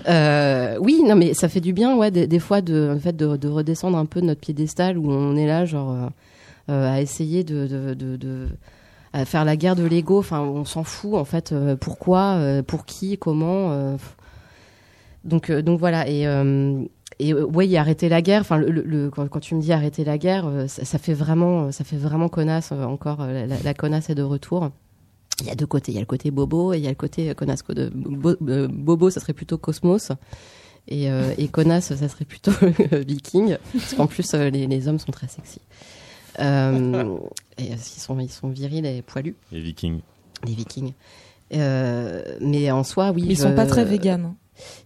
Euh, 0.08 0.78
oui, 0.82 1.02
non, 1.06 1.16
mais 1.16 1.34
ça 1.34 1.50
fait 1.50 1.60
du 1.60 1.74
bien, 1.74 1.96
ouais, 1.98 2.10
des, 2.10 2.26
des 2.26 2.40
fois 2.40 2.62
de, 2.62 2.94
en 2.96 3.00
fait, 3.00 3.16
de, 3.16 3.36
de 3.36 3.48
redescendre 3.48 3.98
un 3.98 4.06
peu 4.06 4.22
de 4.22 4.26
notre 4.26 4.40
piédestal 4.42 4.98
où 4.98 5.12
on 5.12 5.36
est 5.36 5.46
là, 5.46 5.66
genre, 5.66 5.92
euh, 5.92 6.08
euh, 6.70 6.92
à 6.94 7.02
essayer 7.02 7.44
de, 7.44 7.68
de, 7.68 7.94
de, 8.16 8.48
à 9.14 9.26
faire 9.26 9.46
la 9.46 9.56
guerre 9.56 9.76
de 9.76 9.84
l'ego. 9.84 10.20
Enfin, 10.20 10.40
on 10.42 10.66
s'en 10.66 10.84
fout, 10.84 11.16
en 11.16 11.26
fait. 11.26 11.52
euh, 11.52 11.76
pourquoi, 11.76 12.40
pour 12.66 12.86
qui, 12.86 13.18
comment. 13.18 13.98
donc, 15.26 15.52
donc 15.52 15.80
voilà. 15.80 16.08
Et 16.10 16.26
et 17.22 17.34
ouais, 17.34 17.68
y 17.68 17.76
arrêter 17.76 18.08
la 18.08 18.22
guerre. 18.22 18.42
Enfin, 18.42 18.58
le, 18.58 19.10
quand, 19.10 19.28
quand 19.28 19.42
tu 19.42 19.54
me 19.54 19.62
dis 19.62 19.74
arrêter 19.74 20.06
la 20.06 20.18
guerre, 20.18 20.50
ça, 20.68 20.86
ça 20.86 20.98
fait 20.98 21.14
vraiment, 21.14 21.70
ça 21.74 21.84
fait 21.84 21.98
vraiment 21.98 22.30
connasse 22.30 22.72
encore. 22.72 23.26
La, 23.28 23.46
la 23.62 23.74
connasse 23.74 24.10
est 24.10 24.16
de 24.16 24.24
retour. 24.24 24.70
Il 25.42 25.48
y 25.48 25.50
a 25.52 25.56
deux 25.56 25.66
côtés. 25.68 25.92
Il 25.92 25.96
y 25.96 25.98
a 25.98 26.02
le 26.02 26.06
côté 26.06 26.32
bobo 26.32 26.74
et 26.74 26.78
il 26.78 26.84
y 26.84 26.88
a 26.88 26.90
le 26.90 26.96
côté 26.96 27.30
euh, 27.30 27.34
connasse. 27.34 27.64
De 27.68 27.90
bo- 27.94 28.36
euh, 28.48 28.68
bobo, 28.68 29.10
ça 29.10 29.20
serait 29.20 29.34
plutôt 29.34 29.58
Cosmos. 29.58 30.12
Et, 30.88 31.10
euh, 31.12 31.34
et 31.38 31.48
connasse, 31.50 31.94
ça 31.94 32.08
serait 32.10 32.26
plutôt 32.26 32.52
Viking. 32.92 33.58
Parce 33.74 33.94
qu'en 33.94 34.08
plus, 34.08 34.34
euh, 34.34 34.50
les, 34.50 34.66
les 34.68 34.88
hommes 34.88 34.98
sont 35.00 35.12
très 35.12 35.28
sexy. 35.28 35.60
Euh, 36.40 37.18
et 37.58 37.72
euh, 37.72 37.76
ils 37.76 37.78
sont, 37.80 38.20
ils 38.20 38.30
sont 38.32 38.50
virils 38.50 38.86
et 38.86 39.02
poilus, 39.02 39.36
Les 39.52 39.60
Vikings. 39.62 40.00
les 40.48 40.54
Vikings. 40.54 40.94
Euh, 41.54 42.24
mais 42.42 42.72
en 42.72 42.84
soi, 42.84 43.12
oui. 43.12 43.24
Mais 43.28 43.34
ils 43.34 43.38
je- 43.38 43.42
sont 43.44 43.56
pas 43.56 43.66
très 43.66 43.84
véganes. 43.86 44.36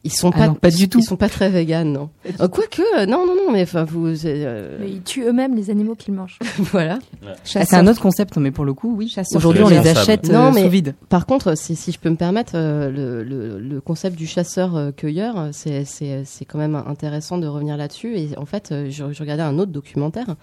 Ils 0.03 0.11
sont 0.11 0.31
Ah 0.33 0.37
pas, 0.37 0.47
non, 0.47 0.53
pas 0.55 0.69
du 0.69 0.89
tout. 0.89 0.99
Ils 0.99 1.03
sont 1.03 1.15
pas 1.15 1.29
très 1.29 1.49
véganes, 1.49 1.91
non. 1.93 2.09
Euh, 2.41 2.47
Quoique, 2.47 2.81
euh, 2.97 3.05
non, 3.05 3.25
non, 3.25 3.35
non, 3.35 3.51
mais 3.51 3.63
enfin, 3.63 3.83
vous, 3.85 4.25
euh, 4.25 4.77
Mais 4.81 4.89
ils 4.91 5.01
tuent 5.01 5.23
eux-mêmes 5.23 5.55
les 5.55 5.69
animaux 5.69 5.95
qu'ils 5.95 6.13
mangent. 6.13 6.39
voilà. 6.59 6.99
Ah, 7.25 7.33
c'est 7.45 7.73
un 7.73 7.87
autre 7.87 8.01
concept, 8.01 8.37
mais 8.37 8.51
pour 8.51 8.65
le 8.65 8.73
coup, 8.73 8.93
oui. 8.97 9.07
Chasseur. 9.07 9.37
Aujourd'hui, 9.37 9.63
on 9.63 9.69
les 9.69 9.87
achète 9.87 10.29
Non, 10.29 10.47
euh, 10.47 10.51
mais- 10.53 10.63
sous 10.63 10.69
vide. 10.69 10.95
Par 11.09 11.25
contre, 11.25 11.55
si, 11.57 11.75
si 11.75 11.91
je 11.91 11.99
peux 11.99 12.09
me 12.09 12.15
permettre, 12.17 12.51
euh, 12.55 12.89
le, 12.91 13.23
le, 13.23 13.59
le 13.59 13.81
concept 13.81 14.17
du 14.17 14.27
chasseur-cueilleur, 14.27 15.49
c'est, 15.51 15.85
c'est, 15.85 16.23
c'est 16.25 16.45
quand 16.45 16.57
même 16.59 16.75
intéressant 16.75 17.37
de 17.37 17.47
revenir 17.47 17.77
là-dessus. 17.77 18.17
Et 18.17 18.29
en 18.37 18.45
fait, 18.45 18.73
je, 18.89 19.11
je 19.11 19.19
regardais 19.19 19.43
un 19.43 19.57
autre 19.59 19.71
documentaire 19.71 20.35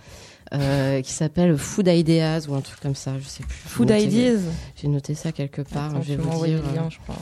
euh, 0.55 1.01
qui 1.03 1.13
s'appelle 1.13 1.57
Food 1.57 1.87
Ideas 1.89 2.47
ou 2.49 2.55
un 2.55 2.61
truc 2.61 2.81
comme 2.81 2.95
ça. 2.95 3.13
Je 3.21 3.29
sais 3.29 3.43
plus. 3.43 3.57
Food 3.67 3.89
J'ai 3.89 3.95
noté- 3.95 4.07
Ideas. 4.07 4.41
J'ai 4.81 4.89
noté 4.89 5.15
ça 5.15 5.33
quelque 5.33 5.63
part. 5.63 5.91
Attends, 5.91 6.03
je 6.03 6.15
vais 6.15 6.17
vous 6.17 6.45
dire. 6.47 6.61
le 6.67 6.75
lien, 6.77 6.89
je 6.89 6.99
crois. 6.99 7.17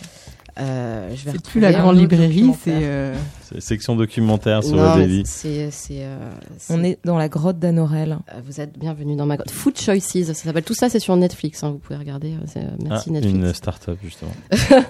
Euh, 0.60 1.14
je 1.14 1.24
vais 1.24 1.32
C'est 1.32 1.42
plus 1.44 1.60
la 1.60 1.72
grande 1.72 1.98
librairie, 1.98 2.52
c'est. 2.62 2.72
euh, 2.74 3.14
C'est 3.42 3.60
section 3.60 3.96
documentaire 3.96 4.62
sur 4.64 4.76
Non, 4.76 4.94
c'est, 5.24 5.70
c'est, 5.70 6.04
euh, 6.04 6.30
c'est- 6.58 6.74
On 6.74 6.82
est 6.84 6.98
dans 7.04 7.16
la 7.16 7.28
grotte 7.28 7.58
d'Anorel. 7.58 8.18
Vous 8.44 8.60
êtes 8.60 8.78
bienvenue 8.78 9.16
dans 9.16 9.26
ma 9.26 9.36
grotte. 9.36 9.50
Food 9.50 9.78
Choices, 9.78 10.24
ça 10.24 10.34
s'appelle. 10.34 10.64
Tout 10.64 10.74
ça, 10.74 10.88
c'est 10.88 10.98
sur 11.00 11.16
Netflix. 11.16 11.62
hein, 11.64 11.70
vous 11.70 11.78
pouvez 11.78 11.98
regarder. 11.98 12.34
c'est- 12.46 12.58
euh, 12.60 12.68
Ah, 12.80 12.84
Merci 12.90 13.10
Netflix. 13.12 13.36
une 13.36 13.52
start-up, 13.54 13.98
justement. 14.02 14.32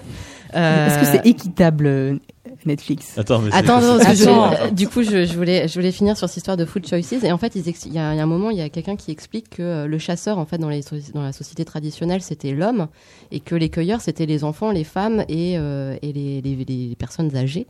Euh, 0.55 0.87
Est-ce 0.87 0.99
que 0.99 1.05
c'est 1.05 1.27
équitable, 1.29 1.85
euh, 1.87 2.17
Netflix? 2.65 3.17
Attends, 3.17 3.39
mais 3.39 3.51
c'est- 3.51 3.57
Attends, 3.57 3.81
non, 3.81 3.97
que 3.99 4.03
je- 4.15 4.69
du 4.73 4.87
coup, 4.87 5.03
je, 5.03 5.25
je 5.25 5.33
voulais, 5.35 5.67
je 5.67 5.73
voulais 5.75 5.91
finir 5.91 6.17
sur 6.17 6.27
cette 6.27 6.37
histoire 6.37 6.57
de 6.57 6.65
food 6.65 6.87
choices. 6.87 7.23
Et 7.23 7.31
en 7.31 7.37
fait, 7.37 7.55
il 7.55 7.65
y, 7.65 7.69
a 7.69 7.73
il 7.85 7.93
y 7.93 7.99
a 7.99 8.23
un 8.23 8.25
moment, 8.25 8.49
il 8.49 8.57
y 8.57 8.61
a 8.61 8.69
quelqu'un 8.69 8.95
qui 8.95 9.11
explique 9.11 9.49
que 9.49 9.61
euh, 9.61 9.87
le 9.87 9.97
chasseur, 9.99 10.37
en 10.39 10.45
fait, 10.45 10.57
dans, 10.57 10.69
les, 10.69 10.81
soci- 10.81 11.13
dans 11.13 11.21
la 11.23 11.31
société 11.33 11.65
traditionnelle, 11.65 12.21
c'était 12.21 12.51
l'homme, 12.51 12.87
et 13.31 13.39
que 13.39 13.55
les 13.55 13.69
cueilleurs, 13.69 14.01
c'était 14.01 14.25
les 14.25 14.43
enfants, 14.43 14.71
les 14.71 14.83
femmes 14.83 15.23
et, 15.29 15.57
euh, 15.57 15.95
et 16.01 16.11
les, 16.13 16.41
les, 16.41 16.55
les 16.65 16.95
personnes 16.95 17.35
âgées. 17.35 17.67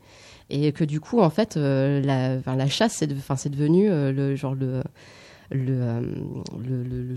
Et 0.50 0.72
que 0.72 0.84
du 0.84 1.00
coup, 1.00 1.20
en 1.22 1.30
fait, 1.30 1.58
euh, 1.58 2.02
la, 2.02 2.40
chasse, 2.68 2.94
c'est 2.94 3.08
de- 3.08 3.16
devenu 3.50 3.90
euh, 3.90 4.12
le 4.12 4.36
genre 4.36 4.56
le 4.56 4.82
le, 5.52 5.74
euh, 5.82 6.02
le, 6.64 6.84
le- 6.84 7.16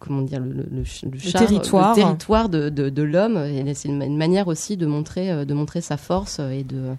comment 0.00 0.22
dire 0.22 0.40
le, 0.40 0.50
le, 0.52 0.66
le 0.70 0.84
ch- 0.84 1.04
le 1.10 1.18
char- 1.18 1.46
territoire. 1.46 1.94
le 1.96 2.02
territoire 2.02 2.48
de, 2.48 2.68
de, 2.68 2.88
de 2.88 3.02
l'homme 3.02 3.36
et 3.36 3.72
c'est 3.74 3.88
une, 3.88 4.16
manière 4.16 4.48
aussi 4.48 4.76
de 4.76 4.86
montrer 4.86 5.30
euh, 5.30 5.44
de 5.44 5.54
montrer 5.54 5.80
sa 5.80 5.96
force 5.96 6.40
et 6.40 6.64
de 6.64 6.94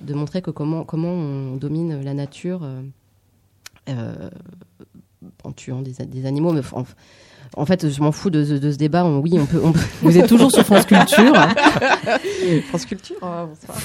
de 0.00 0.14
montrer 0.14 0.40
que 0.40 0.50
comment 0.50 0.84
comment 0.84 1.12
on 1.12 1.56
domine 1.56 2.02
la 2.02 2.14
nature 2.14 2.62
euh, 3.88 4.30
en 5.44 5.52
tuant 5.52 5.82
des, 5.82 5.92
des 6.06 6.24
animaux 6.26 6.52
mais 6.52 6.62
en, 6.72 6.84
en 7.56 7.66
fait 7.66 7.88
je 7.90 8.00
m'en 8.00 8.12
fous 8.12 8.30
de, 8.30 8.42
ce- 8.44 8.54
de 8.54 8.72
ce 8.72 8.76
débat 8.78 9.04
on- 9.04 9.18
oui 9.20 9.32
on 9.38 9.44
peut 9.46 9.60
on 9.62 9.72
peut 9.72 9.80
Vous 10.02 10.16
êtes 10.16 10.26
toujours 10.28 10.50
sur 10.50 10.64
France 10.64 10.86
Culture. 10.86 11.34
France 12.68 12.86
Culture 12.86 13.16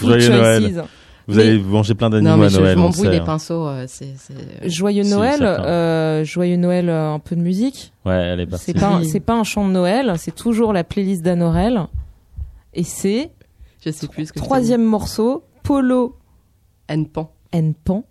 Joyeux 0.01 0.29
Noël. 0.29 0.85
Vous 1.27 1.39
allez 1.39 1.57
manger 1.59 1.95
plein 1.95 2.09
non 2.09 2.17
d'animaux 2.17 2.37
mais 2.37 2.55
à 2.55 2.59
Noël. 2.59 2.75
je 2.75 2.79
m'embrouille 2.79 3.09
les 3.09 3.17
hein. 3.17 3.23
pinceaux 3.25 3.67
euh, 3.67 3.85
c'est 3.87 4.13
c'est- 4.17 4.69
Joyeux 4.69 5.03
Si, 5.03 5.09
Noël, 5.11 5.39
euh, 5.41 6.23
joyeux 6.23 6.57
Noël, 6.57 6.89
euh, 6.89 7.13
un 7.13 7.19
peu 7.19 7.35
de 7.35 7.41
musique. 7.41 7.93
Ouais, 8.05 8.13
elle 8.13 8.39
est 8.41 8.45
partie. 8.45 8.65
C'est 8.65 8.73
pas, 8.79 9.01
c'est 9.03 9.19
pas 9.19 9.33
un 9.33 9.43
chant 9.43 9.67
de 9.67 9.73
Noël, 9.73 10.13
c'est 10.17 10.35
toujours 10.35 10.71
la 10.73 10.83
playlist 10.83 11.23
d'Anorel. 11.23 11.87
Et 12.73 12.83
c'est 12.83 13.31
je 13.83 13.89
sais 13.91 14.07
plus 14.07 14.27
ce 14.27 14.33
que 14.33 14.39
troisième 14.39 14.83
morceau, 14.83 15.43
Polo 15.63 16.09
dit. 16.09 16.93
N-Pan. 16.93 17.31
and 17.53 17.73
Pan, 17.83 18.03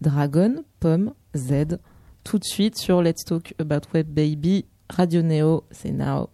Dragon, 0.00 0.56
Pomme, 0.80 1.12
Z. 1.36 1.78
Tout 2.24 2.38
de 2.38 2.44
suite 2.44 2.76
sur 2.76 3.00
Let's 3.02 3.24
Talk 3.24 3.54
About 3.58 3.88
Web 3.94 4.08
Baby, 4.08 4.66
Radio 4.90 5.22
Neo, 5.22 5.64
c'est 5.70 5.92
now. 5.92 6.28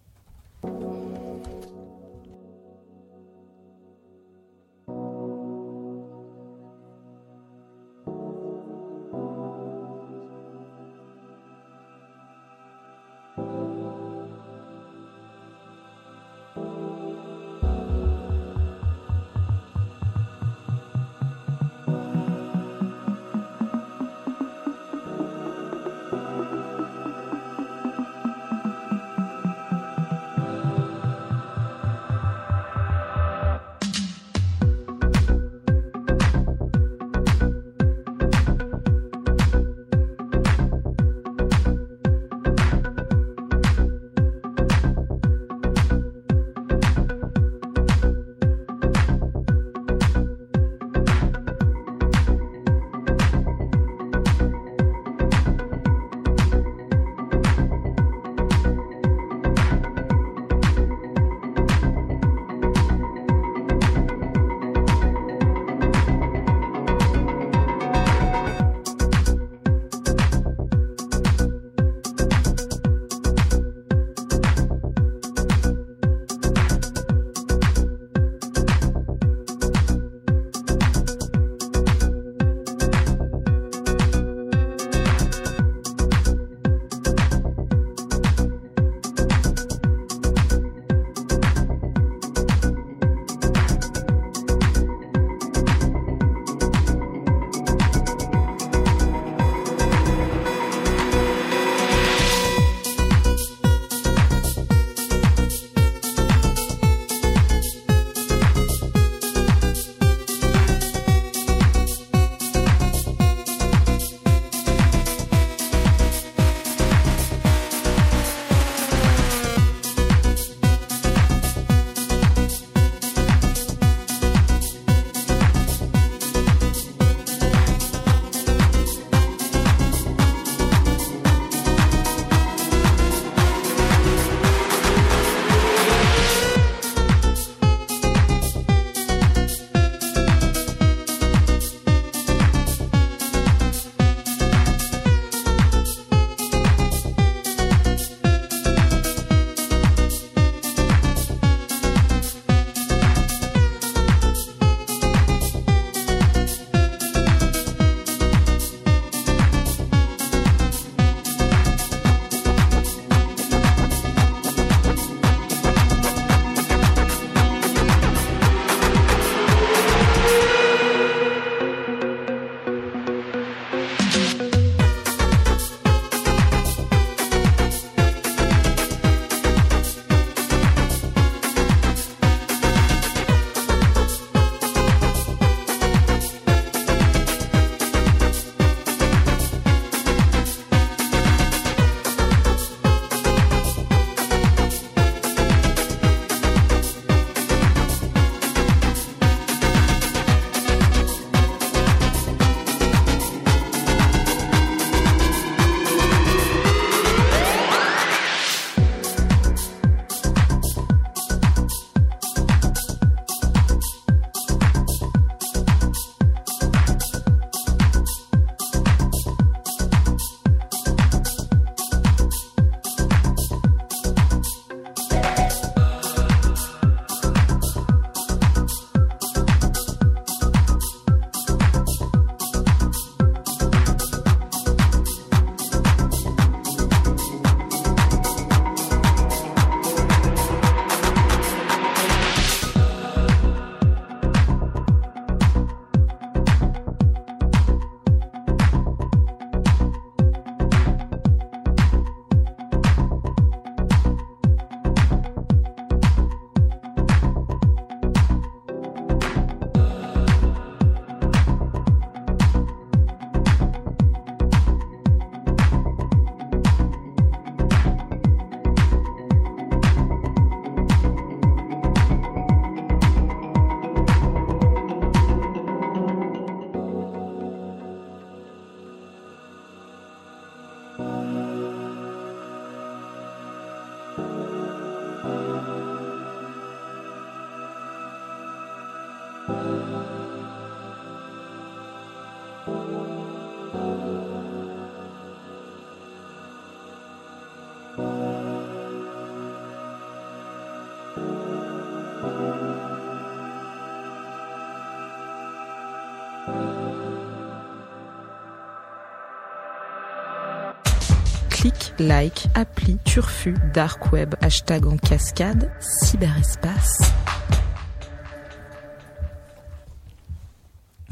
Like, 312.00 312.46
appli, 312.54 312.98
turfu, 313.04 313.54
dark 313.74 314.12
web, 314.12 314.34
hashtag 314.40 314.86
en 314.86 314.96
cascade, 314.96 315.70
cyberespace. 315.80 317.12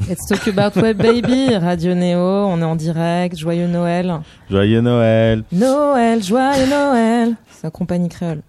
Let's 0.07 0.27
talk 0.27 0.47
about 0.47 0.75
web 0.75 0.97
baby, 0.97 1.55
Radio 1.55 1.95
Néo, 1.95 2.19
on 2.19 2.59
est 2.61 2.65
en 2.65 2.75
direct, 2.75 3.37
joyeux 3.37 3.67
Noël. 3.67 4.21
Joyeux 4.49 4.81
Noël. 4.81 5.43
Noël, 5.51 6.21
joyeux 6.23 6.69
Noël. 6.69 7.35
C'est 7.51 7.65
un 7.67 7.71
compagnie 7.71 8.09
créole. 8.09 8.41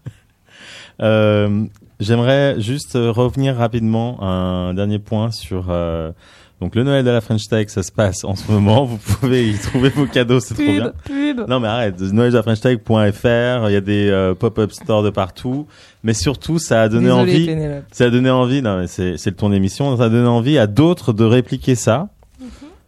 Euh, 1.01 1.67
J'aimerais 1.99 2.61
juste 2.61 2.93
revenir 2.95 3.57
rapidement 3.57 4.19
à 4.21 4.27
un 4.27 4.75
dernier 4.75 4.99
point 4.99 5.31
sur 5.31 5.71
euh, 5.71 6.13
donc 6.61 6.75
le 6.75 6.83
Noël 6.85 7.05
de 7.05 7.11
la 7.11 7.21
French 7.21 7.49
Tech. 7.49 7.69
Ça 7.69 7.83
se 7.83 7.93
passe 7.93 8.25
en 8.25 8.35
ce 8.35 8.51
moment. 8.51 8.85
Vous 8.87 8.97
pouvez 8.99 9.49
y 9.51 9.59
trouver 9.59 9.91
vos 9.91 10.07
cadeaux, 10.07 10.41
c'est 10.41 10.55
trop 10.55 10.63
bien. 10.65 10.93
Pub. 11.05 11.45
Non 11.49 11.61
mais 11.61 11.69
arrête, 11.69 12.01
noeldelafrenchtech.fr, 12.01 13.69
il 13.69 13.73
y 13.73 13.77
a 13.77 13.81
des 13.81 14.09
euh, 14.11 14.35
pop-up 14.35 14.73
stores 14.73 15.03
de 15.03 15.11
partout, 15.11 15.67
mais 16.03 16.15
surtout 16.15 16.59
ça 16.59 16.83
a 16.83 16.89
donné 16.89 17.07
Désolé, 17.07 17.21
envie, 17.35 17.47
Pénélope. 17.47 17.85
ça 17.93 18.05
a 18.05 18.11
donné 18.11 18.31
envie, 18.31 18.63
non 18.63 18.79
mais 18.79 18.87
c'est 18.87 19.17
c'est 19.17 19.31
le 19.31 19.37
ton 19.37 19.51
d'émission, 19.51 19.97
ça 19.97 20.05
a 20.05 20.09
donné 20.09 20.29
envie 20.29 20.59
à 20.59 20.67
d'autres 20.67 21.13
de 21.13 21.25
répliquer 21.25 21.75
ça. 21.75 22.09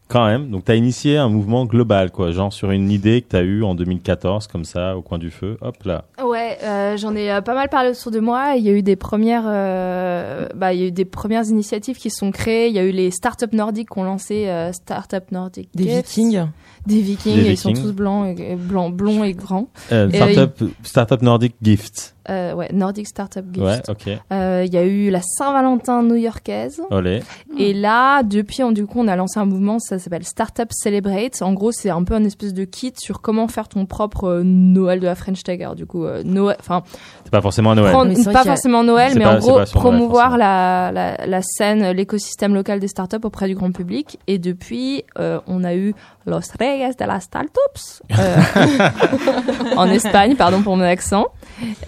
Quand 0.09 0.27
même, 0.27 0.49
donc 0.51 0.65
tu 0.65 0.73
as 0.73 0.75
initié 0.75 1.19
un 1.19 1.29
mouvement 1.29 1.67
global 1.67 2.11
quoi, 2.11 2.31
genre 2.31 2.51
sur 2.51 2.71
une 2.71 2.91
idée 2.91 3.21
que 3.21 3.29
tu 3.29 3.37
as 3.37 3.43
eue 3.43 3.63
en 3.63 3.75
2014 3.75 4.47
comme 4.47 4.65
ça 4.65 4.97
au 4.97 5.03
coin 5.03 5.19
du 5.19 5.31
feu. 5.31 5.59
Hop 5.61 5.77
là. 5.85 6.05
Ouais, 6.25 6.57
euh, 6.63 6.97
j'en 6.97 7.15
ai 7.15 7.31
euh, 7.31 7.41
pas 7.43 7.55
mal 7.55 7.69
parlé 7.69 7.91
autour 7.91 8.11
de 8.11 8.19
moi. 8.21 8.55
Il 8.57 8.65
y 8.65 8.71
a 8.71 8.73
eu 8.73 8.81
des 8.83 8.97
premières, 8.97 9.45
euh, 9.47 10.49
bah, 10.55 10.73
il 10.73 10.81
y 10.81 10.85
a 10.85 10.87
eu 10.87 10.93
des 10.93 11.05
premières 11.05 11.45
initiatives 11.45 11.99
qui 11.99 12.09
se 12.09 12.17
sont 12.21 12.31
créées. 12.31 12.69
Il 12.69 12.75
y 12.75 12.79
a 12.79 12.85
eu 12.85 12.91
les 12.91 13.11
startups 13.11 13.55
nordiques 13.55 13.91
qui 13.93 13.99
ont 13.99 14.05
lancé 14.05 14.49
euh, 14.49 14.73
Startup 14.73 15.31
Nordic. 15.31 15.69
Des 15.75 15.85
Gifts. 15.85 16.07
vikings. 16.17 16.47
Des 16.87 17.01
vikings. 17.03 17.35
Des 17.37 17.47
et 17.49 17.51
Ils 17.53 17.57
sont 17.59 17.69
Vikings. 17.69 17.85
tous 17.85 17.93
blancs, 17.93 18.39
et, 18.41 18.55
blancs, 18.57 18.95
blonds 18.95 19.25
et 19.25 19.35
grands. 19.35 19.69
Euh, 19.93 20.09
Et, 20.11 20.17
startup, 20.17 20.65
startup 20.85 21.21
Nordic 21.23 21.55
Gift. 21.63 22.15
Euh, 22.31 22.53
ouais, 22.55 22.69
Nordic 22.73 23.07
Startup 23.07 23.45
Gift. 23.53 23.65
Ouais, 23.67 23.81
ok. 23.89 24.09
Euh, 24.33 24.63
Il 24.67 24.73
y 24.73 24.77
a 24.77 24.85
eu 24.85 25.11
la 25.11 25.21
Saint-Valentin 25.23 26.03
new-yorkaise. 26.03 26.81
Olé. 26.91 27.23
Et 27.59 27.73
là, 27.73 28.23
depuis, 28.23 28.63
on, 28.63 28.71
du 28.73 28.87
coup, 28.87 29.01
on 29.01 29.09
a 29.09 29.17
lancé 29.17 29.41
un 29.41 29.45
mouvement, 29.47 29.79
ça 29.79 29.99
s'appelle 29.99 30.25
Startup 30.25 30.69
Celebrate. 30.71 31.41
En 31.43 31.53
gros, 31.55 31.73
c'est 31.73 31.91
un 31.91 32.05
peu 32.05 32.15
un 32.15 32.25
espèce 32.25 32.53
de 32.53 32.65
kit 32.65 32.93
sur 32.99 33.21
comment 33.23 33.49
faire 33.49 33.69
ton 33.69 33.87
propre 33.87 34.25
euh, 34.29 34.43
Noël 34.45 35.01
de 35.01 35.07
la 35.07 35.15
French. 35.15 35.41
Alors, 35.49 35.75
du 35.75 35.87
coup, 35.87 36.05
euh, 36.05 36.23
Noël, 36.25 36.57
enfin, 36.61 36.83
C'est 37.25 37.31
pas 37.31 37.41
forcément 37.41 37.75
Noël. 37.75 37.93
prendre- 37.93 38.13
Mais 38.17 38.33
pas 38.33 38.41
a- 38.41 38.45
forcément 38.45 38.83
Noël, 38.83 39.13
C'est 39.13 39.19
mais 39.19 39.25
pas- 39.25 39.37
en 39.37 39.39
gros, 39.39 39.53
Noël, 39.53 39.69
promouvoir 39.73 40.37
la, 40.37 40.93
la, 40.93 41.27
la 41.27 41.41
scène, 41.43 41.91
l'écosystème 41.93 42.55
local 42.55 42.81
des 42.81 42.89
startups 42.89 43.17
auprès 43.25 43.49
du 43.49 43.55
grand 43.55 43.73
public. 43.73 44.19
Et 44.27 44.39
depuis, 44.39 45.05
euh, 45.19 45.41
on 45.47 45.65
a 45.65 45.75
eu 45.75 45.95
Los 46.27 46.41
Reyes 46.59 46.91
de 46.99 47.05
las 47.07 47.21
Startups 47.21 48.03
euh, 48.19 48.37
en 49.77 49.87
Espagne, 49.89 50.37
pardon 50.37 50.63
pour 50.63 50.77
mon 50.77 50.85
accent. 50.85 51.27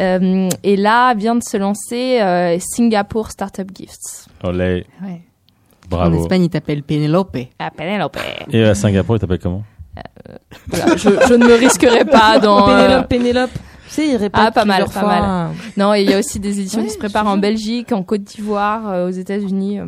Euh, 0.00 0.48
et 0.62 0.76
là, 0.76 1.14
vient 1.14 1.34
de 1.34 1.42
se 1.42 1.56
lancer 1.56 2.20
euh, 2.20 2.56
Singapore 2.60 3.30
Startup 3.30 3.68
Gifts. 3.74 4.26
Olé. 4.42 4.86
Ouais. 5.02 5.20
En 5.84 5.88
Bravo. 5.88 6.22
Espagne, 6.22 6.44
il 6.44 6.50
t'appelle 6.50 6.82
Penelope. 6.82 7.36
À 7.58 7.70
Penelope. 7.70 8.16
Et 8.52 8.62
à 8.64 8.74
Singapour, 8.74 9.16
il 9.16 9.18
t'appelle 9.20 9.38
comment? 9.40 9.62
Voilà, 10.68 10.96
je, 10.96 11.08
je 11.08 11.34
ne 11.34 11.46
me 11.46 11.54
risquerai 11.54 12.04
pas 12.04 12.38
dans. 12.42 12.68
euh, 12.68 13.02
Pénélope, 13.02 13.08
Pénélope. 13.08 13.50
Tu 13.88 13.94
sais, 13.96 14.08
il 14.08 14.16
répète 14.16 14.40
Ah, 14.46 14.50
pas 14.52 14.64
mal, 14.64 14.84
pas 14.84 14.90
fois. 14.90 15.02
mal. 15.08 15.50
Non, 15.76 15.94
il 15.94 16.08
y 16.08 16.14
a 16.14 16.18
aussi 16.20 16.38
des 16.38 16.60
éditions 16.60 16.80
Ouais, 16.80 16.86
qui 16.86 16.92
se 16.92 16.98
préparent 16.98 17.26
en. 17.26 17.38
Belgique, 17.38 17.90
en 17.90 18.04
Côte 18.04 18.22
d'Ivoire, 18.22 18.88
euh, 18.88 19.08
aux 19.08 19.10
États-Unis. 19.10 19.80
euh, 19.80 19.86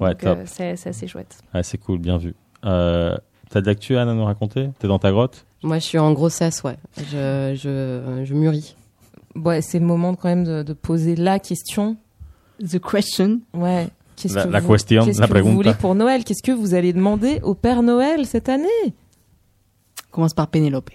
Ouais, 0.00 0.10
donc, 0.10 0.18
top. 0.18 0.38
euh, 0.38 0.42
c'est 0.46 0.74
c'est 0.76 0.88
assez 0.88 1.06
chouette. 1.06 1.38
Ah, 1.54 1.62
c'est 1.62 1.78
cool, 1.78 1.98
bien 1.98 2.16
vu. 2.18 2.34
Euh, 2.64 3.16
T'as 3.48 3.60
de 3.60 3.66
l'actu, 3.66 3.96
Anne, 3.96 4.08
à 4.08 4.14
nous 4.14 4.24
raconter? 4.24 4.70
T'es 4.80 4.88
dans 4.88 4.98
ta 4.98 5.12
grotte? 5.12 5.46
Moi, 5.62 5.78
je 5.78 5.84
suis 5.84 5.98
en 5.98 6.12
grossesse, 6.12 6.64
ouais. 6.64 6.76
Je, 6.98 7.54
je, 7.54 8.24
je 8.24 8.34
mûris. 8.34 8.74
Ouais, 9.44 9.60
c'est 9.62 9.78
le 9.78 9.86
moment 9.86 10.14
quand 10.14 10.28
même 10.28 10.44
de, 10.44 10.62
de 10.62 10.72
poser 10.72 11.16
la 11.16 11.38
question. 11.38 11.96
The 12.60 12.78
question. 12.78 13.40
Ouais. 13.54 13.88
La- 14.34 14.44
que 14.44 14.48
la 14.48 14.60
vous, 14.60 14.72
question, 14.72 15.04
qu'est-ce 15.04 15.20
la 15.20 15.28
que 15.28 15.38
vous 15.40 15.52
voulez 15.52 15.74
pour 15.74 15.94
Noël? 15.94 16.24
Qu'est-ce 16.24 16.42
que 16.42 16.52
vous 16.52 16.72
allez 16.74 16.92
demander 16.94 17.40
au 17.42 17.54
Père 17.54 17.82
Noël 17.82 18.24
cette 18.26 18.48
année? 18.48 18.66
Commence 20.10 20.32
par 20.34 20.46
Penelope. 20.48 20.90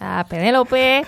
Ah, 0.00 0.24
Penelope 0.28 0.72
euh, 0.74 0.98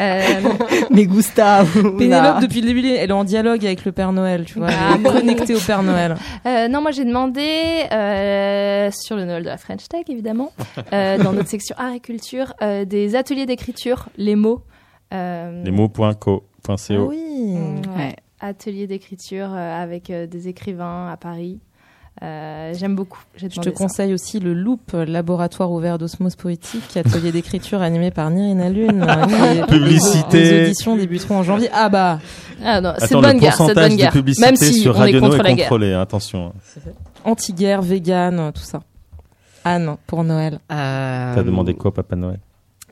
Mais 0.90 1.06
Gustave. 1.06 1.70
Pénélope, 1.98 2.40
depuis 2.40 2.60
le 2.60 2.66
début, 2.68 2.86
elle 2.88 3.10
est 3.10 3.12
en 3.12 3.24
dialogue 3.24 3.64
avec 3.64 3.84
le 3.84 3.92
Père 3.92 4.12
Noël, 4.12 4.44
tu 4.46 4.58
vois. 4.58 4.68
Ah, 4.70 4.94
Elle 4.94 5.00
est 5.00 5.04
connectée 5.12 5.54
au 5.54 5.60
Père 5.60 5.82
Noël. 5.82 6.16
euh, 6.46 6.68
Non, 6.68 6.80
moi 6.82 6.90
j'ai 6.90 7.04
demandé, 7.04 7.84
euh, 7.92 8.90
sur 8.92 9.16
le 9.16 9.24
Noël 9.24 9.42
de 9.42 9.48
la 9.48 9.56
French 9.58 9.88
Tech 9.88 10.04
évidemment, 10.08 10.52
euh, 10.92 11.18
dans 11.18 11.32
notre 11.32 11.48
section 11.48 11.74
art 11.78 11.92
et 11.94 12.00
culture, 12.00 12.54
euh, 12.62 12.84
des 12.84 13.14
ateliers 13.16 13.46
d'écriture, 13.46 14.08
les 14.16 14.36
mots. 14.36 14.62
Euh, 15.12 15.62
Les 15.64 15.70
mots.co.co. 15.70 16.44
Ah 16.68 16.74
oui. 16.88 17.54
ouais, 17.54 17.82
Ouais. 17.96 18.16
Atelier 18.40 18.86
d'écriture 18.86 19.48
euh, 19.52 19.82
avec 19.82 20.10
euh, 20.10 20.26
des 20.26 20.48
écrivains 20.48 21.08
à 21.10 21.16
Paris. 21.16 21.60
Euh, 22.22 22.72
J'aime 22.74 22.96
beaucoup. 22.96 23.20
J'ai 23.36 23.48
Je 23.48 23.60
te 23.60 23.64
ça. 23.66 23.70
conseille 23.70 24.12
aussi 24.12 24.40
le 24.40 24.52
Loop, 24.52 24.92
laboratoire 24.92 25.70
ouvert 25.70 25.98
d'osmose 25.98 26.34
poétique, 26.34 26.96
atelier 26.96 27.30
d'écriture 27.32 27.80
animé 27.80 28.10
par 28.10 28.28
Nirina 28.30 28.68
Lune. 28.70 29.06
qui- 29.06 29.66
Publicité. 29.68 30.40
Les 30.42 30.64
auditions 30.66 30.96
débuteront 30.96 31.36
en 31.38 31.42
janvier. 31.44 31.68
Ah 31.72 31.88
bah, 31.88 32.18
Ah 32.64 32.80
non, 32.80 32.94
c'est 32.98 33.14
bonne 33.14 33.34
le 33.34 33.38
guerre, 33.40 33.54
c'est 33.56 33.72
bonne 33.74 33.92
de 33.92 33.96
guerre. 33.96 34.12
publicité 34.12 34.46
Même 34.46 34.56
si 34.56 34.74
sur 34.74 34.92
on 34.92 34.96
est 34.96 35.00
Radio 35.00 35.20
contre 35.20 35.36
la 35.42 35.50
est 35.50 35.54
guerre. 35.54 35.68
contrôlé, 35.68 35.92
attention. 35.94 36.52
anti-guerre, 37.24 37.82
vegan, 37.82 38.50
tout 38.52 38.62
ça. 38.62 38.80
Anne, 39.64 39.96
pour 40.06 40.24
Noël. 40.24 40.58
Euh, 40.72 41.34
T'as 41.34 41.42
demandé 41.42 41.74
quoi, 41.74 41.92
Papa 41.94 42.16
Noël? 42.16 42.40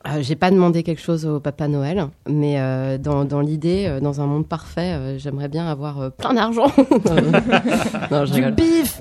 Euh, 0.08 0.22
J'ai 0.22 0.36
pas 0.36 0.50
demandé 0.50 0.82
quelque 0.82 1.00
chose 1.00 1.26
au 1.26 1.40
Papa 1.40 1.68
Noël, 1.68 2.06
mais 2.28 2.58
euh, 2.58 2.98
dans, 2.98 3.24
dans 3.24 3.40
l'idée, 3.40 3.86
euh, 3.88 4.00
dans 4.00 4.20
un 4.20 4.26
monde 4.26 4.46
parfait, 4.46 4.92
euh, 4.94 5.18
j'aimerais 5.18 5.48
bien 5.48 5.66
avoir 5.66 6.00
euh, 6.00 6.10
plein 6.10 6.34
d'argent. 6.34 6.66
non, 8.10 8.24
rigole. 8.24 8.54
bif 8.54 9.00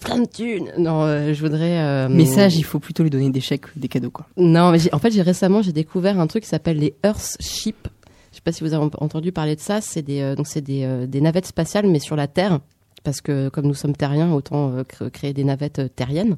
plein 0.00 0.20
de 0.20 0.26
thunes. 0.26 0.70
Non, 0.78 1.02
euh, 1.02 1.34
je 1.34 1.40
voudrais. 1.40 1.78
euh, 1.82 2.08
Message, 2.08 2.56
il 2.56 2.64
faut 2.64 2.78
plutôt 2.78 3.02
lui 3.02 3.10
donner 3.10 3.30
des 3.30 3.40
chèques 3.40 3.66
des 3.76 3.88
cadeaux, 3.88 4.10
quoi. 4.10 4.26
Non, 4.36 4.70
mais 4.70 4.78
en 4.94 4.98
fait, 4.98 5.10
j'ai 5.10 5.22
récemment 5.22 5.62
j'ai 5.62 5.72
découvert 5.72 6.18
un 6.18 6.26
truc 6.26 6.44
qui 6.44 6.48
s'appelle 6.48 6.78
les 6.78 6.94
Earthship. 7.04 7.88
Je 8.30 8.36
sais 8.36 8.42
pas 8.42 8.50
si 8.52 8.64
vous 8.64 8.74
avez 8.74 8.84
entendu 8.98 9.30
parler 9.30 9.54
de 9.56 9.60
ça. 9.60 9.80
C'est 9.80 10.02
des 10.02 10.20
euh, 10.20 10.34
donc 10.34 10.46
c'est 10.48 10.60
des, 10.60 10.84
euh, 10.84 11.06
des 11.06 11.20
navettes 11.20 11.46
spatiales, 11.46 11.86
mais 11.86 11.98
sur 12.00 12.16
la 12.16 12.26
Terre. 12.26 12.58
Parce 13.04 13.20
que 13.20 13.48
comme 13.50 13.66
nous 13.66 13.74
sommes 13.74 13.94
terriens, 13.94 14.32
autant 14.32 14.72
euh, 14.72 14.82
cr- 14.82 15.10
créer 15.10 15.32
des 15.32 15.44
navettes 15.44 15.78
euh, 15.78 15.88
terriennes. 15.88 16.36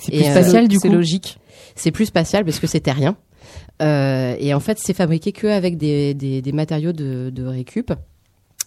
C'est 0.00 0.12
plus 0.12 0.24
euh, 0.26 0.30
spatial, 0.32 0.68
du 0.68 0.76
C'est 0.76 0.88
coup. 0.88 0.94
logique. 0.94 1.38
C'est 1.76 1.90
plus 1.92 2.06
spatial 2.06 2.44
parce 2.44 2.58
que 2.58 2.66
c'est 2.66 2.80
terrien. 2.80 3.16
Euh, 3.82 4.34
et 4.38 4.52
en 4.52 4.60
fait, 4.60 4.78
c'est 4.80 4.94
fabriqué 4.94 5.32
que 5.32 5.46
avec 5.46 5.76
des, 5.78 6.12
des, 6.14 6.42
des 6.42 6.52
matériaux 6.52 6.92
de, 6.92 7.30
de 7.30 7.44
récup. 7.46 7.92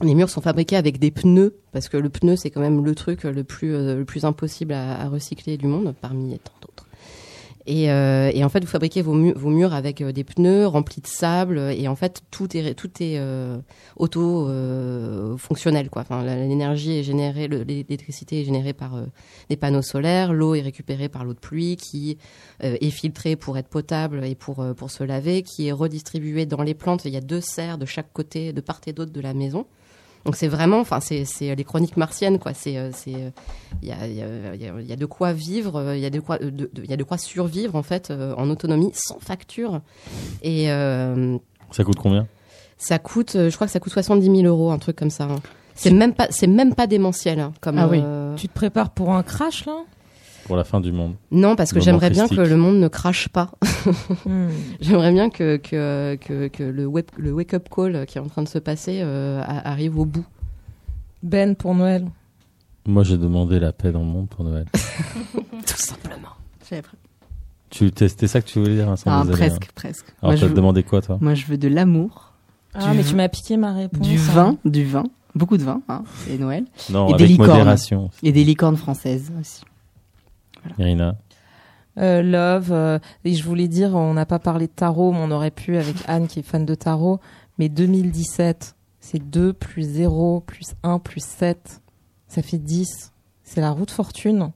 Les 0.02 0.16
murs 0.16 0.30
sont 0.30 0.41
fabriqués 0.41 0.78
avec 0.78 0.97
des 0.97 1.12
pneus 1.12 1.54
parce 1.74 1.88
que 1.88 1.97
le 1.97 2.10
pneu 2.10 2.36
c'est 2.36 2.49
quand 2.49 2.62
même 2.62 2.84
le 2.84 2.95
truc 2.95 3.24
le 3.24 3.43
plus 3.43 3.72
le 3.95 4.04
plus 4.04 4.26
impossible 4.26 4.74
à, 4.74 4.99
à 4.99 5.08
recycler 5.10 5.58
du 5.58 5.68
monde 5.68 5.93
parmi 6.02 6.39
tant 6.39 6.54
d'autres. 6.62 6.88
Et, 7.68 7.91
euh, 7.91 8.32
et 8.34 8.43
en 8.43 8.49
fait, 8.49 8.62
vous 8.64 8.70
fabriquez 8.70 9.01
vos, 9.03 9.14
mu- 9.14 9.34
vos 9.36 9.49
murs 9.49 9.74
avec 9.74 10.01
euh, 10.01 10.12
des 10.12 10.24
pneus 10.24 10.66
remplis 10.66 11.01
de 11.01 11.07
sable 11.07 11.59
et 11.59 11.88
en 11.88 11.95
fait 11.95 12.22
tout 12.32 12.57
est 12.57 12.74
tout 12.74 12.89
est 13.01 13.18
euh, 13.20 13.57
auto 13.97 14.47
fonctionnel 15.38 15.89
quoi. 15.89 16.01
Enfin, 16.01 16.24
l'énergie 16.24 16.97
est 16.97 17.03
générée, 17.03 17.47
le- 17.47 17.64
l'électricité 17.64 18.41
est 18.41 18.45
générée 18.45 18.74
par 18.74 18.93
des 19.49 19.57
panneaux 19.57 19.82
solaires, 19.82 20.34
l'eau 20.34 20.55
est 20.55 20.62
récupérée 20.62 21.09
par 21.09 21.24
l'eau 21.24 21.34
de 21.34 21.39
pluie 21.39 21.76
qui 21.78 22.18
est 22.62 22.89
filtrée 22.89 23.36
pour 23.36 23.57
être 23.57 23.68
potable 23.70 24.26
et 24.26 24.36
pour 24.36 24.66
pour 24.76 24.89
se 24.91 25.03
laver, 25.03 25.43
qui 25.43 25.68
est 25.68 25.72
redistribuée 25.72 26.45
dans 26.45 26.64
les 26.64 26.74
plantes. 26.74 27.05
Il 27.05 27.12
y 27.14 27.18
a 27.18 27.22
deux 27.22 27.41
serres 27.41 27.78
de 27.78 27.86
chaque 27.86 28.12
côté, 28.14 28.53
de 28.53 28.62
part 28.62 28.82
et 28.88 28.93
d'autre 28.93 29.12
de 29.12 29.22
la 29.22 29.34
maison. 29.34 29.66
Donc 30.26 30.36
c'est 30.36 30.48
vraiment, 30.48 30.80
enfin 30.80 31.00
c'est 31.00 31.26
c'est 31.26 31.56
les 31.56 31.64
chroniques 31.64 31.98
martiennes 31.98 32.38
quoi. 32.40 32.54
C'est 32.54 32.78
euh, 32.78 32.92
c'est 32.94 33.16
euh, 33.16 33.30
il 33.82 33.90
y 33.90 33.92
a 33.92 34.06
il 34.08 34.14
y 34.16 34.22
a, 34.22 34.26
il 34.56 34.62
y 34.62 34.68
a- 34.68 34.74
il 34.80 34.86
y 34.88 34.94
a 34.94 34.96
de 34.96 35.06
quoi 35.06 35.34
vivre, 35.34 35.78
euh, 35.78 35.98
il 35.98 36.02
y 36.02 36.06
a 36.06 36.10
de 36.12 36.20
quoi 36.20 36.38
de- 36.38 36.50
de- 36.52 36.70
il 36.84 36.90
y 36.90 36.94
a 36.94 36.98
de 36.98 37.04
quoi 37.04 37.18
survivre 37.18 37.76
en 37.76 37.84
fait 37.84 38.12
euh, 38.12 38.34
en 38.38 38.50
autonomie 38.50 38.92
sans 38.94 39.20
facture. 39.20 39.82
Et 40.44 40.72
euh, 40.72 41.38
Ça 41.72 41.84
coûte 41.84 41.98
combien? 41.98 42.28
ça 42.78 42.98
coûte, 43.00 43.36
euh, 43.36 43.50
je 43.50 43.56
crois 43.56 43.68
que 43.68 43.74
ça 43.74 43.80
coûte 43.80 43.94
70 43.94 44.26
000 44.26 44.42
euros, 44.48 44.72
un 44.72 44.80
truc 44.80 44.96
comme 44.96 45.10
ça. 45.12 45.26
hein. 45.26 45.36
C'est 45.76 45.92
même 45.92 46.14
pas 46.14 46.28
c'est 46.30 46.48
même 46.48 46.76
pas 46.76 46.86
démentiel 46.88 47.40
hein, 47.40 47.54
comme. 47.62 47.78
Ah 47.80 47.88
oui. 47.88 48.00
euh, 48.04 48.36
Tu 48.36 48.48
te 48.48 48.54
prépares 48.54 48.90
pour 48.92 49.14
un 49.14 49.24
crash, 49.24 49.66
là? 49.66 49.78
Pour 50.46 50.56
la 50.58 50.64
fin 50.64 50.80
du 50.82 50.92
monde. 50.92 51.14
Non 51.32 51.56
parce 51.56 51.72
que 51.74 51.80
j'aimerais 51.80 52.10
bien 52.10 52.28
que 52.28 52.36
le 52.36 52.58
monde 52.58 52.78
ne 52.78 52.88
crache 52.88 53.30
pas. 53.30 53.52
Hmm. 54.26 54.50
J'aimerais 54.80 55.12
bien 55.12 55.30
que, 55.32 55.58
que, 55.58 56.16
que, 56.22 56.48
que 56.50 56.62
le, 56.64 56.86
web, 56.86 57.06
le 57.18 57.32
wake-up 57.32 57.68
call 57.76 58.06
qui 58.06 58.20
est 58.20 58.22
en 58.22 58.28
train 58.28 58.44
de 58.44 58.48
se 58.48 58.60
passer 58.60 59.00
euh, 59.02 59.42
arrive 59.44 59.98
au 59.98 60.06
bout. 60.06 60.26
Ben, 61.24 61.56
pour 61.56 61.74
Noël. 61.74 62.06
Moi, 62.86 63.04
j'ai 63.04 63.18
demandé 63.18 63.60
la 63.60 63.72
paix 63.74 63.92
dans 63.92 64.00
le 64.02 64.06
monde 64.06 64.30
pour 64.30 64.44
Noël. 64.46 64.66
Tout 65.34 65.78
simplement. 65.78 66.30
Tu 67.70 67.92
C'était 67.98 68.28
ça 68.28 68.42
que 68.42 68.48
tu 68.48 68.60
voulais 68.60 68.76
dire, 68.76 68.86
Vincent 68.86 69.10
Ah, 69.12 69.24
Désolé, 69.26 69.44
hein. 69.44 69.48
presque, 69.48 69.72
presque. 69.74 70.06
Alors, 70.22 70.36
je 70.36 70.42
t'as 70.42 70.48
veux, 70.48 70.54
demandé 70.54 70.84
quoi, 70.84 71.02
toi? 71.02 71.18
Moi, 71.22 71.34
je 71.34 71.46
veux 71.48 71.58
de 71.58 71.68
l'amour, 71.68 72.34
Ah, 72.74 72.94
mais 72.94 73.02
vin. 73.02 73.10
tu 73.10 73.16
m'as 73.16 73.30
piqué 73.30 73.58
ma 73.58 73.74
réponse. 73.74 74.08
du 74.08 74.16
hein. 74.18 74.22
vin, 74.34 74.58
du 74.66 74.86
vin, 74.86 75.04
beaucoup 75.36 75.58
de 75.58 75.64
vin, 75.64 75.82
hein, 75.89 76.04
c'est 76.26 76.38
Noël, 76.38 76.66
Non, 76.92 77.08
Et 77.08 77.14
des 77.14 77.24
avec 77.24 77.28
licornes. 77.30 77.50
modération. 77.50 78.10
et 78.24 78.32
des 78.32 78.44
licornes 78.44 78.78
françaises 78.78 79.32
aussi. 79.39 79.62
Irina. 80.78 81.16
Euh, 81.97 82.22
Love. 82.22 82.72
euh, 82.72 82.99
et 83.26 83.34
je 83.34 83.43
voulais 83.43 83.68
dire, 83.68 83.95
on 83.95 84.14
n'a 84.14 84.26
pas 84.26 84.39
parlé 84.39 84.68
de 84.68 84.72
tarot, 84.72 85.12
mais 85.12 85.20
on 85.22 85.32
aurait 85.32 85.51
pu 85.51 85.78
avec 85.78 85.95
Anne 86.07 86.28
qui 86.28 86.39
est 86.39 86.43
fan 86.43 86.66
de 86.66 86.76
tarot. 86.76 87.20
Mais 87.57 87.68
2017, 87.70 88.76
c'est 88.99 89.20
2 89.20 89.53
plus 89.53 89.84
0 89.84 90.39
plus 90.41 90.74
1 90.84 90.99
plus 90.99 91.24
7. 91.24 91.82
Ça 92.28 92.41
fait 92.41 92.57
10. 92.57 93.12
C'est 93.43 93.62
la 93.62 93.72
roue 93.72 93.86
de 93.86 93.91
fortune. 93.91 94.51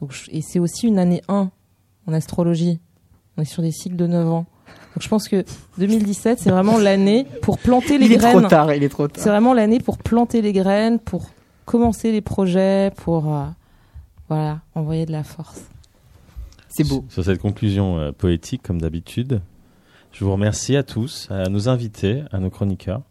Donc, 0.00 0.12
je- 0.12 0.30
et 0.32 0.42
c'est 0.42 0.58
aussi 0.58 0.88
une 0.88 0.98
année 0.98 1.22
1 1.28 1.50
en 2.06 2.12
astrologie. 2.12 2.80
On 3.36 3.42
est 3.42 3.46
sur 3.46 3.62
des 3.62 3.70
cycles 3.70 3.96
de 3.96 4.06
9 4.06 4.28
ans. 4.28 4.46
Donc 4.94 5.02
je 5.02 5.08
pense 5.08 5.28
que 5.28 5.44
2017, 5.78 6.40
c'est 6.40 6.50
vraiment 6.50 6.76
l'année 6.76 7.24
pour 7.42 7.58
planter 7.58 7.98
les 7.98 8.06
Il 8.06 8.12
est 8.12 8.16
graines. 8.16 8.38
trop 8.40 8.48
tard, 8.48 8.74
il 8.74 8.82
est 8.82 8.88
trop 8.88 9.06
C'est 9.06 9.22
tard. 9.24 9.32
vraiment 9.34 9.54
l'année 9.54 9.78
pour 9.78 9.96
planter 9.98 10.42
les 10.42 10.52
graines, 10.52 10.98
pour 10.98 11.30
commencer 11.64 12.10
les 12.12 12.20
projets, 12.20 12.90
pour 12.96 13.32
euh, 13.32 13.44
voilà, 14.28 14.60
envoyer 14.74 15.06
de 15.06 15.12
la 15.12 15.24
force. 15.24 15.62
C'est 16.68 16.86
beau. 16.86 17.04
Sur 17.08 17.24
cette 17.24 17.40
conclusion 17.40 17.98
euh, 17.98 18.12
poétique, 18.12 18.62
comme 18.62 18.80
d'habitude, 18.80 19.40
je 20.12 20.24
vous 20.24 20.32
remercie 20.32 20.76
à 20.76 20.82
tous, 20.82 21.28
à 21.30 21.48
nos 21.48 21.68
invités, 21.68 22.22
à 22.30 22.38
nos 22.38 22.50
chroniqueurs. 22.50 23.02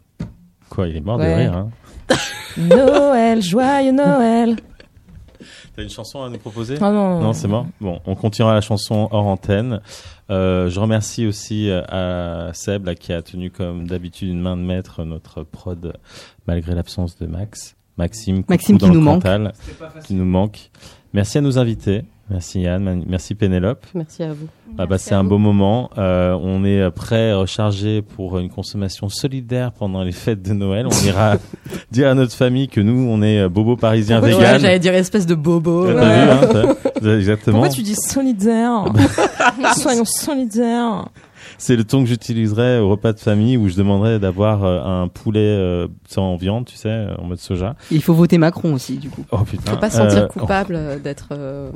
Quoi, 0.70 0.88
il 0.88 0.98
est 0.98 1.02
mort 1.02 1.18
de 1.18 1.24
rire, 1.24 1.56
hein 1.56 1.70
Noël, 2.58 3.42
joyeux 3.42 3.92
Noël. 3.92 4.58
T'as 5.76 5.84
une 5.84 5.90
chanson 5.90 6.24
à 6.24 6.30
nous 6.30 6.40
proposer? 6.40 6.78
Ah 6.82 6.92
non, 6.92 7.20
Non, 7.22 7.34
c'est 7.34 7.48
mort? 7.48 7.68
Bon, 7.80 8.02
on 8.06 8.16
continuera 8.16 8.56
la 8.56 8.62
chanson 8.62 9.08
hors 9.12 9.28
antenne. 9.28 9.82
Euh, 10.30 10.70
je 10.70 10.80
remercie 10.80 11.26
aussi 11.28 11.70
euh, 11.70 11.84
à 11.88 12.52
Seb 12.54 12.86
là, 12.86 12.96
qui 12.96 13.14
a 13.14 13.22
tenu 13.22 13.52
comme 13.52 13.88
d'habitude 13.88 14.30
une 14.30 14.42
main 14.42 14.58
de 14.58 14.64
maître 14.64 15.04
notre 15.04 15.44
prod 15.44 15.94
malgré 16.48 16.74
l'absence 16.74 17.18
de 17.18 17.28
Max. 17.28 17.77
Maxime, 17.98 18.44
Maxime 18.48 18.78
qui 18.78 18.90
nous 18.90 19.02
manque. 19.02 19.24
Cantal, 19.24 19.54
qui 20.06 20.14
nous 20.14 20.26
manque. 20.26 20.70
Merci 21.14 21.38
à 21.38 21.42
nos 21.42 21.58
invités. 21.58 22.04
Merci 22.30 22.60
Yann, 22.60 23.06
merci 23.08 23.36
Pénélope. 23.36 23.86
Merci 23.96 24.22
à 24.24 24.34
vous. 24.34 24.48
Ah 24.78 24.86
bah, 24.86 24.98
c'est 24.98 25.16
un 25.16 25.24
beau 25.24 25.38
moment. 25.38 25.90
Euh, 25.98 26.38
on 26.42 26.66
est 26.66 26.92
prêt, 26.92 27.34
rechargé 27.34 28.02
pour 28.02 28.38
une 28.38 28.50
consommation 28.50 29.08
solidaire 29.08 29.72
pendant 29.72 30.04
les 30.04 30.12
fêtes 30.12 30.42
de 30.42 30.52
Noël. 30.52 30.88
On 30.88 31.06
ira 31.06 31.36
dire 31.92 32.10
à 32.10 32.16
notre 32.16 32.34
famille 32.34 32.68
que 32.68 32.82
nous, 32.82 33.08
on 33.10 33.22
est 33.22 33.40
euh, 33.40 33.50
bobo 33.50 33.78
parisien 33.78 34.22
Ouais, 34.22 34.32
vegan. 34.34 34.60
J'allais 34.60 34.80
dire 34.80 34.94
espèce 34.94 35.26
de 35.26 35.36
bobo. 35.36 35.86
T'as 35.86 35.92
euh, 35.94 36.26
vu, 36.26 36.32
hein, 36.60 36.76
t'as- 37.02 37.16
Exactement. 37.16 37.60
Pourquoi 37.60 37.74
tu 37.74 37.82
dis 37.82 37.96
solidaire? 37.96 38.84
Soyons 39.78 40.04
solidaires. 40.06 41.08
C'est 41.58 41.76
le 41.76 41.84
ton 41.84 42.04
que 42.04 42.10
j'utiliserai 42.10 42.80
au 42.80 42.90
repas 42.90 43.14
de 43.14 43.20
famille 43.20 43.58
où 43.58 43.68
je 43.68 43.76
demanderais 43.76 44.20
d'avoir 44.20 44.64
euh, 44.64 44.82
un 44.84 45.08
poulet 45.08 45.40
euh, 45.40 45.88
sans 46.08 46.36
viande, 46.36 46.66
tu 46.66 46.76
sais, 46.76 46.90
euh, 46.90 47.16
en 47.18 47.24
mode 47.26 47.40
soja. 47.40 47.76
Il 47.92 48.02
faut 48.04 48.14
voter 48.14 48.38
Macron 48.38 48.74
aussi, 48.74 48.98
du 48.98 49.10
coup. 49.10 49.26
Oh 49.32 49.40
putain. 49.40 49.72
Faut 49.72 49.78
pas 49.78 49.90
se 49.90 49.98
sentir 49.98 50.24
Euh, 50.24 50.28
coupable 50.28 51.02
d'être 51.02 51.30
euh, 51.32 51.72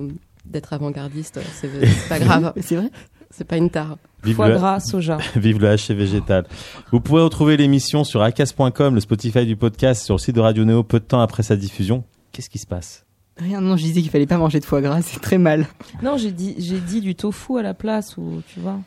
d'être 0.46 0.74
avant-gardiste. 0.74 1.40
C'est 1.54 1.70
pas 2.10 2.20
grave. 2.20 2.54
C'est 2.62 2.76
vrai 2.76 2.90
C'est 3.32 3.44
pas 3.48 3.58
une 3.58 3.70
tare. 3.70 3.98
vive, 4.24 4.36
Foie 4.36 4.50
le, 4.50 4.56
gras, 4.56 4.80
soja. 4.80 5.18
vive 5.36 5.60
le 5.60 5.70
haché 5.70 5.94
végétal. 5.94 6.46
Vous 6.92 7.00
pouvez 7.00 7.22
retrouver 7.22 7.58
l'émission 7.58 8.04
sur 8.04 8.22
acas.com, 8.22 8.94
le 8.96 9.00
Spotify 9.02 9.46
du 9.46 9.56
podcast, 9.56 10.04
sur 10.04 10.16
le 10.16 10.20
site 10.20 10.36
de 10.36 10.42
Radio 10.42 10.64
Néo 10.66 10.84
peu 10.84 11.00
de 11.00 11.06
temps 11.06 11.22
après 11.22 11.44
sa 11.44 11.56
diffusion. 11.56 12.04
Qu'est-ce 12.32 12.50
qui 12.50 12.60
se 12.60 12.68
passe? 12.68 13.06
Rien, 13.38 13.62
non, 13.62 13.78
je 13.78 13.84
disais 13.84 14.02
qu'il 14.02 14.12
fallait 14.12 14.28
pas 14.28 14.38
manger 14.38 14.60
de 14.60 14.66
foie 14.66 14.82
gras, 14.82 15.02
c'est 15.04 15.20
très 15.22 15.38
mal. 15.40 15.66
Non, 16.04 16.18
j'ai 16.18 16.32
dit, 16.32 16.56
j'ai 16.60 16.80
dit 16.80 17.02
du 17.02 17.16
tofu 17.16 17.58
à 17.58 17.62
la 17.64 17.74
place 17.74 18.16
ou 18.18 18.42
tu 18.54 18.60
vois. 18.60 18.80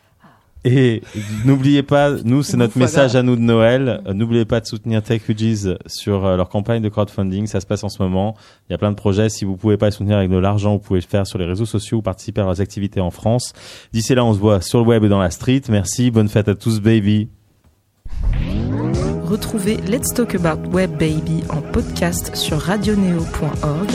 Et 0.64 1.02
n'oubliez 1.44 1.82
pas, 1.82 2.10
nous, 2.24 2.42
c'est 2.42 2.56
notre 2.56 2.78
message 2.78 3.14
à 3.16 3.22
nous 3.22 3.36
de 3.36 3.42
Noël. 3.42 4.02
Euh, 4.06 4.14
N'oubliez 4.14 4.46
pas 4.46 4.60
de 4.60 4.66
soutenir 4.66 5.02
Tech 5.02 5.20
Huggies 5.28 5.74
sur 5.86 6.24
euh, 6.24 6.36
leur 6.36 6.48
campagne 6.48 6.80
de 6.82 6.88
crowdfunding. 6.88 7.46
Ça 7.46 7.60
se 7.60 7.66
passe 7.66 7.84
en 7.84 7.90
ce 7.90 8.02
moment. 8.02 8.34
Il 8.68 8.72
y 8.72 8.74
a 8.74 8.78
plein 8.78 8.90
de 8.90 8.96
projets. 8.96 9.28
Si 9.28 9.44
vous 9.44 9.56
pouvez 9.56 9.76
pas 9.76 9.86
les 9.86 9.92
soutenir 9.92 10.16
avec 10.16 10.30
de 10.30 10.38
l'argent, 10.38 10.72
vous 10.72 10.78
pouvez 10.78 11.00
le 11.00 11.06
faire 11.06 11.26
sur 11.26 11.38
les 11.38 11.44
réseaux 11.44 11.66
sociaux 11.66 11.98
ou 11.98 12.02
participer 12.02 12.40
à 12.40 12.44
leurs 12.44 12.62
activités 12.62 13.00
en 13.00 13.10
France. 13.10 13.52
D'ici 13.92 14.14
là, 14.14 14.24
on 14.24 14.32
se 14.32 14.38
voit 14.38 14.62
sur 14.62 14.78
le 14.80 14.86
web 14.86 15.04
et 15.04 15.08
dans 15.08 15.20
la 15.20 15.30
street. 15.30 15.62
Merci. 15.68 16.10
Bonne 16.10 16.28
fête 16.28 16.48
à 16.48 16.54
tous, 16.54 16.80
baby. 16.80 17.28
Retrouvez 19.24 19.76
Let's 19.88 20.14
Talk 20.14 20.34
About 20.34 20.68
Web 20.70 20.92
Baby 20.92 21.42
en 21.50 21.60
podcast 21.60 22.36
sur 22.36 22.58
radioneo.org 22.58 23.90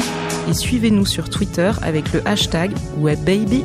et 0.49 0.53
suivez-nous 0.53 1.05
sur 1.05 1.29
Twitter 1.29 1.71
avec 1.81 2.11
le 2.13 2.27
hashtag 2.27 2.71
WebBaby. 2.97 3.63